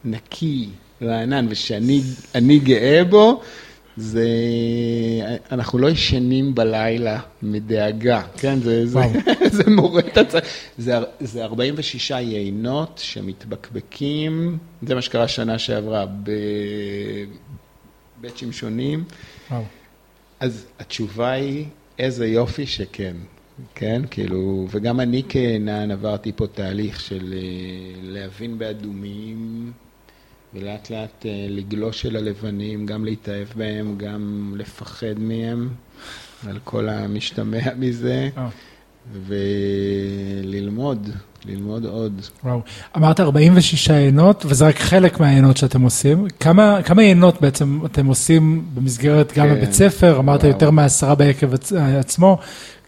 נקי, 0.04 0.68
רענן, 1.02 1.46
ושאני 1.50 2.00
אני 2.34 2.58
גאה 2.58 3.04
בו, 3.04 3.42
זה, 3.96 4.28
אנחנו 5.52 5.78
לא 5.78 5.90
ישנים 5.90 6.54
בלילה 6.54 7.20
מדאגה, 7.42 8.22
כן? 8.36 8.58
זה, 8.60 8.86
זה. 8.86 9.00
זה 9.56 9.70
מורד 9.70 10.04
את 10.04 10.18
הצ... 10.18 10.34
זה, 10.78 10.98
זה 11.20 11.44
46 11.44 12.10
יינות 12.10 13.00
שמתבקבקים, 13.04 14.58
זה 14.82 14.94
מה 14.94 15.02
שקרה 15.02 15.28
שנה 15.28 15.58
שעברה 15.58 16.06
בבית 18.18 18.36
שמשונים. 18.36 19.04
וואו. 19.50 19.62
אז 20.40 20.66
התשובה 20.78 21.30
היא, 21.30 21.64
איזה 21.98 22.26
יופי 22.26 22.66
שכן, 22.66 23.16
כן? 23.74 24.02
כאילו, 24.10 24.66
וגם 24.70 25.00
אני 25.00 25.22
כנען 25.28 25.90
עברתי 25.90 26.32
פה 26.36 26.46
תהליך 26.46 27.00
של 27.00 27.34
אה, 27.36 27.38
להבין 28.02 28.58
באדומים 28.58 29.72
ולאט 30.54 30.90
לאט 30.90 31.26
אה, 31.26 31.46
לגלוש 31.48 32.06
אל 32.06 32.16
הלבנים, 32.16 32.86
גם 32.86 33.04
להתאהב 33.04 33.48
בהם, 33.56 33.98
גם 33.98 34.54
לפחד 34.56 35.18
מהם, 35.18 35.68
על 36.46 36.58
כל 36.64 36.88
המשתמע 36.88 37.74
מזה, 37.78 38.30
אה. 38.36 38.48
וללמוד, 39.26 41.10
ללמוד 41.48 41.84
עוד. 41.84 42.12
וואו. 42.44 42.60
אמרת 42.96 43.20
46 43.20 43.88
יינות, 43.88 44.46
וזה 44.48 44.66
רק 44.66 44.78
חלק 44.78 45.20
מהיינות 45.20 45.56
שאתם 45.56 45.82
עושים. 45.82 46.26
כמה, 46.40 46.78
כמה 46.84 47.02
יינות 47.02 47.40
בעצם 47.40 47.78
אתם 47.86 48.06
עושים 48.06 48.64
במסגרת 48.74 49.32
גם 49.38 49.46
כן. 49.46 49.52
הבית 49.52 49.72
ספר? 49.72 50.18
אמרת 50.18 50.40
וואו. 50.40 50.52
יותר 50.52 50.70
מעשרה 50.70 51.14
ביקב 51.14 51.54
עצ- 51.54 51.72
עצמו. 51.98 52.38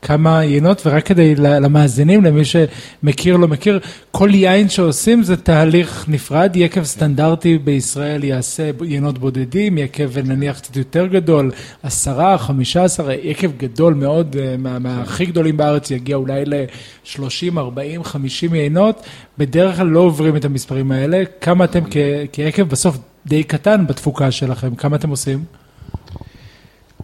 כמה 0.02 0.44
יינות, 0.44 0.82
ורק 0.86 1.06
כדי 1.06 1.34
למאזינים, 1.36 2.24
למי 2.24 2.42
שמכיר, 2.44 3.36
לא 3.36 3.48
מכיר, 3.48 3.80
כל 4.10 4.30
יין 4.32 4.68
שעושים 4.68 5.22
זה 5.22 5.36
תהליך 5.36 6.04
נפרד. 6.08 6.50
יקב 6.54 6.84
סטנדרטי 6.84 7.58
בישראל 7.58 8.24
יעשה 8.24 8.70
יינות 8.84 9.18
בודדים, 9.18 9.78
יקב 9.78 10.18
נניח 10.18 10.58
קצת 10.58 10.76
יותר 10.76 11.06
גדול, 11.06 11.50
עשרה, 11.82 12.38
חמישה 12.38 12.84
עשרה, 12.84 13.14
יקב 13.14 13.50
גדול 13.58 13.94
מאוד, 13.94 14.36
אה, 14.40 14.54
מה- 14.58 14.78
מהכי 14.78 15.26
גדולים 15.26 15.56
בארץ, 15.56 15.90
יגיע 15.90 16.16
אולי 16.16 16.44
ל-30, 16.44 17.22
40, 17.58 18.04
50 18.04 18.47
יינות. 18.54 19.02
בדרך 19.38 19.76
כלל 19.76 19.86
לא 19.86 20.00
עוברים 20.00 20.36
את 20.36 20.44
המספרים 20.44 20.92
האלה. 20.92 21.22
כמה 21.40 21.64
אתם 21.64 21.84
כ- 21.90 21.96
כיקב 22.32 22.62
בסוף 22.62 22.96
די 23.26 23.44
קטן 23.44 23.86
בתפוקה 23.86 24.30
שלכם, 24.30 24.74
כמה 24.74 24.96
אתם 24.96 25.10
עושים? 25.10 25.44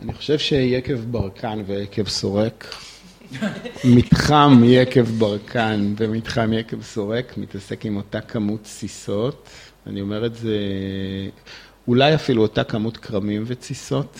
אני 0.02 0.12
חושב 0.14 0.38
שיקב 0.38 0.94
ברקן 1.10 1.62
ויקב 1.66 2.08
סורק, 2.08 2.74
מתחם 3.84 4.62
יקב 4.64 5.04
ברקן 5.04 5.94
ומתחם 5.96 6.52
יקב 6.52 6.82
סורק 6.82 7.34
מתעסק 7.36 7.86
עם 7.86 7.96
אותה 7.96 8.20
כמות 8.20 8.62
תסיסות. 8.62 9.48
אני 9.86 10.00
אומר 10.00 10.26
את 10.26 10.34
זה, 10.34 10.56
אולי 11.88 12.14
אפילו 12.14 12.42
אותה 12.42 12.64
כמות 12.64 12.96
כרמים 12.96 13.44
ותסיסות. 13.46 14.18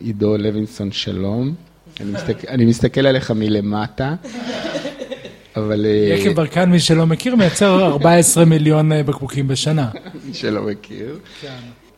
עידו 0.00 0.36
לוינסון, 0.36 0.92
שלום. 0.92 1.54
אני 2.00 2.10
מסתכל, 2.12 2.48
אני 2.48 2.64
מסתכל 2.64 3.06
עליך 3.06 3.30
מלמטה, 3.30 4.14
אבל... 5.56 5.86
אה, 5.86 5.90
יקב 5.90 6.32
ברקן, 6.32 6.70
מי 6.70 6.80
שלא 6.80 7.06
מכיר, 7.06 7.36
מייצר 7.36 7.86
14 7.92 8.44
מיליון 8.44 8.92
אה, 8.92 9.02
בקבוקים 9.02 9.48
בשנה. 9.48 9.90
מי 10.24 10.34
שלא 10.34 10.62
מכיר. 10.62 11.18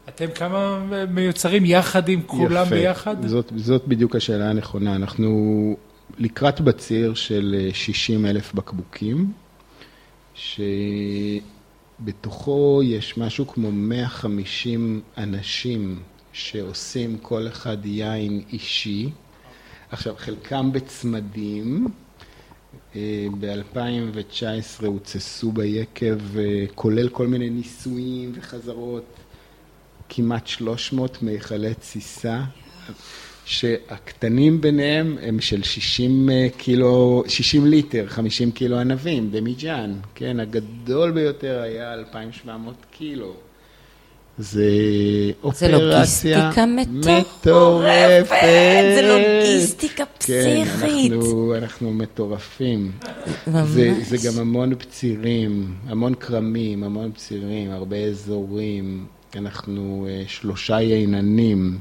אתם 0.08 0.26
כמה 0.34 0.84
מיוצרים 1.10 1.64
יחד 1.64 2.08
עם 2.08 2.20
כולם 2.26 2.66
יפה. 2.66 2.74
ביחד? 2.74 3.26
זאת, 3.26 3.52
זאת 3.56 3.88
בדיוק 3.88 4.16
השאלה 4.16 4.50
הנכונה. 4.50 4.96
אנחנו 4.96 5.76
לקראת 6.18 6.60
בציר 6.60 7.14
של 7.14 7.68
60 7.72 8.26
אלף 8.26 8.54
בקבוקים, 8.54 9.32
שבתוכו 12.04 12.80
יש 12.84 13.18
משהו 13.18 13.46
כמו 13.46 13.72
150 13.72 15.00
אנשים 15.18 16.00
שעושים 16.32 17.18
כל 17.22 17.48
אחד 17.48 17.86
יין 17.86 18.42
אישי. 18.52 19.10
עכשיו, 19.90 20.14
חלקם 20.18 20.72
בצמדים. 20.72 21.86
ב-2019 23.40 24.86
הוצסו 24.86 25.52
ביקב, 25.52 26.38
אה, 26.38 26.64
כולל 26.74 27.08
כל 27.08 27.26
מיני 27.26 27.50
ניסויים 27.50 28.32
וחזרות, 28.34 29.04
כמעט 30.08 30.46
300 30.46 31.22
מיכלי 31.22 31.74
תסיסה, 31.74 32.42
שהקטנים 33.44 34.60
ביניהם 34.60 35.18
הם 35.22 35.40
של 35.40 35.62
60 35.62 36.30
אה, 36.30 36.46
קילו, 36.56 37.24
60 37.28 37.66
ליטר, 37.66 38.06
50 38.08 38.52
קילו 38.52 38.78
ענבים, 38.78 39.30
דמיג'אן, 39.30 39.94
כן, 40.14 40.40
הגדול 40.40 41.10
ביותר 41.10 41.62
היה 41.62 41.94
2,700 41.94 42.74
קילו. 42.90 43.34
זה 44.38 44.70
אופרציה 45.42 46.50
מטורפת. 46.88 48.36
זה 48.96 49.00
לוגיסטיקה 49.02 50.04
כן, 50.20 50.64
פסיכית. 50.64 51.12
אנחנו, 51.12 51.54
אנחנו 51.54 51.92
מטורפים. 51.92 52.92
זה, 53.64 53.94
זה 54.04 54.16
גם 54.28 54.40
המון 54.40 54.74
פצירים, 54.74 55.74
המון 55.86 56.14
כרמים, 56.14 56.84
המון 56.84 57.12
פצירים, 57.12 57.70
הרבה 57.70 57.96
אזורים. 57.96 59.06
אנחנו 59.36 60.06
uh, 60.06 60.28
שלושה 60.28 60.80
ייננים. 60.80 61.78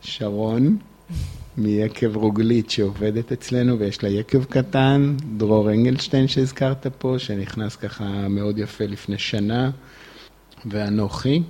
שרון, 0.00 0.76
מיקב 1.58 2.16
רוגלית 2.16 2.70
שעובדת 2.70 3.32
אצלנו 3.32 3.78
ויש 3.78 4.02
לה 4.02 4.08
יקב 4.08 4.44
קטן, 4.44 5.16
דרור 5.36 5.70
אנגלשטיין 5.70 6.28
שהזכרת 6.28 6.86
פה, 6.98 7.14
שנכנס 7.18 7.76
ככה 7.76 8.28
מאוד 8.28 8.58
יפה 8.58 8.84
לפני 8.84 9.18
שנה, 9.18 9.70
ואנוכי. 10.66 11.42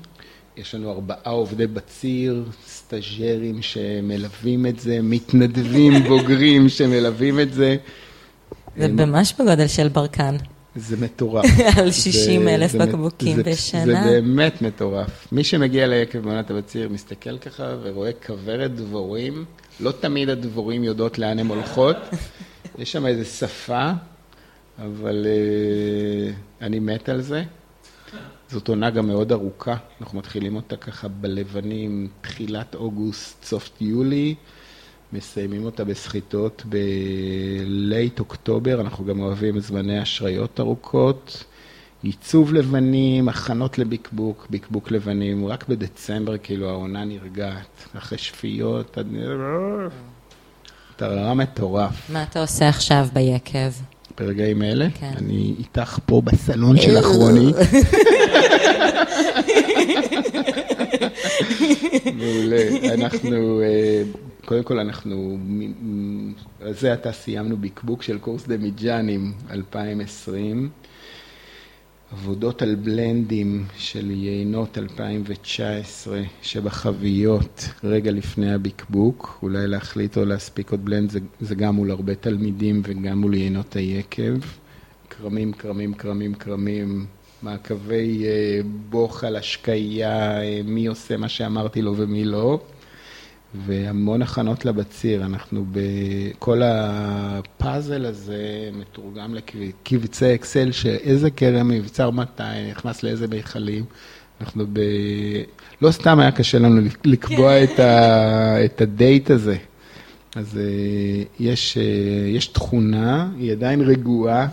יש 0.59 0.75
לנו 0.75 0.91
ארבעה 0.93 1.19
עובדי 1.33 1.67
בציר, 1.67 2.45
סטאג'רים 2.69 3.63
שמלווים 3.63 4.67
את 4.67 4.81
זה, 4.81 4.99
מתנדבים 5.03 5.93
בוגרים 6.09 6.69
שמלווים 6.69 7.41
את 7.41 7.53
זה. 7.53 7.77
זה 8.77 8.89
ממש 8.89 9.35
בגודל 9.41 9.67
של 9.67 9.89
ברקן. 9.89 10.37
זה 10.77 10.97
מטורף. 10.97 11.45
על 11.79 11.91
60 11.93 12.43
זה- 12.45 12.55
אלף 12.55 12.71
זה- 12.73 12.79
בקבוקים 12.79 13.37
זה- 13.37 13.43
בשנה. 13.43 13.85
זה 13.85 13.95
באמת 13.95 14.63
מטורף. 14.63 15.29
מי 15.33 15.45
שמגיע 15.45 15.87
ליקב 15.87 16.19
בעונת 16.19 16.51
הבציר 16.51 16.89
מסתכל 16.89 17.39
ככה 17.39 17.75
ורואה 17.83 18.11
כוורת 18.27 18.75
דבורים, 18.75 19.45
לא 19.81 19.93
תמיד 20.01 20.29
הדבורים 20.29 20.85
יודעות 20.85 21.19
לאן 21.19 21.39
הן 21.39 21.47
הולכות, 21.47 21.97
יש 22.79 22.93
שם 22.93 23.07
איזו 23.07 23.25
שפה, 23.25 23.91
אבל 24.79 25.27
uh, 25.27 26.65
אני 26.65 26.79
מת 26.79 27.09
על 27.09 27.21
זה. 27.21 27.43
זאת 28.51 28.69
עונה 28.69 28.91
גם 28.91 29.07
מאוד 29.07 29.33
ארוכה, 29.33 29.77
אנחנו 30.01 30.19
מתחילים 30.19 30.57
אותה 30.57 30.77
ככה 30.77 31.09
בלבנים, 31.09 32.09
תחילת 32.21 32.75
אוגוסט, 32.75 33.45
סוף 33.45 33.71
יולי, 33.81 34.35
מסיימים 35.13 35.65
אותה 35.65 35.85
בסחיטות 35.85 36.63
בלייט 36.67 38.21
אוקטובר, 38.21 38.81
אנחנו 38.81 39.05
גם 39.05 39.21
אוהבים 39.21 39.61
זמני 39.61 40.03
אשריות 40.03 40.61
ארוכות, 40.61 41.45
עיצוב 42.03 42.53
לבנים, 42.53 43.29
הכנות 43.29 43.79
לבקבוק, 43.79 44.47
בקבוק 44.51 44.91
לבנים, 44.91 45.47
רק 45.47 45.69
בדצמבר 45.69 46.39
כאילו 46.39 46.69
העונה 46.69 47.05
נרגעת, 47.05 47.89
אחרי 47.99 48.19
שפיות, 48.19 48.99
עד... 48.99 49.07
טררה 50.97 51.35
מטורף. 51.35 52.11
מה 52.11 52.23
אתה 52.23 52.41
עושה 52.41 52.69
עכשיו 52.69 53.09
ביקב? 53.13 53.98
ברגעים 54.21 54.63
אלה, 54.63 54.89
כן. 54.95 55.13
אני 55.17 55.55
איתך 55.59 55.99
פה 56.07 56.23
בסלון 56.25 56.77
של 56.77 56.99
אחרוני. 56.99 57.53
מעולה. 62.15 62.95
אנחנו, 62.95 63.61
אה, 63.61 64.03
קודם 64.45 64.63
כל 64.63 64.79
אנחנו, 64.79 65.39
זה 66.71 66.93
עתה 66.93 67.13
סיימנו 67.13 67.57
בקבוק 67.57 68.03
של 68.03 68.19
קורס 68.19 68.47
דמיג'אנים 68.47 69.33
2020. 69.51 70.69
עבודות 72.13 72.63
על 72.63 72.75
בלנדים 72.75 73.67
של 73.77 74.11
יינות 74.11 74.79
2019 74.79 76.23
שבחביות 76.43 77.69
רגע 77.85 78.11
לפני 78.11 78.53
הבקבוק, 78.53 79.39
אולי 79.43 79.67
להחליט 79.67 80.17
או 80.17 80.25
להספיק 80.25 80.71
עוד 80.71 80.85
בלנד, 80.85 81.11
זה, 81.11 81.21
זה 81.41 81.55
גם 81.55 81.75
מול 81.75 81.91
הרבה 81.91 82.15
תלמידים 82.15 82.83
וגם 82.85 83.19
מול 83.19 83.35
יינות 83.35 83.77
היקב. 83.77 84.39
כרמים, 85.11 85.53
כרמים, 85.53 85.95
כרמים, 85.95 86.35
כרמים, 86.35 87.07
מעקבי 87.43 88.25
אה, 88.27 88.61
בוך 88.91 89.25
על 89.25 89.37
השקייה, 89.37 90.43
אה, 90.43 90.61
מי 90.65 90.87
עושה 90.87 91.17
מה 91.17 91.29
שאמרתי 91.29 91.83
לו 91.83 91.97
ומי 91.97 92.25
לא. 92.25 92.61
והמון 93.55 94.23
הכנות 94.23 94.65
לבציר, 94.65 95.25
אנחנו 95.25 95.65
בכל 95.73 96.63
הפאזל 96.65 98.07
הזה 98.07 98.71
מתורגם 98.73 99.35
לקבצי 99.35 100.35
אקסל 100.35 100.73
שאיזה 100.73 101.31
כרם 101.31 101.69
מבצר 101.69 102.11
מתי, 102.11 102.43
נכנס 102.71 103.03
לאיזה 103.03 103.29
מיכלים. 103.29 103.85
אנחנו 104.41 104.65
ב... 104.73 104.81
לא 105.83 105.91
סתם 105.91 106.21
היה 106.21 106.33
קשה 106.33 106.59
לנו 106.59 106.81
לקבוע 107.05 107.65
את, 107.65 107.79
ה... 107.79 108.65
את 108.65 108.81
הדייט 108.81 109.31
הזה. 109.31 109.57
אז 110.37 110.59
אה, 110.59 111.25
יש, 111.41 111.79
אה, 111.79 112.29
יש 112.29 112.47
תכונה, 112.47 113.29
היא 113.39 113.53
עדיין 113.53 113.81
רגועה. 113.81 114.47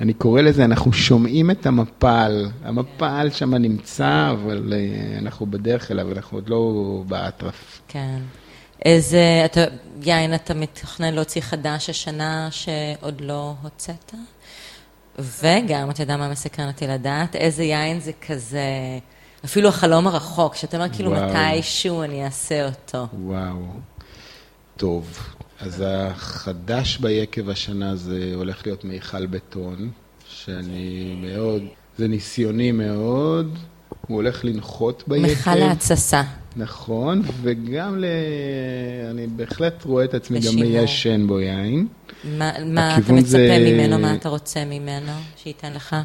אני 0.00 0.12
קורא 0.12 0.40
לזה, 0.40 0.64
אנחנו 0.64 0.92
שומעים 0.92 1.50
את 1.50 1.66
המפל. 1.66 2.48
המפל 2.64 3.28
שם 3.32 3.54
נמצא, 3.54 4.30
אבל 4.30 4.72
אה, 4.72 5.18
אנחנו 5.18 5.46
בדרך 5.46 5.90
אליו, 5.90 6.12
אנחנו 6.12 6.38
עוד 6.38 6.48
לא 6.48 7.02
באטרף. 7.08 7.80
כן. 7.88 8.18
איזה, 8.84 9.42
אתה, 9.44 9.60
יין 10.02 10.34
אתה 10.34 10.54
מתכנן 10.54 11.14
להוציא 11.14 11.40
חדש 11.40 11.90
השנה 11.90 12.48
שעוד 12.50 13.20
לא 13.20 13.54
הוצאת? 13.62 14.14
וגם, 15.18 15.90
אתה 15.90 16.02
יודע 16.02 16.16
מה 16.16 16.28
מסקרן 16.28 16.68
אותי 16.68 16.86
לדעת? 16.86 17.36
איזה 17.36 17.62
יין 17.62 18.00
זה 18.00 18.12
כזה, 18.26 18.64
אפילו 19.44 19.68
החלום 19.68 20.06
הרחוק, 20.06 20.54
שאתה 20.54 20.76
אומר 20.76 20.88
כאילו. 20.88 21.10
מתישהו 21.10 22.02
אני 22.02 22.24
אעשה 22.24 22.66
אותו. 22.66 23.06
וואו. 23.12 23.56
טוב, 24.76 25.18
אז 25.60 25.84
החדש 25.86 26.98
ביקב 26.98 27.48
השנה 27.50 27.96
זה 27.96 28.32
הולך 28.34 28.66
להיות 28.66 28.84
מיכל 28.84 29.26
בטון, 29.26 29.90
שאני 30.28 31.14
מאוד, 31.22 31.62
זה 31.98 32.08
ניסיוני 32.08 32.72
מאוד, 32.72 33.58
הוא 34.06 34.16
הולך 34.16 34.44
לנחות 34.44 35.04
ביקב. 35.06 35.26
מכל 35.32 35.54
להתססה. 35.54 36.22
נכון, 36.56 37.22
וגם 37.42 37.98
ל... 37.98 38.04
אני 39.10 39.26
בהחלט 39.26 39.84
רואה 39.84 40.04
את 40.04 40.14
עצמי 40.14 40.38
גם 40.40 40.44
לשימור. 40.46 40.64
מיישן 40.64 41.26
בו 41.26 41.40
יין. 41.40 41.86
מה, 42.24 42.52
מה 42.64 42.98
אתה 42.98 43.12
מצפה 43.12 43.30
זה- 43.30 43.58
ממנו, 43.72 43.98
מה 43.98 44.14
אתה 44.14 44.28
רוצה 44.28 44.64
ממנו, 44.64 45.12
שייתן 45.36 45.72
לך? 45.72 45.96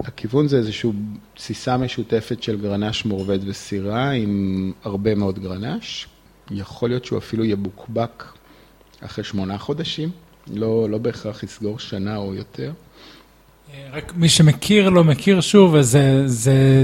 הכיוון 0.00 0.48
זה 0.48 0.56
איזושהי 0.56 0.90
תסיסה 1.36 1.76
משותפת 1.76 2.42
של 2.42 2.60
גרנש 2.60 3.04
מורבד 3.04 3.38
וסירה 3.48 4.10
עם 4.10 4.72
הרבה 4.84 5.14
מאוד 5.14 5.38
גרנש. 5.38 6.06
יכול 6.50 6.88
להיות 6.90 7.04
שהוא 7.04 7.18
אפילו 7.18 7.44
יבוקבק 7.44 8.24
אחרי 9.04 9.24
שמונה 9.24 9.58
חודשים, 9.58 10.10
לא, 10.54 10.90
לא 10.90 10.98
בהכרח 10.98 11.42
יסגור 11.42 11.78
שנה 11.78 12.16
או 12.16 12.34
יותר. 12.34 12.72
רק 13.92 14.12
מי 14.16 14.28
שמכיר, 14.28 14.88
לא 14.88 15.04
מכיר 15.04 15.40
שוב, 15.40 15.74
אז 15.74 15.98
זה, 16.26 16.82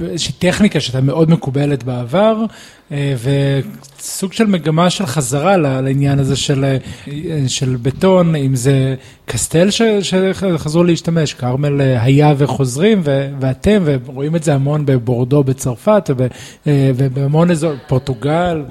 איזושהי 0.00 0.32
טכניקה 0.38 0.80
שהייתה 0.80 1.00
מאוד 1.00 1.30
מקובלת 1.30 1.82
בעבר, 1.82 2.36
אה, 2.40 2.46
וסוג 2.90 4.32
של 4.32 4.46
מגמה 4.46 4.90
של 4.90 5.06
חזרה 5.06 5.56
לעניין 5.56 6.18
הזה 6.18 6.36
של, 6.36 6.64
אה, 6.64 6.78
של 7.48 7.76
בטון, 7.82 8.36
אם 8.36 8.56
זה 8.56 8.94
קסטל 9.26 9.70
ש- 9.70 9.82
שחזרו 10.02 10.84
להשתמש, 10.84 11.34
כרמל 11.34 11.80
אה, 11.80 12.02
היה 12.02 12.34
וחוזרים, 12.38 13.00
ו- 13.04 13.28
ואתם, 13.40 13.82
ורואים 13.84 14.36
את 14.36 14.42
זה 14.42 14.54
המון 14.54 14.86
בבורדו 14.86 15.42
בצרפת, 15.44 16.10
וב- 16.16 16.22
אה, 16.66 16.90
ובהמון 16.96 17.50
אזור, 17.50 17.72
פורטוגל, 17.86 18.62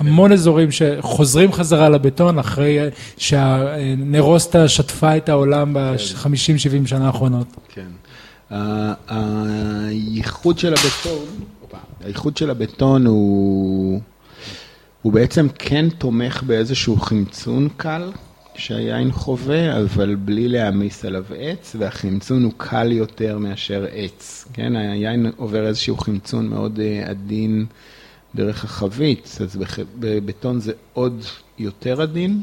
והמון 0.00 0.32
אזורים 0.32 0.68
שחוזרים 0.70 1.52
חזרה 1.52 1.88
לבטון 1.88 2.38
אחרי 2.38 2.80
אה, 2.80 2.88
שהנרוסטה 3.16 4.68
שטפה 4.68 5.16
את 5.16 5.28
העולם 5.28 5.74
ב-50-70 5.74 6.26
שנה 6.86 7.06
האחרונות. 7.06 7.46
כן. 7.74 7.86
הייחוד 9.08 10.58
של 10.58 10.72
הבטון, 10.74 11.24
הופה, 11.72 11.86
הייחוד 12.04 12.36
של 12.36 12.50
הבטון 12.50 13.06
הוא, 13.06 14.00
הוא 15.02 15.12
בעצם 15.12 15.46
כן 15.58 15.90
תומך 15.90 16.42
באיזשהו 16.42 16.96
חמצון 16.96 17.68
קל 17.76 18.12
שהיין 18.54 19.12
חווה, 19.12 19.82
אבל 19.82 20.14
בלי 20.14 20.48
להעמיס 20.48 21.04
עליו 21.04 21.24
עץ, 21.38 21.76
והחמצון 21.78 22.44
הוא 22.44 22.52
קל 22.56 22.92
יותר 22.92 23.38
מאשר 23.38 23.86
עץ. 23.92 24.48
כן, 24.52 24.76
היין 24.76 25.32
עובר 25.36 25.66
איזשהו 25.66 25.96
חמצון 25.96 26.48
מאוד 26.48 26.80
אה, 26.80 27.10
עדין 27.10 27.66
דרך 28.34 28.64
החבית, 28.64 29.38
אז 29.40 29.58
בבטון 29.98 30.60
זה 30.60 30.72
עוד 30.92 31.24
יותר 31.58 32.02
עדין. 32.02 32.42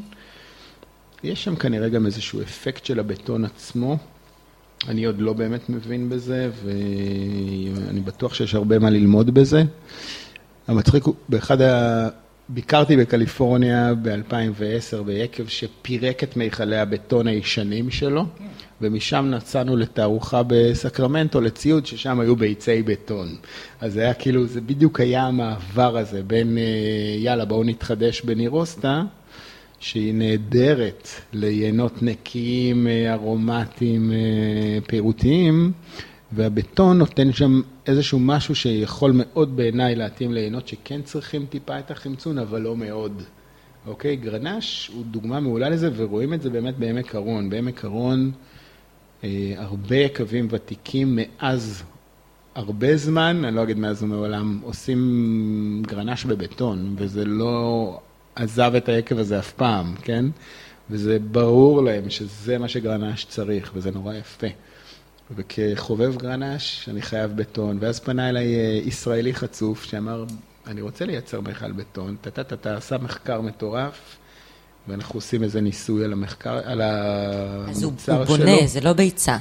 יש 1.24 1.44
שם 1.44 1.56
כנראה 1.56 1.90
גם 1.90 2.06
איזשהו 2.06 2.42
אפקט 2.42 2.86
של 2.86 3.00
הבטון 3.00 3.46
עצמו. 3.46 3.98
אני 4.88 5.06
עוד 5.06 5.22
לא 5.22 5.34
באמת 5.34 5.70
מבין 5.70 6.10
בזה, 6.10 6.50
ואני 6.64 8.00
בטוח 8.00 8.34
שיש 8.34 8.56
הרבה 8.56 8.80
מה 8.80 8.90
ללמוד 8.90 9.34
בזה. 9.34 9.64
המצחיק 10.68 11.04
הוא, 11.04 11.16
באחד 11.30 11.62
ה... 11.62 12.10
ביקרתי 12.52 12.98
בקליפורניה 12.98 13.94
ב-2010 14.02 15.04
ביקב 15.06 15.48
שפירק 15.48 16.24
את 16.24 16.38
מיכלי 16.38 16.78
הבטון 16.78 17.28
הישנים 17.28 17.92
שלו, 17.92 18.26
ומשם 18.82 19.26
נסענו 19.30 19.78
לתערוכה 19.78 20.42
בסקרמנטו 20.48 21.42
לציוד 21.42 21.86
ששם 21.86 22.20
היו 22.20 22.36
ביצי 22.36 22.84
בטון. 22.84 23.36
אז 23.82 23.94
זה 23.94 24.02
היה 24.02 24.14
כאילו, 24.14 24.48
זה 24.48 24.62
בדיוק 24.62 25.00
היה 25.00 25.24
המעבר 25.24 25.98
הזה 25.98 26.24
בין 26.24 26.58
אה, 26.58 26.64
יאללה 27.18 27.46
בואו 27.46 27.64
נתחדש 27.64 28.22
בנירוסטה, 28.22 29.04
שהיא 29.80 30.14
נהדרת 30.14 31.08
ליינות 31.34 32.04
נקיים, 32.04 32.88
אה, 32.88 33.14
ארומטיים, 33.14 34.12
אה, 34.12 34.18
פירותיים, 34.88 35.72
והבטון 36.32 36.98
נותן 36.98 37.34
שם 37.34 37.62
איזשהו 37.88 38.20
משהו 38.20 38.56
שיכול 38.56 39.12
מאוד 39.16 39.56
בעיניי 39.58 39.96
להתאים 39.96 40.34
ליינות 40.34 40.68
שכן 40.68 41.02
צריכים 41.02 41.46
טיפה 41.46 41.80
את 41.80 41.92
החמצון, 41.92 42.38
אבל 42.38 42.62
לא 42.62 42.78
מאוד. 42.78 43.22
אוקיי, 43.88 44.16
גרנש 44.16 44.92
הוא 44.94 45.06
דוגמה 45.06 45.40
מעולה 45.40 45.70
לזה, 45.70 45.90
ורואים 45.96 46.34
את 46.34 46.42
זה 46.42 46.50
באמת 46.50 46.78
בעמק 46.78 47.16
הרון. 47.16 47.50
בעמק 47.50 47.86
הרון 47.86 48.32
אה, 49.24 49.54
הרבה 49.58 49.96
יקבים 49.96 50.48
ותיקים 50.52 51.20
מאז 51.22 51.84
הרבה 52.56 52.98
זמן, 52.98 53.46
אני 53.46 53.56
לא 53.56 53.64
אגיד 53.64 53.80
מאז 53.80 54.04
ומעולם, 54.04 54.60
עושים 54.64 55.84
גרנש 55.88 56.26
בבטון, 56.26 56.96
וזה 56.98 57.26
לא 57.26 58.00
עזב 58.40 58.72
את 58.78 58.90
היקב 58.90 59.20
הזה 59.20 59.40
אף 59.40 59.52
פעם, 59.52 59.96
כן? 60.02 60.26
וזה 60.90 61.18
ברור 61.32 61.84
להם 61.84 62.10
שזה 62.10 62.58
מה 62.58 62.68
שגרנש 62.68 63.26
צריך, 63.26 63.72
וזה 63.76 63.92
נורא 63.92 64.14
יפה. 64.14 64.48
וכחובב 65.36 66.16
גרנש, 66.18 66.90
אני 66.92 67.02
חייב 67.02 67.32
בטון, 67.36 67.78
ואז 67.82 68.00
פנה 68.00 68.30
אליי 68.30 68.56
אה, 68.56 68.60
ישראלי 68.86 69.34
חצוף 69.34 69.84
שאמר, 69.84 70.26
אני 70.68 70.82
רוצה 70.82 71.06
לייצר 71.06 71.42
מיכל 71.42 71.72
בטון, 71.72 72.16
טה-טה-טה, 72.22 72.78
עשה 72.78 72.98
מחקר 72.98 73.42
מטורף, 73.42 74.16
ואנחנו 74.88 75.18
עושים 75.18 75.44
איזה 75.44 75.62
ניסוי 75.62 76.04
על 76.06 76.14
המחקר, 76.14 76.60
על 76.64 76.82
אז 76.82 77.84
הוא, 77.84 77.90
המוצר 77.92 78.18
הוא 78.18 78.26
שלו. 78.26 78.38
בונה, 78.38 78.68
זה 78.68 78.82
לא 78.82 78.94
ביצה. 78.94 79.38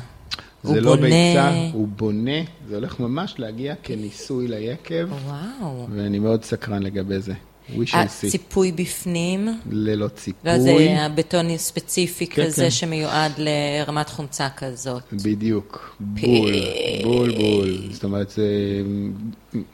הוא 0.63 0.75
זה 0.75 0.81
לא 0.81 0.97
בונה- 0.97 1.03
ביצה, 1.09 1.51
הוא 1.73 1.89
בונה, 1.89 2.41
זה 2.69 2.75
הולך 2.75 3.01
ממש 3.01 3.35
להגיע 3.39 3.75
כניסוי 3.83 4.49
ליקב, 4.49 5.09
וואו. 5.27 5.87
ואני 5.95 6.19
מאוד 6.19 6.45
סקרן 6.45 6.83
לגבי 6.83 7.21
זה. 7.21 7.35
הציפוי 7.93 8.73
בפנים, 8.73 9.49
ללא 9.71 10.09
ציפוי. 10.09 10.53
לא 10.53 10.59
זה 10.59 10.97
הבטון 11.01 11.57
ספציפי 11.57 12.27
כן, 12.27 12.45
כזה 12.45 12.63
כן. 12.63 12.71
שמיועד 12.71 13.33
לרמת 13.39 14.09
חומצה 14.09 14.49
כזאת. 14.57 15.03
בדיוק, 15.13 15.97
בול, 16.01 16.53
בול, 17.03 17.33
בול. 17.33 17.79
זאת 17.91 18.05
אומרת, 18.05 18.31
זה, 18.31 18.47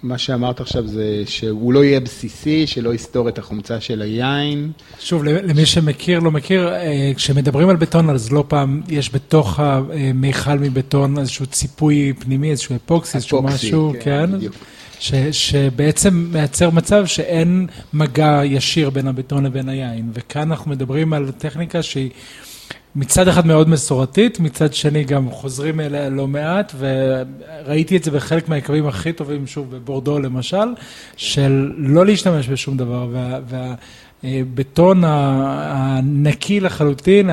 מה 0.02 0.18
שאמרת 0.18 0.60
עכשיו 0.60 0.86
זה 0.86 1.22
שהוא 1.26 1.72
לא 1.72 1.84
יהיה 1.84 2.00
בסיסי, 2.00 2.66
שלא 2.66 2.94
יסתור 2.94 3.28
את 3.28 3.38
החומצה 3.38 3.80
של 3.80 4.02
היין. 4.02 4.72
שוב, 5.00 5.24
למי 5.24 5.66
שמכיר, 5.66 6.18
לא 6.18 6.30
מכיר, 6.30 6.74
אה, 6.74 7.12
כשמדברים 7.16 7.68
על 7.68 7.76
בטון, 7.76 8.10
אז 8.10 8.32
לא 8.32 8.44
פעם 8.48 8.82
יש 8.88 9.14
בתוך 9.14 9.60
המיכל 9.60 10.58
מבטון 10.58 11.18
איזשהו 11.18 11.46
ציפוי 11.46 12.12
פנימי, 12.18 12.50
איזשהו 12.50 12.76
אפוקסי, 12.76 13.16
איזשהו 13.16 13.42
משהו, 13.42 13.92
כן, 13.92 14.00
כן? 14.00 14.36
בדיוק. 14.36 14.54
ש, 14.98 15.14
שבעצם 15.32 16.26
מייצר 16.32 16.70
מצב 16.70 17.06
שאין 17.06 17.66
מגע 17.92 18.40
ישיר 18.44 18.90
בין 18.90 19.08
הבטון 19.08 19.46
לבין 19.46 19.68
היין. 19.68 20.10
וכאן 20.12 20.50
אנחנו 20.50 20.70
מדברים 20.70 21.12
על 21.12 21.30
טכניקה 21.38 21.82
שהיא 21.82 22.10
מצד 22.96 23.28
אחד 23.28 23.46
מאוד 23.46 23.68
מסורתית, 23.68 24.40
מצד 24.40 24.74
שני 24.74 25.04
גם 25.04 25.30
חוזרים 25.30 25.80
אליה 25.80 26.08
לא 26.08 26.26
מעט, 26.26 26.74
וראיתי 26.78 27.96
את 27.96 28.04
זה 28.04 28.10
בחלק 28.10 28.48
מהיקבים 28.48 28.86
הכי 28.86 29.12
טובים, 29.12 29.46
שוב, 29.46 29.70
בבורדו 29.70 30.18
למשל, 30.18 30.66
של 31.16 31.72
לא 31.76 32.06
להשתמש 32.06 32.48
בשום 32.48 32.76
דבר, 32.76 33.08
וה... 33.12 33.38
וה 33.48 33.74
בטון 34.54 35.02
הנקי 35.06 36.60
לחלוטין, 36.60 37.30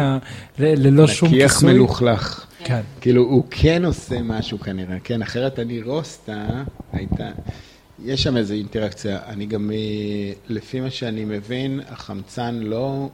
ללא 0.59 1.07
שום 1.07 1.29
כיסוי. 1.29 1.45
נקיח 1.45 1.63
מלוכלך. 1.63 2.45
כן. 2.63 2.81
כאילו, 3.01 3.23
הוא 3.23 3.43
כן 3.49 3.85
עושה 3.85 4.21
משהו 4.21 4.59
כנראה, 4.59 4.99
כן, 4.99 5.21
אחרת 5.21 5.59
אני 5.59 5.81
רוסטה, 5.81 6.63
הייתה, 6.93 7.29
יש 8.03 8.23
שם 8.23 8.37
איזו 8.37 8.53
אינטראקציה. 8.53 9.19
אני 9.27 9.45
גם, 9.45 9.71
אה, 9.71 10.33
לפי 10.47 10.79
מה 10.79 10.89
שאני 10.89 11.25
מבין, 11.25 11.79
החמצן 11.87 12.55
לא 12.55 13.09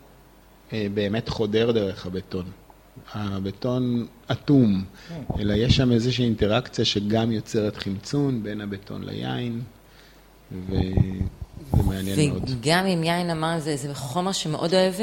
אה, 0.73 0.87
באמת 0.93 1.29
חודר 1.29 1.71
דרך 1.71 2.05
הבטון. 2.05 2.45
הבטון 3.13 4.05
אטום, 4.31 4.83
אלא 5.39 5.53
יש 5.53 5.75
שם 5.75 5.91
איזושהי 5.91 6.25
אינטראקציה 6.25 6.85
שגם 6.85 7.31
יוצרת 7.31 7.75
חמצון 7.75 8.43
בין 8.43 8.61
הבטון 8.61 9.03
ליין, 9.03 9.61
וזה 10.51 11.83
מעניין 11.83 12.29
מאוד. 12.29 12.49
וגם 12.49 12.85
אם 12.85 13.03
יין 13.03 13.29
אמר, 13.29 13.59
זה, 13.59 13.75
זה 13.75 13.95
חומר 13.95 14.31
שמאוד 14.31 14.73
אוהב 14.73 14.93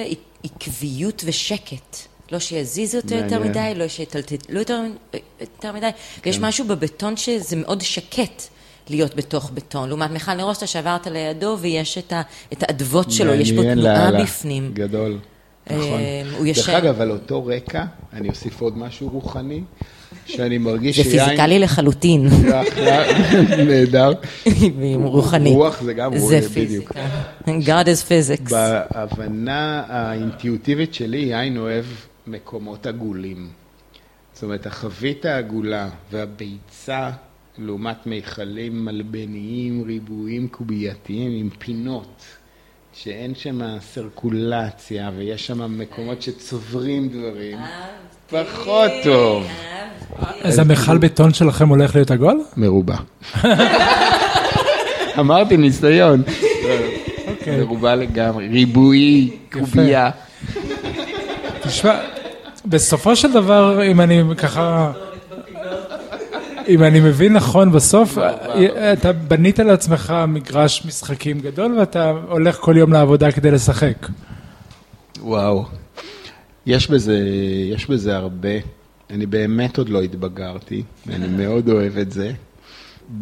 עקביות 0.45 1.23
ושקט. 1.27 2.14
לא 2.33 2.39
שיזיז 2.39 2.95
אותו 2.97 3.15
יותר. 3.15 3.41
מדי, 3.41 3.73
לא 3.77 3.89
שיטלטלו 3.89 4.59
יותר, 4.59 4.81
יותר 5.41 5.73
מדי. 5.73 5.89
כן. 6.23 6.31
משהו 6.41 6.65
בבטון 6.65 7.17
שזה 7.17 7.57
מאוד 7.57 7.81
שקט 7.81 8.43
להיות 8.91 9.15
בתוך 9.15 9.51
בטון. 9.55 9.89
לעומת 9.89 10.11
מיכל 10.11 10.35
נירוסטה 10.35 10.67
שעברת 10.67 11.07
לידו 11.07 11.57
ויש 11.61 11.99
את, 11.99 12.13
ה, 12.13 12.23
את 12.53 12.63
האדוות 12.63 13.11
שלו, 13.13 13.35
יש 13.35 13.53
מעניין 13.53 13.79
תנועה 13.79 13.95
לאללה. 14.11 14.23
בפנים. 14.23 14.71
גדול, 14.75 15.19
נכון. 15.67 15.79
אה, 15.81 16.23
הוא 16.39 16.47
יושב- 16.47 16.61
דרך 16.73 16.75
אגב, 16.85 17.01
על 17.01 17.11
אותו 17.11 17.47
רקע, 17.47 17.85
אני 18.13 18.29
אוסיף 18.29 18.61
עוד 18.61 18.79
משהו 18.79 19.09
רוחני, 19.09 19.61
שאני 20.27 20.59
מרגיש 20.59 20.97
זה 20.97 21.11
שיין... 21.11 21.25
פיזיקלי 21.25 21.59
לחלוטין, 21.59 22.29
זה 22.29 23.65
נהדר. 23.69 24.13
רוחני. 25.05 25.51
רוח 25.51 25.83
זה 25.83 25.93
גם 25.93 26.13
רוח, 26.15 26.31
זה 26.31 26.41
בדיוק. 26.61 26.93
God 27.47 27.87
is 27.87 28.09
physics. 28.09 28.51
בהבנה 28.51 29.83
האינטואיטיבית 29.89 30.95
שלי, 30.95 31.19
יין 31.19 31.57
אוהב 31.57 31.85
מקומות 32.27 32.87
עגולים. 32.87 33.49
זאת 34.33 34.43
אומרת, 34.43 34.67
החבית 34.67 35.25
העגולה 35.25 35.89
והביצה, 36.11 37.11
לעומת 37.59 38.07
מיכלים 38.07 38.85
מלבניים, 38.85 39.85
ריבועיים, 39.87 40.49
קובייתיים, 40.49 41.33
עם 41.41 41.51
פינות, 41.59 42.23
שאין 42.93 43.35
שם 43.35 43.79
סרקולציה 43.81 45.11
ויש 45.17 45.47
שם 45.47 45.79
מקומות 45.79 46.23
שצוברים 46.23 47.09
דברים, 47.09 47.59
פחות 48.31 48.91
טוב. 49.05 49.47
אז 50.43 50.59
המכל 50.59 50.99
בטון 50.99 51.35
שלכם 51.35 51.69
הולך 51.69 51.95
להיות 51.95 52.11
עגול? 52.11 52.45
מרובע. 52.57 52.97
אמרתי 55.19 55.57
ניסיון. 55.57 56.23
אוקיי. 57.29 57.61
מרובע 57.61 57.95
לגמרי, 57.95 58.49
ריבועי, 58.49 59.37
קובייה. 59.53 60.11
תשמע, 61.63 62.14
בסופו 62.67 63.17
של 63.17 63.33
דבר, 63.33 63.85
אם 63.85 64.01
אני 64.01 64.23
ככה... 64.37 64.93
אם 66.69 66.83
אני 66.83 67.01
מבין 67.01 67.33
נכון, 67.33 67.73
בסוף 67.73 68.19
אתה 68.93 69.13
בנית 69.13 69.59
לעצמך 69.59 70.15
מגרש 70.29 70.87
משחקים 70.87 71.41
גדול 71.41 71.79
ואתה 71.79 72.11
הולך 72.29 72.57
כל 72.57 72.75
יום 72.77 72.93
לעבודה 72.93 73.33
כדי 73.33 73.51
לשחק. 73.51 74.09
וואו. 75.21 75.65
יש 76.67 76.91
בזה, 76.91 77.19
יש 77.73 77.91
בזה 77.91 78.17
הרבה. 78.17 78.49
אני 79.11 79.27
באמת 79.27 79.79
עוד 79.79 79.89
לא 79.89 80.03
התבגרתי, 80.03 80.83
ואני 81.07 81.29
מאוד 81.29 81.69
אוהב 81.69 81.99
את 81.99 82.13
זה. 82.13 82.33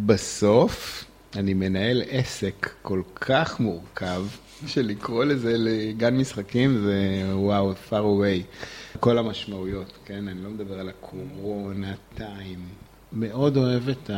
בסוף, 0.05 1.05
אני 1.35 1.53
מנהל 1.53 2.01
עסק 2.09 2.69
כל 2.81 3.01
כך 3.15 3.59
מורכב, 3.59 4.21
שלקרוא 4.67 5.23
לזה 5.23 5.53
לגן 5.57 6.17
משחקים 6.17 6.77
זה 6.77 7.23
וואו, 7.33 7.73
far 7.89 7.91
away. 7.91 8.43
כל 8.99 9.17
המשמעויות, 9.17 9.97
כן? 10.05 10.27
אני 10.27 10.43
לא 10.43 10.49
מדבר 10.49 10.79
על 10.79 10.89
הקורונה, 10.89 11.93
טיים. 12.15 12.59
מאוד 13.13 13.57
אוהב 13.57 13.89
את 13.89 14.09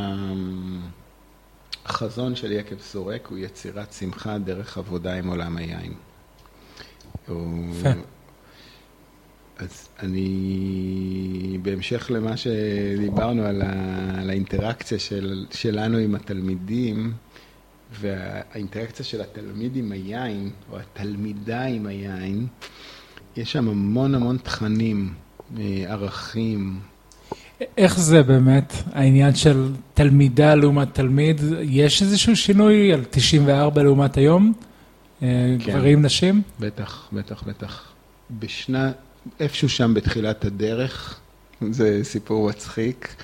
החזון 1.86 2.36
של 2.36 2.52
יקב 2.52 2.80
סורק, 2.80 3.28
הוא 3.28 3.38
יצירת 3.38 3.94
שמחה 3.94 4.38
דרך 4.38 4.78
עבודה 4.78 5.14
עם 5.14 5.28
עולם 5.28 5.58
היין. 5.58 5.94
יפה. 7.24 7.90
אז 9.58 9.88
אני, 10.00 11.58
בהמשך 11.62 12.12
למה 12.14 12.38
שדיברנו 12.38 13.44
על, 13.44 13.62
ה, 13.62 13.72
על 14.20 14.30
האינטראקציה 14.30 15.00
של, 15.00 15.46
שלנו 15.52 15.98
עם 15.98 16.16
התלמידים, 16.16 17.14
והאינטראקציה 17.92 19.06
של 19.06 19.22
התלמיד 19.22 19.76
עם 19.76 19.92
היין, 19.92 20.50
או 20.72 20.78
התלמידה 20.80 21.62
עם 21.62 21.88
היין, 21.88 22.48
יש 23.38 23.52
שם 23.52 23.70
המון 23.70 24.16
המון 24.16 24.38
תכנים, 24.38 25.14
אה, 25.58 25.86
ערכים. 25.88 26.80
איך 27.78 28.00
זה 28.00 28.24
באמת, 28.24 28.74
העניין 28.92 29.36
של 29.36 29.72
תלמידה 29.94 30.56
לעומת 30.56 30.94
תלמיד? 30.94 31.42
יש 31.62 32.02
איזשהו 32.02 32.36
שינוי 32.36 32.94
על 32.94 33.04
94 33.10 33.84
לעומת 33.84 34.18
היום? 34.18 34.54
אה, 35.24 35.56
כן. 35.60 35.72
גברים, 35.72 36.02
נשים? 36.02 36.42
בטח, 36.60 37.10
בטח, 37.14 37.44
בטח. 37.44 37.92
בשנה, 38.40 38.92
איפשהו 39.40 39.70
שם 39.70 39.94
בתחילת 39.94 40.46
הדרך, 40.46 41.20
זה 41.72 42.00
סיפור 42.04 42.50
מצחיק. 42.50 43.16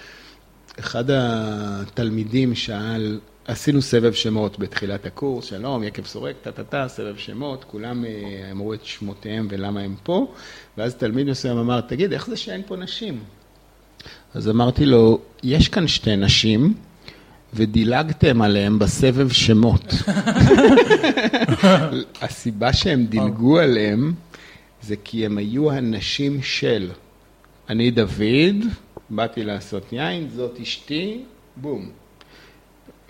אחד 0.80 1.04
התלמידים 1.10 2.56
שאל, 2.56 3.20
עשינו 3.48 3.82
סבב 3.82 4.14
שמות 4.14 4.60
בתחילת 4.60 5.06
הקורס, 5.06 5.46
שלום, 5.46 5.84
יקב 5.84 6.06
סורק, 6.06 6.36
טה-טה-טה, 6.42 6.88
סבב 6.88 7.18
שמות, 7.18 7.64
כולם 7.64 8.06
אה, 8.06 8.52
אמרו 8.52 8.74
את 8.74 8.86
שמותיהם 8.86 9.48
ולמה 9.50 9.80
הם 9.80 9.96
פה, 10.04 10.34
ואז 10.78 10.96
תלמיד 10.96 11.28
מסוים 11.28 11.58
אמר, 11.58 11.82
תגיד, 11.82 12.14
איך 12.14 12.28
זה 12.28 12.38
שאין 12.38 12.62
פה 12.68 12.76
נשים? 12.76 13.20
אז 14.34 14.50
אמרתי 14.50 14.86
לו, 14.86 15.20
יש 15.44 15.68
כאן 15.68 15.88
שתי 15.88 16.16
נשים, 16.16 16.74
ודילגתם 17.54 18.42
עליהם 18.42 18.80
בסבב 18.80 19.32
שמות. 19.32 19.94
הסיבה 22.22 22.74
שהם 22.74 23.06
דילגו 23.06 23.60
עליהם, 23.60 24.14
זה 24.82 24.96
כי 25.04 25.26
הם 25.26 25.38
היו 25.38 25.72
הנשים 25.72 26.44
של. 26.44 26.92
אני 27.70 27.92
דוד, 27.92 28.66
באתי 29.10 29.44
לעשות 29.44 29.94
יין, 29.94 30.30
זאת 30.36 30.60
אשתי, 30.62 31.24
בום. 31.56 32.01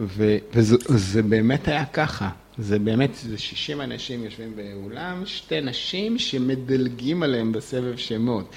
ו- 0.01 0.37
וזה 0.53 0.75
זה 0.87 1.23
באמת 1.23 1.67
היה 1.67 1.85
ככה. 1.85 2.29
זה 2.57 2.79
באמת, 2.79 3.15
זה 3.15 3.37
60 3.37 3.81
אנשים 3.81 4.23
יושבים 4.23 4.55
באולם, 4.55 5.25
שתי 5.25 5.61
נשים 5.61 6.19
שמדלגים 6.19 7.23
עליהם 7.23 7.51
בסבב 7.51 7.97
שמות. 7.97 8.55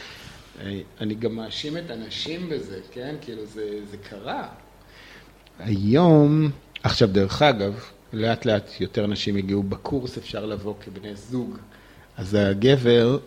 אה, 0.60 0.80
אני 1.00 1.14
גם 1.14 1.34
מאשים 1.34 1.76
את 1.76 1.90
הנשים 1.90 2.48
בזה, 2.48 2.78
כן? 2.92 3.14
כאילו, 3.20 3.46
זה, 3.46 3.80
זה 3.90 3.96
קרה. 3.96 4.48
היום, 5.58 6.50
עכשיו, 6.82 7.08
דרך 7.08 7.42
אגב, 7.42 7.84
לאט 8.12 8.46
לאט 8.46 8.80
יותר 8.80 9.06
נשים 9.06 9.36
הגיעו 9.36 9.62
בקורס, 9.62 10.18
אפשר 10.18 10.46
לבוא 10.46 10.74
כבני 10.80 11.16
זוג. 11.16 11.58
אז 12.16 12.34
הגבר 12.40 13.18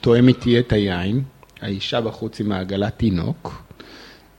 תואם 0.00 0.28
איתי 0.28 0.60
את 0.60 0.72
היין, 0.72 1.22
האישה 1.60 2.00
בחוץ 2.00 2.40
עם 2.40 2.52
העגלת 2.52 2.98
תינוק, 2.98 3.62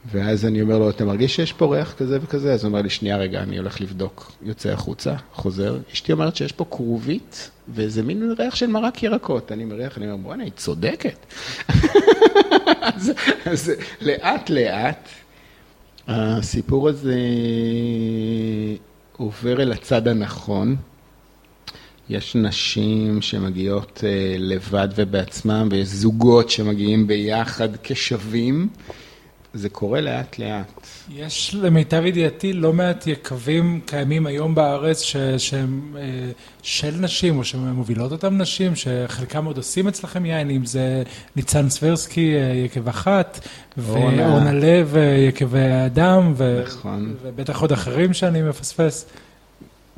ואז 0.06 0.46
אני 0.46 0.62
אומר 0.62 0.80
לו, 0.80 0.90
אתה 0.90 1.06
מרגיש 1.06 1.36
שיש 1.36 1.54
פה 1.54 1.76
ריח 1.76 1.94
כזה 1.94 2.20
וכזה? 2.22 2.54
אז 2.54 2.64
הוא 2.64 2.70
אומר 2.70 2.82
לי, 2.82 2.90
שנייה 2.90 3.18
רגע, 3.18 3.42
אני 3.42 3.58
הולך 3.58 3.82
לבדוק. 3.82 4.32
יוצא 4.42 4.70
החוצה, 4.70 5.16
חוזר. 5.34 5.78
אשתי 5.94 6.12
אומרת 6.12 6.36
שיש 6.36 6.52
פה 6.52 6.66
כרובית, 6.72 7.50
ואיזה 7.68 8.04
מין 8.04 8.34
ריח 8.40 8.56
של 8.56 8.68
מרק 8.68 9.04
ירקות. 9.04 9.52
אני 9.52 9.66
מריח, 9.66 9.98
אני 9.98 10.12
אומר, 10.12 10.18
בואנה, 10.18 10.44
היא 10.44 10.52
צודקת. 10.56 11.26
אז, 12.82 13.12
אז 13.46 13.72
לאט 14.02 14.50
לאט, 14.50 15.10
הסיפור 16.08 16.90
הזה 16.90 17.18
עובר 19.18 19.62
אל 19.62 19.72
הצד 19.72 20.08
הנכון. 20.08 20.76
יש 22.10 22.36
נשים 22.36 23.22
שמגיעות 23.22 24.04
אה, 24.04 24.36
לבד 24.38 24.88
ובעצמם, 24.96 25.68
ויש 25.72 25.88
זוגות 25.88 26.50
שמגיעים 26.50 27.08
ביחד 27.08 27.70
כשווים. 27.84 28.68
זה 29.54 29.70
קורה 29.70 30.02
לאט 30.02 30.40
לאט. 30.40 30.88
יש 31.10 31.56
למיטב 31.56 32.06
ידיעתי 32.06 32.54
לא 32.54 32.74
מעט 32.74 33.08
יקבים 33.08 33.82
קיימים 33.86 34.26
היום 34.26 34.56
בארץ 34.56 35.02
ש, 35.02 35.16
שהם 35.38 35.96
אה, 35.98 36.32
של 36.64 36.96
נשים 37.00 37.38
או 37.38 37.44
שמובילות 37.44 38.12
אותם 38.12 38.38
נשים, 38.38 38.76
שחלקם 38.76 39.46
עוד 39.46 39.58
עושים 39.58 39.88
אצלכם 39.88 40.26
יין, 40.26 40.50
אם 40.50 40.66
זה 40.66 41.04
ניצן 41.36 41.70
סברסקי, 41.70 42.36
אה, 42.36 42.54
יקב 42.66 42.88
אחת, 42.88 43.48
אורנה. 43.90 44.28
ואורנה 44.28 44.54
לב, 44.54 44.96
אה, 44.96 45.02
יקבי 45.02 45.60
האדם, 45.60 46.34
ו, 46.36 46.64
נכון. 46.66 47.16
ובטח 47.22 47.62
עוד 47.62 47.72
אחרים 47.72 48.14
שאני 48.14 48.42
מפספס. 48.42 49.06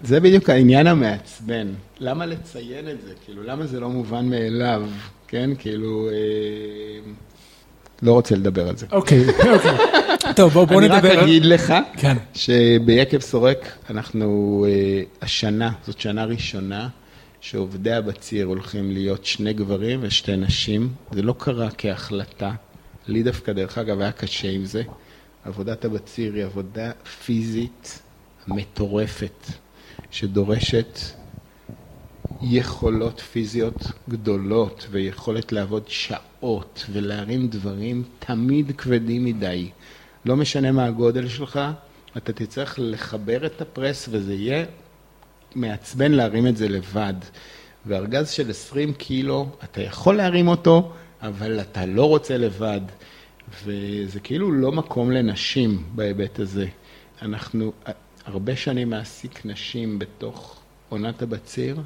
זה 0.04 0.20
בדיוק 0.20 0.49
העניין 0.49 0.88
המעצבן. 0.88 1.68
למה 1.99 2.26
לציין 2.26 2.89
את 2.89 3.01
זה? 3.01 3.14
כאילו, 3.26 3.43
למה 3.43 3.66
זה 3.66 3.80
לא 3.80 3.89
מובן 3.89 4.26
מאליו? 4.26 4.84
כן, 5.28 5.49
כאילו, 5.60 6.10
אה, 6.10 7.12
לא 8.04 8.12
רוצה 8.12 8.36
לדבר 8.36 8.70
על 8.70 8.78
זה. 8.78 8.86
אוקיי, 8.91 9.26
אוקיי. 9.30 9.72
טוב, 10.36 10.54
בואו 10.54 10.66
בוא 10.66 10.80
אני 10.80 10.89
נדבר. 10.89 11.18
רק 11.18 11.24
אגיד 11.24 11.45
לך, 11.45 11.74
כן. 11.97 12.18
שביקב 12.34 13.20
סורק, 13.20 13.78
אנחנו 13.89 14.66
אה, 14.70 15.01
השנה, 15.22 15.72
זאת 15.86 15.99
שנה 15.99 16.26
ראשונה, 16.26 16.88
שעובדי 17.41 17.93
הבציר 17.93 18.45
הולכים 18.45 18.91
להיות 18.91 19.26
שני 19.26 19.54
גברים 19.54 19.99
ושתי 20.04 20.36
נשים. 20.38 20.89
זה 21.12 21.22
לא 21.22 21.36
קרה 21.38 21.70
כהחלטה. 21.78 22.51
לי 23.08 23.24
דווקא, 23.24 23.51
דרך 23.51 23.78
אגב, 23.78 24.01
היה 24.01 24.12
קשה 24.12 24.49
עם 24.49 24.66
זה. 24.66 24.84
עבודת 25.45 25.86
הבציר 25.86 26.34
היא 26.34 26.43
עבודה 26.43 26.91
פיזית 27.26 27.99
מטורפת, 28.47 29.45
שדורשת 30.12 30.99
יכולות 32.41 33.20
פיזיות 33.20 33.91
גדולות 34.10 34.88
ויכולת 34.91 35.51
לעבוד 35.51 35.84
שעות 35.88 36.32
ולהרים 36.91 37.47
דברים 37.47 38.03
תמיד 38.19 38.71
כבדים 38.77 39.25
מדי. 39.25 39.69
לא 40.25 40.35
משנה 40.35 40.71
מה 40.71 40.85
הגודל 40.85 41.27
שלך, 41.27 41.59
אתה 42.17 42.33
תצטרך 42.33 42.75
לחבר 42.77 43.45
את 43.45 43.61
הפרס 43.61 44.09
וזה 44.11 44.33
יהיה 44.33 44.65
מעצבן 45.55 46.11
להרים 46.11 46.47
את 46.47 46.57
זה 46.57 46.69
לבד. 46.69 47.13
וארגז 47.85 48.29
של 48.29 48.49
20 48.49 48.93
קילו, 48.93 49.49
אתה 49.63 49.81
יכול 49.81 50.15
להרים 50.15 50.47
אותו, 50.47 50.91
אבל 51.21 51.61
אתה 51.61 51.85
לא 51.85 52.09
רוצה 52.09 52.37
לבד. 52.37 52.81
וזה 53.65 54.19
כאילו 54.19 54.51
לא 54.51 54.71
מקום 54.71 55.11
לנשים 55.11 55.83
בהיבט 55.95 56.39
הזה. 56.39 56.67
אנחנו 57.21 57.71
הרבה 58.25 58.55
שנים 58.55 58.89
מעסיק 58.89 59.45
נשים 59.45 59.99
בתוך 59.99 60.59
עונת 60.89 61.21
הבציר, 61.21 61.77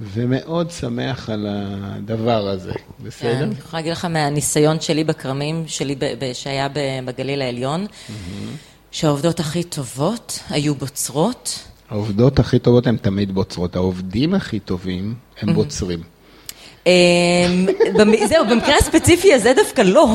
ומאוד 0.00 0.70
שמח 0.70 1.30
על 1.30 1.46
הדבר 1.50 2.48
הזה, 2.48 2.72
בסדר? 3.02 3.42
אני 3.42 3.54
יכולה 3.58 3.80
להגיד 3.80 3.92
לך 3.92 4.04
מהניסיון 4.04 4.80
שלי 4.80 5.04
בכרמים, 5.04 5.64
שלי 5.66 5.94
ב- 5.94 6.14
ב- 6.18 6.32
שהיה 6.32 6.68
בגליל 7.04 7.42
העליון, 7.42 7.86
שהעובדות 8.90 9.40
הכי 9.40 9.62
טובות 9.62 10.40
היו 10.50 10.74
בוצרות. 10.74 11.58
העובדות 11.90 12.38
הכי 12.38 12.58
טובות 12.58 12.86
הן 12.86 12.96
תמיד 12.96 13.34
בוצרות, 13.34 13.76
העובדים 13.76 14.34
הכי 14.34 14.60
טובים 14.60 15.14
הם 15.40 15.54
בוצרים. 15.54 16.02
אמ, 16.88 17.66
זהו, 18.28 18.46
במקרה 18.50 18.76
הספציפי 18.76 19.34
הזה 19.34 19.52
דווקא 19.56 19.82
לא. 19.82 20.08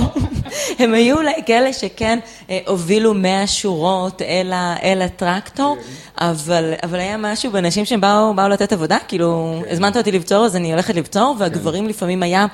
הם 0.80 0.94
היו 0.94 1.18
אולי 1.18 1.34
כאלה 1.46 1.74
שכן 1.74 2.20
אה, 2.50 2.60
הובילו 2.68 3.14
100 3.14 3.48
שורות 3.48 4.22
אל 4.84 5.02
הטרקטור, 5.02 5.78
אבל 6.18 6.74
אבל 6.84 7.00
היה 7.00 7.18
משהו 7.18 7.52
באנשים 7.52 7.86
שהם 7.86 8.02
באו 8.02 8.34
באו 8.36 8.50
לתת 8.50 8.74
עבודה, 8.74 8.98
כאילו, 9.08 9.62
הזמנת 9.70 9.98
אותי 9.98 10.12
לבצור 10.12 10.46
אז 10.46 10.56
אני 10.56 10.72
הולכת 10.72 10.96
לבצור, 10.96 11.36
והגברים 11.40 11.88
לפעמים 11.88 12.24
היה 12.24 12.46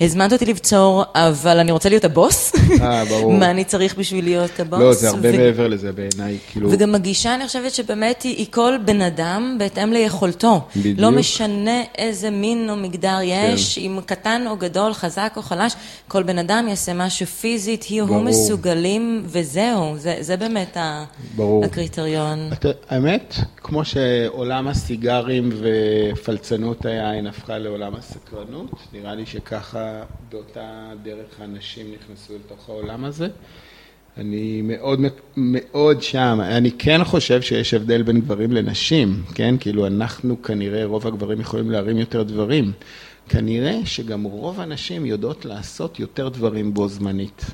הזמנת 0.00 0.32
אותי 0.32 0.44
לבצור, 0.46 1.04
אבל 1.14 1.58
אני 1.58 1.72
רוצה 1.72 1.88
להיות 1.88 2.04
הבוס. 2.04 2.52
אה, 2.80 3.04
ברור. 3.04 3.32
מה 3.40 3.50
אני 3.50 3.64
צריך 3.64 3.94
בשביל 3.98 4.24
להיות 4.24 4.60
הבוס? 4.60 4.80
לא, 4.80 4.92
זה 4.92 5.08
הרבה 5.08 5.28
ו- 5.34 5.36
מעבר 5.36 5.68
לזה 5.68 5.92
בעיניי, 5.92 6.38
כאילו... 6.52 6.70
וגם 6.72 6.94
הגישה, 6.94 7.34
אני 7.34 7.46
חושבת 7.46 7.72
שבאמת 7.72 8.22
היא, 8.22 8.36
היא 8.36 8.46
כל 8.50 8.74
בן 8.84 9.00
אדם 9.02 9.56
בהתאם 9.58 9.92
ליכולתו. 9.92 10.60
בדיוק. 10.76 10.98
לא 11.00 11.10
משנה 11.10 11.82
איזה 11.98 12.30
מין 12.30 12.70
או 12.70 12.76
מגדר 12.76 13.18
יש, 13.22 13.78
אם 13.78 13.98
קטן 14.06 14.42
או 14.46 14.56
גדול, 14.56 14.92
חזק 14.94 15.32
או 15.36 15.42
חלש, 15.42 15.72
כל 16.08 16.22
בן 16.22 16.38
אדם 16.38 16.66
יעשה 16.68 16.92
משהו 16.94 17.26
פיזית, 17.26 17.82
היא 17.82 18.00
או 18.02 18.06
הוא. 18.06 18.20
מסוגלים, 18.22 19.22
וזהו, 19.26 19.94
זה, 19.98 20.16
זה 20.20 20.36
באמת 20.36 20.76
ה- 20.76 21.04
ברור. 21.36 21.64
הקריטריון. 21.64 22.50
אתה- 22.52 22.68
האמת, 22.88 23.34
כמו 23.56 23.84
שעולם 23.84 24.68
הסיגרים 24.68 25.50
ופלצנות 26.12 26.86
היין 26.86 27.26
הפכה 27.26 27.58
לעולם 27.58 27.92
הסקרנות, 27.94 28.70
נראה 28.92 29.14
לי 29.14 29.26
שככה 29.26 29.81
באותה 30.30 30.90
דרך 31.02 31.40
האנשים 31.40 31.86
נכנסו 31.92 32.34
לתוך 32.34 32.68
העולם 32.68 33.04
הזה. 33.04 33.28
אני 34.16 34.62
מאוד 34.62 35.00
מאוד 35.36 36.02
שם, 36.02 36.38
אני 36.42 36.70
כן 36.78 37.04
חושב 37.04 37.42
שיש 37.42 37.74
הבדל 37.74 38.02
בין 38.02 38.20
גברים 38.20 38.52
לנשים, 38.52 39.22
כן? 39.34 39.54
כאילו 39.60 39.86
אנחנו 39.86 40.42
כנראה, 40.42 40.84
רוב 40.84 41.06
הגברים 41.06 41.40
יכולים 41.40 41.70
להרים 41.70 41.98
יותר 41.98 42.22
דברים. 42.22 42.72
כנראה 43.28 43.78
שגם 43.84 44.22
רוב 44.22 44.60
הנשים 44.60 45.06
יודעות 45.06 45.44
לעשות 45.44 46.00
יותר 46.00 46.28
דברים 46.28 46.74
בו 46.74 46.88
זמנית. 46.88 47.44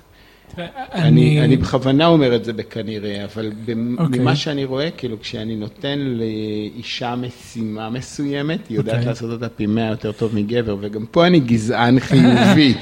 אני, 0.92 1.44
אני 1.44 1.56
בכוונה 1.56 2.06
אומר 2.06 2.36
את 2.36 2.44
זה 2.44 2.52
בכנראה, 2.52 3.24
אבל 3.24 3.52
אוקיי. 3.98 4.18
ממה 4.18 4.36
שאני 4.36 4.64
רואה, 4.64 4.90
כאילו 4.90 5.20
כשאני 5.20 5.56
נותן 5.56 5.98
לאישה 5.98 7.14
משימה 7.16 7.90
מסוימת, 7.90 8.68
היא 8.68 8.76
יודעת 8.76 8.94
אוקיי. 8.94 9.08
לעשות 9.08 9.30
אותה 9.30 9.48
פי 9.48 9.66
מאה 9.66 9.90
יותר 9.90 10.12
טוב 10.12 10.34
מגבר, 10.34 10.76
וגם 10.80 11.06
פה 11.10 11.26
אני 11.26 11.40
גזען 11.40 12.00
חיובי. 12.06 12.74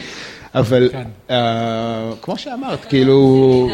אבל 0.54 0.88
כן. 0.92 1.04
אה, 1.30 2.10
כמו 2.22 2.38
שאמרת, 2.38 2.84
כאילו, 2.84 3.68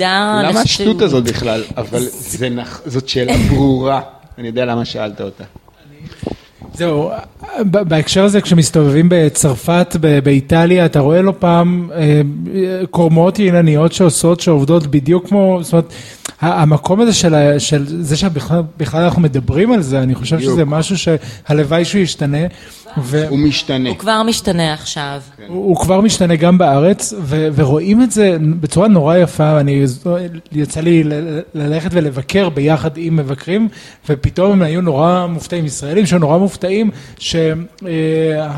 למה 0.00 0.60
השטות 0.60 1.02
הזאת 1.02 1.24
בכלל? 1.24 1.62
אבל 1.76 2.02
זאת 2.86 3.08
שאלה 3.08 3.32
ברורה, 3.50 4.00
אני 4.38 4.46
יודע 4.46 4.64
למה 4.64 4.84
שאלת 4.84 5.20
אותה. 5.20 5.44
זהו, 6.74 7.10
בהקשר 7.62 8.24
הזה 8.24 8.40
כשמסתובבים 8.40 9.06
בצרפת, 9.10 9.96
באיטליה, 10.24 10.86
אתה 10.86 11.00
רואה 11.00 11.22
לא 11.22 11.32
פעם 11.38 11.90
אה, 11.94 12.20
קורמות 12.90 13.38
יינניות 13.38 13.92
שעושות, 13.92 14.40
שעובדות 14.40 14.86
בדיוק 14.86 15.28
כמו, 15.28 15.58
זאת 15.62 15.72
אומרת, 15.72 15.92
המקום 16.40 17.00
הזה 17.00 17.12
של, 17.12 17.34
ה- 17.34 17.60
של 17.60 18.02
זה 18.02 18.16
שבכלל 18.16 18.62
בכלל 18.76 19.02
אנחנו 19.02 19.22
מדברים 19.22 19.72
על 19.72 19.82
זה, 19.82 20.02
אני 20.02 20.14
חושב 20.14 20.36
בדיוק. 20.36 20.52
שזה 20.52 20.64
משהו 20.64 20.96
שהלוואי 20.98 21.84
שהוא 21.84 22.00
ישתנה. 22.00 22.38
ו- 23.02 23.28
הוא 23.28 23.38
משתנה. 23.38 23.88
הוא 23.88 23.98
כבר 23.98 24.22
משתנה 24.22 24.72
עכשיו. 24.72 25.20
הוא 25.48 25.64
הוא 25.64 25.76
כבר 25.76 26.00
משתנה 26.00 26.36
גם 26.36 26.58
בארץ, 26.58 27.14
ו- 27.20 27.48
ורואים 27.54 28.02
את 28.02 28.10
זה 28.10 28.36
בצורה 28.60 28.88
נורא 28.88 29.16
יפה, 29.16 29.60
אני, 29.60 29.84
יצא 30.52 30.80
לי 30.80 31.04
ל- 31.04 31.40
ללכת 31.54 31.90
ולבקר 31.92 32.48
ביחד 32.48 32.90
עם 32.96 33.16
מבקרים, 33.16 33.68
ופתאום 34.08 34.52
הם 34.52 34.62
היו 34.62 34.80
נורא 34.80 35.26
מופתעים, 35.26 35.64
ישראלים 35.66 36.06
שהיו 36.06 36.18
נורא 36.20 36.38
מופתעים, 36.38 36.90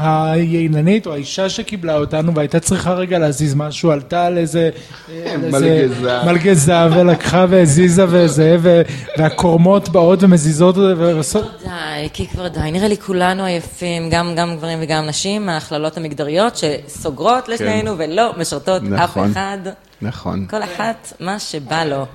שהייננית 0.05 1.07
או 1.07 1.12
האישה 1.12 1.49
שקיבלה 1.49 1.97
אותנו 1.97 2.34
והייתה 2.34 2.61
צריכה 2.61 2.93
רגע 2.93 3.18
להזיז 3.18 3.55
משהו, 3.55 3.91
עלתה 3.91 4.26
על 4.26 4.39
איזה... 4.39 4.70
איזה 5.12 5.51
מלגזה. 5.51 6.18
מלגזה, 6.26 6.87
ולקחה 6.91 7.47
והזיזה 7.49 8.05
וזה, 8.09 8.57
ו- 8.61 8.82
והקורמות 9.18 9.89
באות 9.89 10.22
ומזיזות 10.22 10.76
ועושות... 10.76 11.45
די, 11.64 11.68
כי 12.12 12.26
כבר 12.26 12.49
די, 12.49 12.70
נראה 12.72 12.89
לי 12.89 12.97
כולנו 12.97 13.45
עייפים, 13.45 14.11
גם, 14.11 14.26
גם 14.35 14.57
גברים 14.57 14.79
וגם 14.83 15.07
נשים, 15.07 15.47
מההכללות 15.47 15.97
המגדריות 15.97 16.57
שסוגרות 16.57 17.49
לשנינו 17.49 17.99
ולא 17.99 18.33
משרתות 18.39 18.83
אף 18.83 18.89
נכון. 18.89 19.31
אחד. 19.31 19.59
נכון. 20.03 20.47
כל 20.51 20.62
אחת 20.62 21.12
מה 21.20 21.39
שבא 21.39 21.85
לו. 21.85 22.07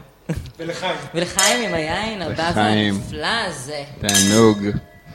ולחיים. 0.60 0.96
ולחיים 1.16 1.70
עם 1.70 1.76
היין 1.76 2.22
הבא. 2.22 2.52
והנפלא 2.56 3.28
הזה. 3.48 3.84
תענוג. 4.02 4.58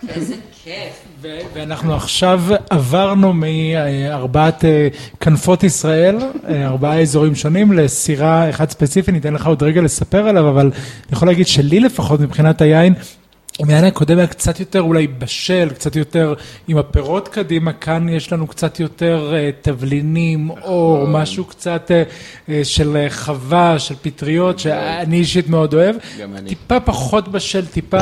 איזה 0.09 0.34
כיף. 0.64 1.07
ואנחנו 1.55 1.94
עכשיו 1.94 2.42
עברנו 2.70 3.32
מארבעת 3.32 4.64
אה, 4.64 4.88
כנפות 5.20 5.64
ישראל, 5.64 6.16
אה, 6.49 6.66
ארבעה 6.66 7.01
אזורים 7.01 7.34
שונים, 7.34 7.72
לסירה 7.72 8.51
אחד 8.51 8.70
ספציפי, 8.70 9.12
ניתן 9.12 9.34
לך 9.34 9.47
עוד 9.47 9.62
רגע 9.62 9.80
לספר 9.80 10.28
עליו, 10.28 10.49
אבל 10.49 10.66
אני 10.66 11.12
יכול 11.12 11.28
להגיד 11.28 11.47
שלי 11.47 11.80
לפחות 11.80 12.20
מבחינת 12.20 12.61
היין, 12.61 12.94
אם 13.62 13.68
היין 13.68 13.84
הקודם 13.84 14.18
היה 14.18 14.26
קצת 14.26 14.61
יותר 14.61 14.80
אולי 14.80 15.07
בשל, 15.07 15.68
קצת 15.74 15.96
יותר 15.96 16.34
עם 16.68 16.78
הפירות 16.78 17.28
קדימה, 17.28 17.72
כאן 17.72 18.09
יש 18.09 18.32
לנו 18.32 18.46
קצת 18.46 18.80
יותר 18.80 19.32
אה, 19.34 19.50
תבלינים, 19.62 20.50
אור, 20.50 21.09
משהו 21.09 21.44
קצת 21.44 21.90
אה, 21.90 22.02
אה, 22.48 22.64
של 22.64 22.96
אה, 22.96 23.11
חווה, 23.11 23.78
של 23.78 23.94
פטריות, 24.02 24.59
שאני 24.59 25.16
אישית 25.16 25.48
מאוד 25.48 25.74
אוהב. 25.74 25.96
גם 26.20 26.36
אני. 26.36 26.48
טיפה 26.48 26.80
פחות 26.80 27.28
בשל, 27.28 27.66
טיפה, 27.66 28.00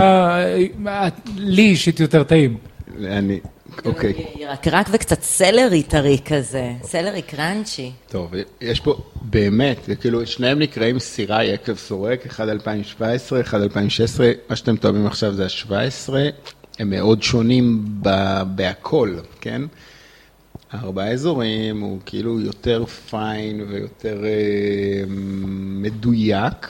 אה, 0.86 1.09
לי 1.36 1.62
אישית 1.62 2.00
יותר 2.00 2.22
טעים. 2.22 2.57
אני, 3.05 3.40
אוקיי. 3.85 4.14
ירקרק 4.39 4.87
וקצת 4.93 5.22
סלרי 5.22 5.83
טרי 5.83 6.18
כזה, 6.25 6.72
סלרי 6.83 7.22
קראנצ'י. 7.22 7.93
טוב, 8.09 8.33
יש 8.61 8.81
פה 8.81 8.97
באמת, 9.22 9.79
זה 9.87 9.97
כאילו, 9.97 10.27
שניהם 10.27 10.59
נקראים 10.59 10.99
סירה 10.99 11.45
יקב 11.45 11.75
סורק, 11.77 12.27
אחד 12.27 12.49
2017, 12.49 13.41
אחד 13.41 13.61
2016, 13.62 14.33
מה 14.51 14.57
שאתם 14.57 14.77
טועמים 14.77 15.07
עכשיו 15.07 15.33
זה 15.33 15.45
ה-17, 15.45 16.12
הם 16.79 16.91
מאוד 16.91 17.22
שונים 17.22 17.85
ב- 18.03 18.43
בהכל, 18.55 19.16
כן? 19.41 19.62
הארבעה 20.72 21.12
אזורים 21.12 21.81
הוא 21.81 21.99
כאילו 22.07 22.41
יותר 22.41 22.85
פיין 22.87 23.61
ויותר 23.68 24.25
אה, 24.25 25.05
מדויק, 25.81 26.68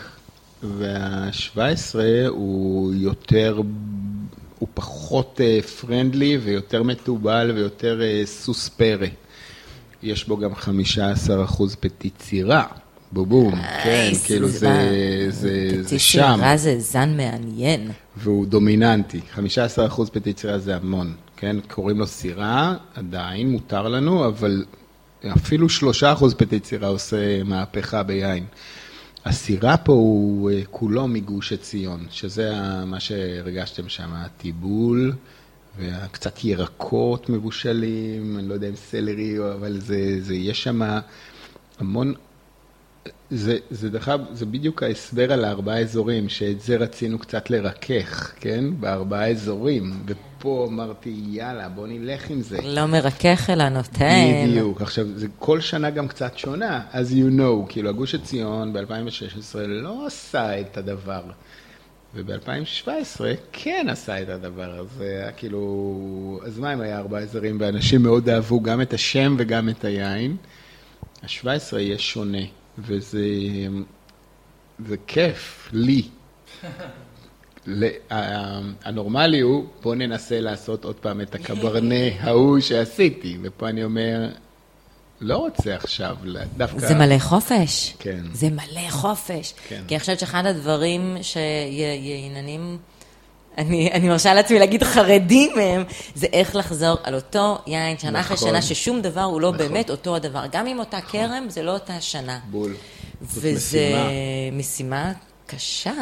וה-17 0.62 1.94
הוא 2.28 2.94
יותר, 2.94 3.60
הוא 4.64 4.70
פחות 4.74 5.40
פרנדלי 5.80 6.38
ויותר 6.42 6.82
מתובל 6.82 7.52
ויותר 7.54 8.02
אה, 8.02 8.22
סוס 8.24 8.68
פרא. 8.68 9.06
יש 10.02 10.28
בו 10.28 10.36
גם 10.36 10.54
15 10.54 11.44
אחוז 11.44 11.76
פטיט 11.80 12.18
צירה, 12.18 12.66
בובום, 13.12 13.54
כן, 13.84 14.12
כאילו 14.24 14.48
זה 14.48 15.98
שם, 15.98 16.34
סירה 16.36 16.56
זה 16.56 16.78
זן 16.78 17.16
מעניין. 17.16 17.90
והוא 18.16 18.46
דומיננטי, 18.46 19.20
15 19.30 19.86
אחוז 19.86 20.10
פטיט 20.10 20.36
צירה 20.36 20.58
זה 20.58 20.76
המון, 20.76 21.14
כן, 21.36 21.56
קוראים 21.68 21.98
לו 21.98 22.06
סירה, 22.06 22.74
עדיין 22.94 23.50
מותר 23.50 23.88
לנו, 23.88 24.26
אבל 24.26 24.64
אפילו 25.36 25.68
3 25.68 26.04
אחוז 26.04 26.34
פטיט 26.34 26.64
צירה 26.64 26.88
עושה 26.88 27.42
מהפכה 27.42 28.02
ביין. 28.02 28.44
הסירה 29.24 29.76
פה 29.76 29.92
הוא 29.92 30.50
אה, 30.50 30.60
כולו 30.70 31.08
מגוש 31.08 31.52
עציון, 31.52 32.06
שזה 32.10 32.52
מה 32.86 33.00
שהרגשתם 33.00 33.88
שם, 33.88 34.10
הטיבול 34.12 35.12
וקצת 35.78 36.44
ירקות 36.44 37.28
מבושלים, 37.28 38.38
אני 38.38 38.48
לא 38.48 38.54
יודע 38.54 38.68
אם 38.68 38.76
סלרי, 38.76 39.38
אבל 39.38 39.80
זה, 39.80 40.20
זה 40.20 40.34
יש 40.34 40.62
שם 40.62 40.80
המון, 41.78 42.14
זה, 43.30 43.58
זה 43.70 43.90
דרך 43.90 44.08
אגב, 44.08 44.20
זה 44.32 44.46
בדיוק 44.46 44.82
ההסבר 44.82 45.32
על 45.32 45.44
הארבעה 45.44 45.78
אזורים, 45.78 46.28
שאת 46.28 46.60
זה 46.60 46.76
רצינו 46.76 47.18
קצת 47.18 47.50
לרכך, 47.50 48.32
כן? 48.40 48.64
בארבעה 48.80 49.30
אזורים, 49.30 49.92
ופה 50.06 50.66
אמרתי, 50.68 51.20
יאללה, 51.28 51.68
בוא 51.68 51.86
נלך 51.86 52.30
עם 52.30 52.40
זה. 52.42 52.58
לא 52.64 52.86
מרכך 52.86 53.50
אלא 53.52 53.68
נותן. 53.68 54.46
בדיוק. 54.48 54.82
עכשיו, 54.82 55.06
זה 55.14 55.26
כל 55.38 55.60
שנה 55.60 55.90
גם 55.90 56.08
קצת 56.08 56.38
שונה, 56.38 56.82
as 56.92 57.12
you 57.12 57.40
know, 57.40 57.68
כאילו, 57.68 57.90
הגוש 57.90 58.14
עציון 58.14 58.72
ב-2016 58.72 59.58
לא 59.58 60.06
עשה 60.06 60.60
את 60.60 60.76
הדבר. 60.76 61.22
וב-2017 62.14 62.88
כן 63.52 63.86
עשה 63.90 64.22
את 64.22 64.28
הדבר 64.28 64.78
הזה, 64.78 65.04
היה 65.04 65.32
כאילו, 65.32 66.40
אז 66.46 66.58
מה 66.58 66.74
אם 66.74 66.80
היה 66.80 66.98
ארבעה 66.98 67.20
אזורים, 67.20 67.56
ואנשים 67.60 68.02
מאוד 68.02 68.28
אהבו 68.28 68.62
גם 68.62 68.80
את 68.80 68.92
השם 68.92 69.36
וגם 69.38 69.68
את 69.68 69.84
היין. 69.84 70.36
ה-17 71.22 71.78
יהיה 71.78 71.98
שונה, 71.98 72.38
וזה 72.78 73.26
זה 74.86 74.96
כיף, 75.06 75.68
לי. 75.72 76.02
הנורמלי 78.84 79.40
הוא, 79.40 79.64
בוא 79.82 79.94
ננסה 79.94 80.40
לעשות 80.40 80.84
עוד 80.84 80.96
פעם 80.96 81.20
את 81.20 81.34
הקברנה 81.34 82.20
ההוא 82.20 82.60
שעשיתי, 82.60 83.38
ופה 83.42 83.68
אני 83.68 83.84
אומר, 83.84 84.28
לא 85.20 85.36
רוצה 85.36 85.74
עכשיו, 85.74 86.16
דווקא... 86.56 86.78
זה 86.78 86.94
מלא 86.94 87.18
חופש. 87.18 87.94
כן. 87.98 88.20
זה 88.32 88.50
מלא 88.50 88.90
חופש. 88.90 89.54
כן. 89.68 89.82
כי 89.88 89.94
אני 89.94 90.00
חושבת 90.00 90.18
שאחד 90.20 90.46
הדברים 90.46 91.16
שייננים, 91.22 92.78
אני, 93.58 93.90
אני 93.92 94.08
מרשה 94.08 94.34
לעצמי 94.34 94.58
להגיד 94.58 94.82
חרדים 94.82 95.52
מהם, 95.56 95.84
זה 96.14 96.26
איך 96.32 96.56
לחזור 96.56 96.96
על 97.02 97.14
אותו 97.14 97.58
יין 97.66 97.98
שנה 97.98 98.20
אחרי 98.20 98.36
נכון. 98.36 98.48
שנה, 98.48 98.62
ששום 98.62 99.00
דבר 99.00 99.20
הוא 99.20 99.40
לא 99.40 99.52
נכון. 99.52 99.68
באמת 99.68 99.90
אותו 99.90 100.16
הדבר. 100.16 100.44
גם 100.52 100.66
עם 100.66 100.78
אותה 100.78 101.00
כרם, 101.00 101.46
זה 101.48 101.62
לא 101.62 101.72
אותה 101.72 102.00
שנה. 102.00 102.38
בול. 102.50 102.74
וזה 103.22 103.52
משימה. 103.52 104.10
משימה 104.52 105.12
קשה. 105.46 105.92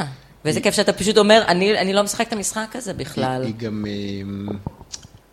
ואיזה 0.44 0.60
כיף 0.60 0.74
שאתה 0.74 0.92
פשוט 0.92 1.18
אומר, 1.18 1.42
אני, 1.48 1.78
אני 1.78 1.92
לא 1.92 2.02
משחק 2.02 2.28
את 2.28 2.32
המשחק 2.32 2.76
הזה 2.76 2.94
בכלל. 2.94 3.42
היא, 3.42 3.46
היא 3.46 3.54
גם, 3.54 3.84
אמ, 3.88 4.48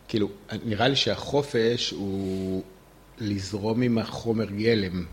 כאילו, 0.07 0.28
נראה 0.65 0.88
לי 0.88 0.95
שהחופש 0.95 1.91
הוא 1.91 2.61
לזרום 3.20 3.82
עם 3.82 3.97
החומר 3.97 4.45
גלם, 4.45 5.05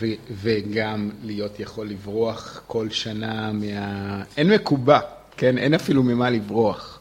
ו, 0.00 0.06
וגם 0.30 1.10
להיות 1.22 1.60
יכול 1.60 1.88
לברוח 1.88 2.62
כל 2.66 2.90
שנה 2.90 3.52
מה... 3.52 4.22
אין 4.36 4.50
מקובע, 4.50 4.98
כן? 5.36 5.58
אין 5.58 5.74
אפילו 5.74 6.02
ממה 6.02 6.30
לברוח. 6.30 7.00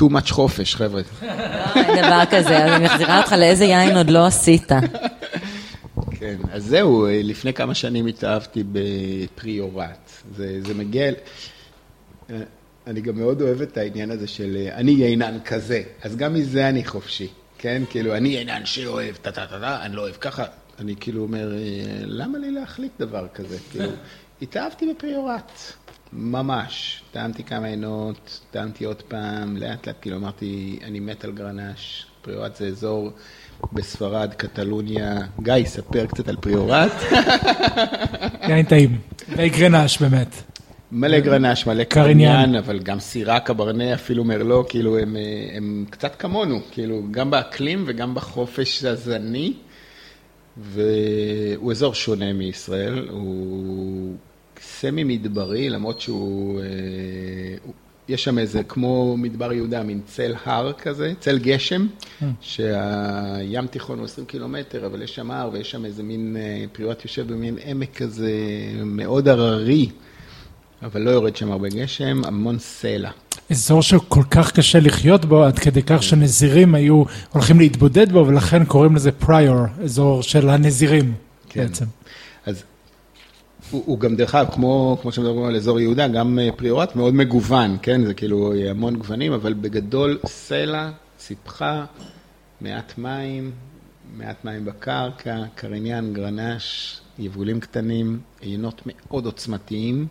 too 0.00 0.04
much 0.04 0.32
חופש, 0.32 0.74
חבר'ה. 0.74 1.02
לא, 1.22 1.28
אין 1.76 2.06
דבר 2.06 2.22
כזה, 2.30 2.64
אז 2.64 2.72
אני 2.72 2.84
מחזירה 2.84 3.18
אותך 3.18 3.32
לאיזה 3.32 3.64
יין 3.64 3.96
עוד 3.96 4.10
לא 4.10 4.26
עשית. 4.26 4.72
כן, 6.10 6.36
אז 6.52 6.64
זהו, 6.64 7.06
לפני 7.10 7.52
כמה 7.52 7.74
שנים 7.74 8.06
התאהבתי 8.06 8.64
בפריורט. 8.72 10.10
זה, 10.36 10.60
זה 10.66 10.74
מגיע... 10.74 11.12
אני 12.86 13.00
גם 13.00 13.18
מאוד 13.18 13.42
אוהב 13.42 13.62
את 13.62 13.76
העניין 13.76 14.10
הזה 14.10 14.26
של 14.26 14.68
אני 14.72 14.90
יינן 14.90 15.38
כזה, 15.44 15.82
אז 16.02 16.16
גם 16.16 16.34
מזה 16.34 16.68
אני 16.68 16.84
חופשי, 16.84 17.28
כן? 17.58 17.82
כאילו, 17.90 18.16
אני 18.16 18.28
יינן 18.28 18.66
שאוהב, 18.66 19.16
טה-טה-טה, 19.16 19.78
אני 19.82 19.96
לא 19.96 20.02
אוהב 20.02 20.14
ככה. 20.14 20.44
אני 20.78 20.94
כאילו 21.00 21.22
אומר, 21.22 21.52
למה 22.04 22.38
לי 22.38 22.50
להחליט 22.50 22.92
דבר 22.98 23.26
כזה? 23.34 23.56
כאילו, 23.70 23.90
התאהבתי 24.42 24.86
בפריורט, 24.94 25.52
ממש. 26.12 27.02
טעמתי 27.12 27.44
כמה 27.44 27.66
עינות, 27.66 28.40
טעמתי 28.50 28.84
עוד 28.84 29.02
פעם, 29.02 29.56
לאט 29.56 29.86
לאט, 29.86 29.96
כאילו 30.00 30.16
אמרתי, 30.16 30.78
אני 30.84 31.00
מת 31.00 31.24
על 31.24 31.32
גרנש. 31.32 32.06
פריורט 32.22 32.56
זה 32.56 32.66
אזור 32.66 33.10
בספרד, 33.72 34.34
קטלוניה. 34.34 35.18
גיא, 35.42 35.64
ספר 35.64 36.06
קצת 36.06 36.28
על 36.28 36.36
פריורט. 36.36 36.92
יין 38.48 38.66
טעים, 38.66 38.98
וגרנש 39.28 40.02
באמת. 40.02 40.42
מלא 40.92 41.20
גרנש, 41.20 41.66
מלא 41.66 41.84
קריניאן, 41.84 42.54
אבל 42.54 42.78
גם 42.78 43.00
סירה, 43.00 43.40
קברנה, 43.40 43.94
אפילו 43.94 44.24
מרלו, 44.24 44.68
כאילו 44.68 44.98
הם, 44.98 45.16
הם 45.56 45.84
קצת 45.90 46.16
כמונו, 46.18 46.60
כאילו 46.70 47.02
גם 47.10 47.30
באקלים 47.30 47.84
וגם 47.86 48.14
בחופש 48.14 48.84
הזני, 48.84 49.52
והוא 50.56 51.72
אזור 51.72 51.94
שונה 51.94 52.32
מישראל, 52.32 53.08
הוא 53.10 54.16
סמי 54.62 55.04
מדברי, 55.04 55.70
למרות 55.70 56.00
שהוא, 56.00 56.60
יש 58.08 58.24
שם 58.24 58.38
איזה, 58.38 58.62
כמו 58.62 59.16
מדבר 59.16 59.52
יהודה, 59.52 59.82
מין 59.82 60.00
צל 60.06 60.34
הר 60.44 60.72
כזה, 60.72 61.12
צל 61.20 61.38
גשם, 61.38 61.86
שהים 62.40 63.66
תיכון 63.66 63.98
הוא 63.98 64.04
20 64.04 64.26
קילומטר, 64.26 64.86
אבל 64.86 65.02
יש 65.02 65.14
שם 65.14 65.30
הר 65.30 65.50
ויש 65.52 65.70
שם 65.70 65.84
איזה 65.84 66.02
מין, 66.02 66.36
פריואט 66.72 67.04
יושב 67.04 67.32
במין 67.32 67.56
עמק 67.64 67.96
כזה 67.96 68.32
מאוד 68.84 69.28
הררי. 69.28 69.88
אבל 70.82 71.00
לא 71.00 71.10
יורד 71.10 71.36
שם 71.36 71.52
הרבה 71.52 71.68
גשם, 71.68 72.22
המון 72.24 72.58
סלע. 72.58 73.10
אזור 73.50 73.82
שכל 73.82 74.22
כך 74.30 74.52
קשה 74.52 74.80
לחיות 74.80 75.24
בו, 75.24 75.44
עד 75.44 75.58
כדי 75.58 75.82
כך 75.82 76.02
שנזירים 76.02 76.74
היו 76.74 77.02
הולכים 77.32 77.58
להתבודד 77.58 78.12
בו, 78.12 78.26
ולכן 78.26 78.64
קוראים 78.64 78.96
לזה 78.96 79.12
פריור, 79.12 79.66
אזור 79.84 80.22
של 80.22 80.48
הנזירים 80.48 81.14
כן. 81.48 81.66
בעצם. 81.66 81.84
הוא, 83.70 83.82
הוא 83.86 83.98
גם 83.98 84.16
דרך 84.16 84.34
אגב, 84.34 84.54
כמו, 84.54 84.98
כמו 85.02 85.12
שמדברים 85.12 85.44
על 85.44 85.56
אזור 85.56 85.80
יהודה, 85.80 86.08
גם 86.08 86.38
פריורט 86.56 86.96
מאוד 86.96 87.14
מגוון, 87.14 87.76
כן? 87.82 88.04
זה 88.04 88.14
כאילו 88.14 88.54
המון 88.54 88.96
גוונים, 88.96 89.32
אבל 89.32 89.52
בגדול 89.52 90.18
סלע, 90.26 90.90
ציפחה, 91.18 91.84
מעט 92.60 92.98
מים, 92.98 93.50
מעט 94.16 94.44
מים 94.44 94.64
בקרקע, 94.64 95.42
קריניאן, 95.54 96.12
גרנש, 96.12 97.00
יבולים 97.18 97.60
קטנים, 97.60 98.20
עיינות 98.40 98.82
מאוד 98.86 99.26
עוצמתיים. 99.26 100.06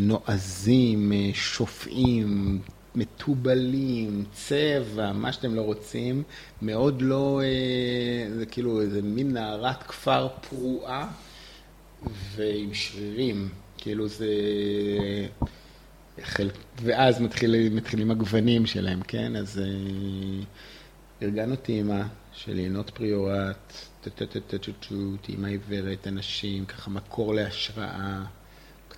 נועזים, 0.00 1.12
שופעים, 1.34 2.60
מתובלים, 2.94 4.24
צבע, 4.32 5.12
מה 5.12 5.32
שאתם 5.32 5.54
לא 5.54 5.60
רוצים, 5.60 6.22
מאוד 6.62 7.02
לא, 7.02 7.40
זה 8.38 8.46
כאילו 8.46 8.80
איזה 8.80 9.02
מין 9.02 9.32
נערת 9.32 9.82
כפר 9.82 10.28
פרועה 10.48 11.08
ועם 12.36 12.74
שרירים, 12.74 13.48
כאילו 13.78 14.08
זה... 14.08 14.28
ואז 16.82 17.20
מתחילים, 17.20 17.76
מתחילים 17.76 18.10
הגוונים 18.10 18.66
שלהם, 18.66 19.02
כן? 19.02 19.36
אז 19.36 19.60
ארגנו 21.22 21.56
טעימה 21.56 22.08
של 22.32 22.58
יינות 22.58 22.90
פריורט, 22.90 23.72
טעימה 25.22 25.48
עיוורת, 25.48 26.06
אנשים, 26.06 26.66
ככה 26.66 26.90
מקור 26.90 27.34
להשראה. 27.34 28.24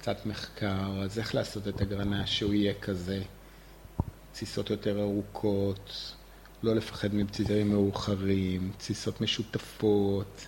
קצת 0.02 0.26
מחקר, 0.26 1.02
אז 1.02 1.18
איך 1.18 1.34
לעשות 1.34 1.68
את 1.68 1.80
הגרנה 1.80 2.26
שהוא 2.26 2.54
יהיה 2.54 2.74
כזה, 2.74 3.22
תסיסות 4.32 4.70
יותר 4.70 5.00
ארוכות, 5.00 6.12
לא 6.62 6.74
לפחד 6.74 7.14
מבצירים 7.14 7.70
מאוחרים, 7.70 8.70
תסיסות 8.78 9.20
משותפות, 9.20 10.46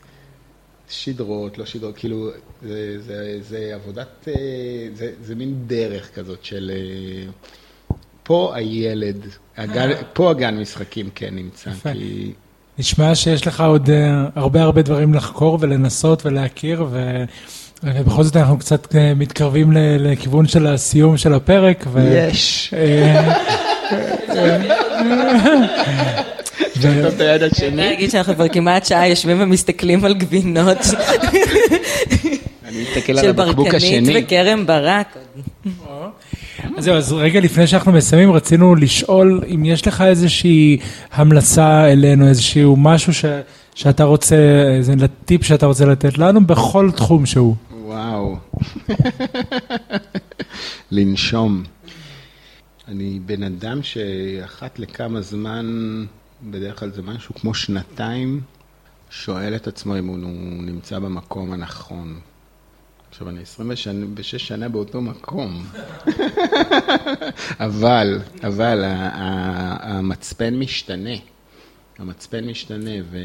שדרות, 0.89 1.59
לא 1.59 1.64
שדרות, 1.64 1.97
כאילו, 1.97 2.30
זה, 2.62 3.01
זה, 3.01 3.39
זה 3.41 3.70
עבודת, 3.74 4.28
אה, 4.28 4.32
זה, 4.95 5.12
זה 5.22 5.35
מין 5.35 5.55
דרך 5.66 6.14
כזאת 6.14 6.45
של... 6.45 6.70
אה, 6.74 7.30
פה 8.22 8.53
הילד, 8.55 9.16
הגן, 9.57 9.91
פה 10.12 10.30
הגן 10.30 10.59
משחקים 10.59 11.11
כן 11.14 11.35
נמצא, 11.35 11.70
יפה. 11.70 11.93
כי... 11.93 12.32
נשמע 12.78 13.14
שיש 13.14 13.47
לך 13.47 13.61
עוד 13.61 13.91
אה, 13.91 14.24
הרבה 14.35 14.62
הרבה 14.62 14.82
דברים 14.82 15.14
לחקור 15.14 15.59
ולנסות 15.61 16.26
ולהכיר, 16.26 16.85
ו... 16.91 17.24
ובכל 17.82 18.22
זאת 18.22 18.37
אנחנו 18.37 18.59
קצת 18.59 18.97
אה, 18.97 19.14
מתקרבים 19.14 19.72
לכיוון 19.99 20.47
של 20.47 20.66
הסיום 20.66 21.16
של 21.16 21.35
הפרק. 21.35 21.85
יש. 21.97 22.74
טוב 26.83 26.91
את 27.14 27.20
היד 27.20 27.43
השני. 27.43 27.83
אני 27.83 27.93
אגיד 27.93 28.11
שאנחנו 28.11 28.35
כבר 28.35 28.49
כמעט 28.49 28.87
שעה 28.87 29.09
יושבים 29.09 29.37
ומסתכלים 29.41 30.05
על 30.05 30.14
גבינות. 30.14 30.79
אני 32.68 32.83
מסתכל 32.83 33.18
על 33.18 33.29
הבקבוק 33.29 33.75
השני. 33.75 33.91
של 33.91 34.01
ברקנית 34.01 34.25
וכרם 34.27 34.66
ברק. 34.66 35.16
אז 36.77 36.85
זהו, 36.85 36.95
אז 36.95 37.12
רגע 37.12 37.41
לפני 37.41 37.66
שאנחנו 37.66 37.93
מסיימים, 37.93 38.33
רצינו 38.33 38.75
לשאול 38.75 39.41
אם 39.55 39.64
יש 39.64 39.87
לך 39.87 40.01
איזושהי 40.01 40.79
המלצה 41.12 41.93
אלינו, 41.93 42.29
איזשהו 42.29 42.77
משהו 42.77 43.12
שאתה 43.75 44.05
רוצה, 44.05 44.37
איזה 44.77 44.95
טיפ 45.25 45.45
שאתה 45.45 45.66
רוצה 45.66 45.85
לתת 45.85 46.18
לנו 46.18 46.47
בכל 46.47 46.91
תחום 46.97 47.27
שהוא. 47.27 47.55
וואו. 47.85 48.37
לנשום. 50.91 51.62
אני 52.89 53.18
בן 53.27 53.43
אדם 53.43 53.83
שאחת 53.83 54.79
לכמה 54.79 55.20
זמן, 55.20 55.66
בדרך 56.51 56.79
כלל 56.79 56.91
זה 56.91 57.03
משהו 57.03 57.35
כמו 57.35 57.55
שנתיים, 57.55 58.41
שואל 59.11 59.57
את 59.57 59.67
עצמו 59.67 59.99
אם 59.99 60.07
הוא 60.07 60.19
נמצא 60.63 60.99
במקום 60.99 61.53
הנכון. 61.53 62.21
עכשיו, 63.11 63.29
אני 63.29 63.43
26 63.43 64.35
שנה 64.49 64.69
באותו 64.69 65.01
מקום, 65.01 65.65
אבל, 67.67 68.21
אבל 68.43 68.83
המצפן 69.81 70.55
משתנה. 70.55 71.15
המצפן 71.99 72.45
משתנה, 72.45 72.91
ו... 73.11 73.19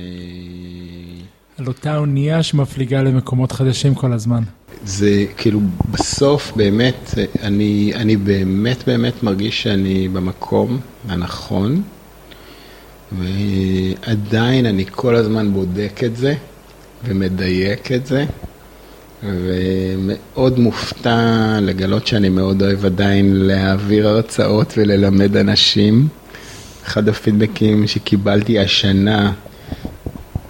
על 1.58 1.68
אותה 1.68 1.98
אונייה 1.98 2.44
שמפליגה 2.44 3.02
למקומות 3.02 3.52
חדשים 3.52 3.96
כל 3.96 4.14
הזמן. 4.14 4.44
זה 4.84 5.26
כאילו, 5.38 5.60
בסוף 5.92 6.52
באמת, 6.56 7.14
אני, 7.42 7.92
אני 7.96 8.18
באמת 8.18 8.84
באמת 8.88 9.24
מרגיש 9.24 9.64
שאני 9.64 10.08
במקום 10.08 10.80
הנכון, 11.08 11.82
ועדיין 13.12 14.66
אני 14.66 14.86
כל 14.92 15.16
הזמן 15.16 15.54
בודק 15.54 16.02
את 16.06 16.16
זה 16.16 16.36
ומדייק 17.04 17.92
את 17.92 18.06
זה, 18.06 18.26
ומאוד 19.24 20.60
מופתע 20.60 21.60
לגלות 21.62 22.08
שאני 22.08 22.30
מאוד 22.30 22.62
אוהב 22.64 22.86
עדיין 22.86 23.36
להעביר 23.36 24.08
הרצאות 24.08 24.74
וללמד 24.78 25.38
אנשים. 25.38 26.08
אחד 26.86 27.10
הפידבקים 27.10 27.88
שקיבלתי 27.88 28.60
השנה 28.60 29.32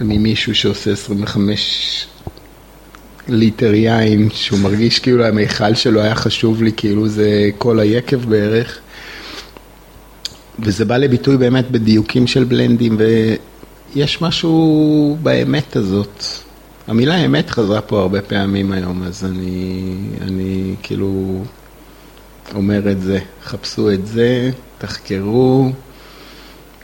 ממישהו 0.02 0.56
שעושה 0.56 0.92
25 0.92 2.06
ליטר 3.28 3.74
יין, 3.74 4.30
שהוא 4.34 4.60
מרגיש 4.60 5.00
כאילו 5.00 5.26
המיכל 5.26 5.76
שלו 5.76 6.02
היה 6.02 6.16
חשוב 6.16 6.64
לי, 6.64 6.72
כאילו 6.78 7.08
זה 7.08 7.50
כל 7.58 7.80
היקב 7.80 8.30
בערך. 8.30 8.80
וזה 10.62 10.86
בא 10.86 10.98
לביטוי 10.98 11.38
באמת 11.38 11.72
בדיוקים 11.72 12.28
של 12.28 12.44
בלנדים, 12.44 12.98
ויש 13.96 14.22
משהו 14.22 15.18
באמת 15.24 15.76
הזאת. 15.76 16.24
המילה 16.88 17.26
אמת 17.26 17.50
חזרה 17.50 17.82
פה 17.82 18.00
הרבה 18.00 18.22
פעמים 18.22 18.72
היום, 18.72 19.04
אז 19.04 19.26
אני, 19.26 19.96
אני 20.22 20.76
כאילו 20.84 21.44
אומר 22.56 22.92
את 22.92 23.02
זה. 23.02 23.20
חפשו 23.44 23.92
את 23.92 24.08
זה, 24.08 24.52
תחקרו, 24.78 25.72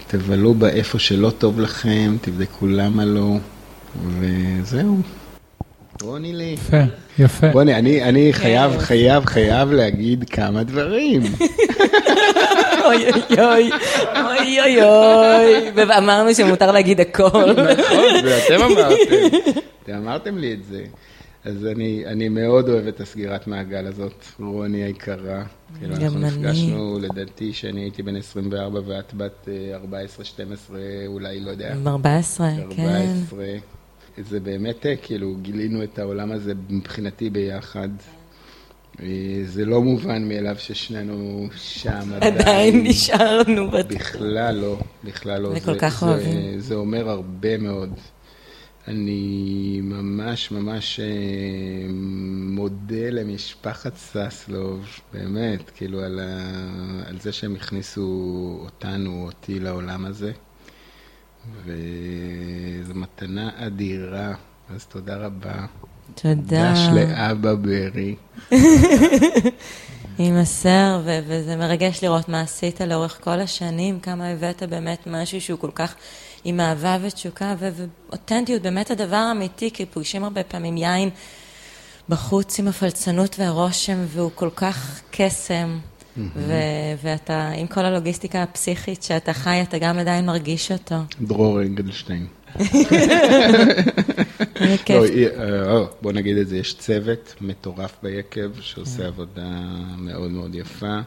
תבלו 0.08 0.54
באיפה 0.54 1.00
שלא 1.00 1.30
טוב 1.30 1.60
לכם, 1.60 2.18
תבדקו 2.22 2.68
למה 2.68 3.06
לא, 3.06 3.38
וזהו. 4.20 5.02
רוני 6.06 6.34
לי. 6.34 6.54
יפה, 6.54 6.78
יפה. 7.20 7.52
רוני, 7.52 7.76
אני, 7.76 8.04
אני 8.04 8.34
חייב, 8.34 8.72
כן. 8.72 8.80
חייב, 8.80 9.26
חייב 9.26 9.72
להגיד 9.72 10.30
כמה 10.30 10.64
דברים. 10.64 11.22
אוי 12.86 13.06
אוי 13.12 13.22
אוי, 13.40 13.70
אוי 14.16 14.60
אוי 14.62 14.84
אוי, 14.84 15.72
ואמרנו 15.76 16.36
שמותר 16.36 16.72
להגיד 16.72 17.02
הכל. 17.02 17.52
נכון, 17.52 18.22
זה 18.24 18.40
אתם 18.48 18.64
אמרתם. 18.72 19.38
אתם 19.84 19.94
אמרתם 19.94 20.38
לי 20.38 20.54
את 20.54 20.64
זה. 20.64 20.84
אז 21.46 21.66
אני, 21.66 22.04
אני 22.06 22.30
מאוד 22.30 22.70
אוהב 22.70 22.88
את 22.88 23.02
הסגירת 23.02 23.48
מעגל 23.48 23.88
הזאת, 23.88 24.26
רוני 24.40 24.84
היקרה. 24.84 25.44
כאילו, 25.80 25.96
גם 25.96 26.02
אנחנו 26.02 26.18
אני. 26.18 26.28
נפגשנו, 26.28 27.00
לדעתי, 27.02 27.54
שאני 27.54 27.82
הייתי 27.82 28.04
בן 28.04 28.16
24 28.16 28.80
ואת 28.86 29.14
בת 29.14 29.48
אה, 29.48 29.78
14-12, 30.70 30.74
אולי, 31.08 31.40
לא 31.40 31.50
יודע. 31.52 31.74
14, 31.88 32.50
כן. 32.76 32.84
14. 32.84 33.46
זה 34.18 34.40
באמת, 34.40 34.86
אה, 34.86 34.96
כאילו, 34.96 35.36
גילינו 35.42 35.84
את 35.84 36.00
העולם 36.00 36.32
הזה 36.32 36.54
מבחינתי 36.70 37.30
ביחד. 37.30 37.90
אה, 39.02 39.06
זה 39.46 39.66
לא 39.66 39.82
מובן 39.82 40.30
מאליו 40.30 40.56
ששנינו 40.60 41.48
שם 41.58 41.90
עדיין. 42.16 42.38
עדיין 42.38 42.84
נשארנו. 42.84 43.72
בכלל 43.72 44.56
לא, 44.56 44.78
בכלל 45.04 45.42
לא. 45.42 45.50
וכל 45.56 45.74
זה- 45.74 45.80
כך 45.80 46.00
זה- 46.00 46.06
אוהבים. 46.06 46.60
זה 46.60 46.76
אומר 46.76 47.10
הרבה 47.10 47.58
מאוד. 47.58 47.90
אני 48.88 49.80
ממש 49.84 50.52
ממש 50.52 51.00
אה, 51.00 51.06
מודה 52.50 53.10
למשפחת 53.12 53.96
ססלוב, 53.98 54.86
באמת, 55.14 55.70
כאילו 55.76 56.00
על, 56.02 56.20
ה... 56.20 56.50
על 57.10 57.20
זה 57.20 57.32
שהם 57.32 57.56
הכניסו 57.56 58.10
אותנו, 58.64 59.24
אותי 59.26 59.60
לעולם 59.60 60.06
הזה. 60.06 60.32
וזו 61.66 62.94
מתנה 62.96 63.50
אדירה, 63.68 64.34
אז 64.76 64.86
תודה 64.86 65.16
רבה. 65.16 65.66
תודה. 66.16 66.74
דש 66.74 66.80
לאבא 66.94 67.54
ברי. 67.54 68.16
יימסר, 70.20 71.02
ו- 71.06 71.20
וזה 71.28 71.56
מרגש 71.56 72.04
לראות 72.04 72.30
מה 72.30 72.42
עשית 72.42 72.82
לאורך 72.82 73.20
כל 73.24 73.40
השנים, 73.40 74.00
כמה 74.00 74.28
הבאת 74.28 74.64
באמת 74.64 75.08
משהו 75.08 75.42
שהוא 75.42 75.60
כל 75.60 75.72
כך 75.76 75.96
עם 76.44 76.60
אהבה 76.60 76.98
ותשוקה 77.02 77.56
ו- 77.60 77.70
ואותנטיות, 78.10 78.62
באמת 78.62 78.92
הדבר 78.92 79.16
האמיתי, 79.16 79.72
כי 79.72 79.86
פוגשים 79.86 80.24
הרבה 80.24 80.44
פעמים 80.44 80.78
יין 80.78 81.10
בחוץ 82.10 82.60
עם 82.60 82.68
הפלצנות 82.68 83.36
והרושם, 83.40 83.98
והוא 84.08 84.32
כל 84.36 84.50
כך 84.56 85.02
קסם, 85.12 85.80
ו- 86.18 86.52
ואתה, 87.04 87.50
עם 87.50 87.68
כל 87.68 87.86
הלוגיסטיקה 87.86 88.44
הפסיכית 88.44 89.04
שאתה 89.04 89.34
חי, 89.34 89.62
אתה 89.62 89.78
גם 89.78 89.98
עדיין 90.00 90.26
מרגיש 90.26 90.72
אותו. 90.72 90.96
דרור 91.22 91.62
אנגלשטיין. 91.62 92.28
כיף. 94.86 94.96
לא, 94.96 95.06
אי- 95.06 95.28
אה, 95.28 95.32
אה, 95.78 95.84
בוא 96.02 96.12
נגיד 96.12 96.38
את 96.38 96.48
זה, 96.48 96.58
יש 96.58 96.74
צוות 96.78 97.36
מטורף 97.42 97.96
ביקב 98.04 98.50
שעושה 98.62 99.08
עבודה 99.08 99.50
מאוד 99.98 100.32
מאוד 100.32 100.56
יפה, 100.56 101.00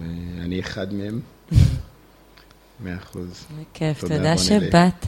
ואני 0.00 0.60
אחד 0.60 0.94
מהם. 0.94 1.20
מאה 2.84 2.96
אחוז. 2.96 3.46
כיף, 3.74 4.00
תודה. 4.00 4.38
שבאת. 4.38 5.06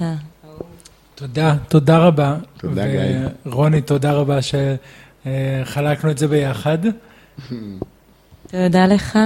תודה, 1.15 1.57
תודה 1.69 1.99
רבה. 1.99 2.37
תודה, 2.59 2.87
גיא. 2.89 3.29
רוני, 3.47 3.81
תודה 3.83 4.13
רבה 4.13 4.39
שחלקנו 4.43 6.11
את 6.11 6.19
זה 6.19 6.29
ביחד. 6.29 6.79
תודה 8.51 8.87
לך. 8.87 9.19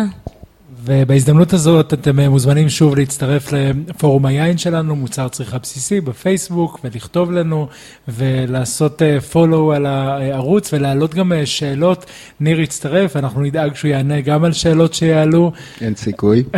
ובהזדמנות 0.84 1.52
הזאת 1.52 1.94
אתם 1.94 2.20
אה, 2.20 2.28
מוזמנים 2.28 2.68
שוב 2.68 2.96
להצטרף 2.96 3.52
לפורום 3.52 4.26
היין 4.26 4.58
שלנו, 4.58 4.96
מוצר 4.96 5.28
צריכה 5.28 5.58
בסיסי, 5.58 6.00
בפייסבוק, 6.00 6.80
ולכתוב 6.84 7.32
לנו, 7.32 7.68
ולעשות 8.08 9.02
follow 9.32 9.74
על 9.74 9.86
הערוץ, 9.86 10.72
ולהעלות 10.72 11.14
גם 11.14 11.32
אה, 11.32 11.46
שאלות. 11.46 12.06
ניר 12.40 12.60
יצטרף, 12.60 13.16
אנחנו 13.16 13.40
נדאג 13.40 13.74
שהוא 13.74 13.88
יענה 13.88 14.20
גם 14.20 14.44
על 14.44 14.52
שאלות 14.52 14.94
שיעלו. 14.94 15.52
אין 15.80 15.94
סיכוי. 15.94 16.44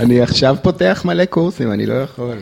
אני 0.00 0.20
עכשיו 0.20 0.56
פותח 0.62 1.02
מלא 1.04 1.24
קורסים, 1.24 1.72
אני 1.72 1.86
לא 1.86 1.94
יכול. 1.94 2.36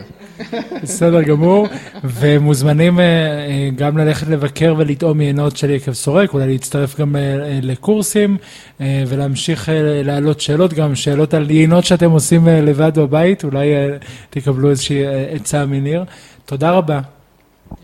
בסדר 0.83 1.21
גמור, 1.21 1.67
ומוזמנים 2.03 2.99
אה, 2.99 3.05
אה, 3.05 3.69
גם 3.75 3.97
ללכת 3.97 4.27
לבקר 4.27 4.75
ולטעום 4.77 5.21
יינות 5.21 5.57
של 5.57 5.69
יקב 5.69 5.93
סורק, 5.93 6.33
אולי 6.33 6.47
להצטרף 6.47 6.99
גם 6.99 7.15
אה, 7.15 7.59
לקורסים 7.61 8.37
ולהמשיך 8.79 9.69
להעלות 10.03 10.39
שאלות, 10.39 10.73
גם 10.73 10.95
שאלות 10.95 11.33
על 11.33 11.51
יינות 11.51 11.85
שאתם 11.85 12.11
עושים 12.11 12.47
לבד 12.47 12.99
בבית, 12.99 13.43
אולי 13.43 13.73
תקבלו 14.29 14.69
איזושהי 14.69 15.03
עצה 15.35 15.65
מניר. 15.65 16.03
תודה 16.45 16.71
רבה. 16.71 16.99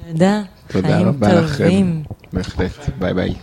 תודה. 0.08 0.42
תודה 0.68 1.00
רבה 1.00 1.34
לכם. 1.34 2.02
בהחלט. 2.34 2.90
ביי 3.00 3.14
ביי. 3.14 3.34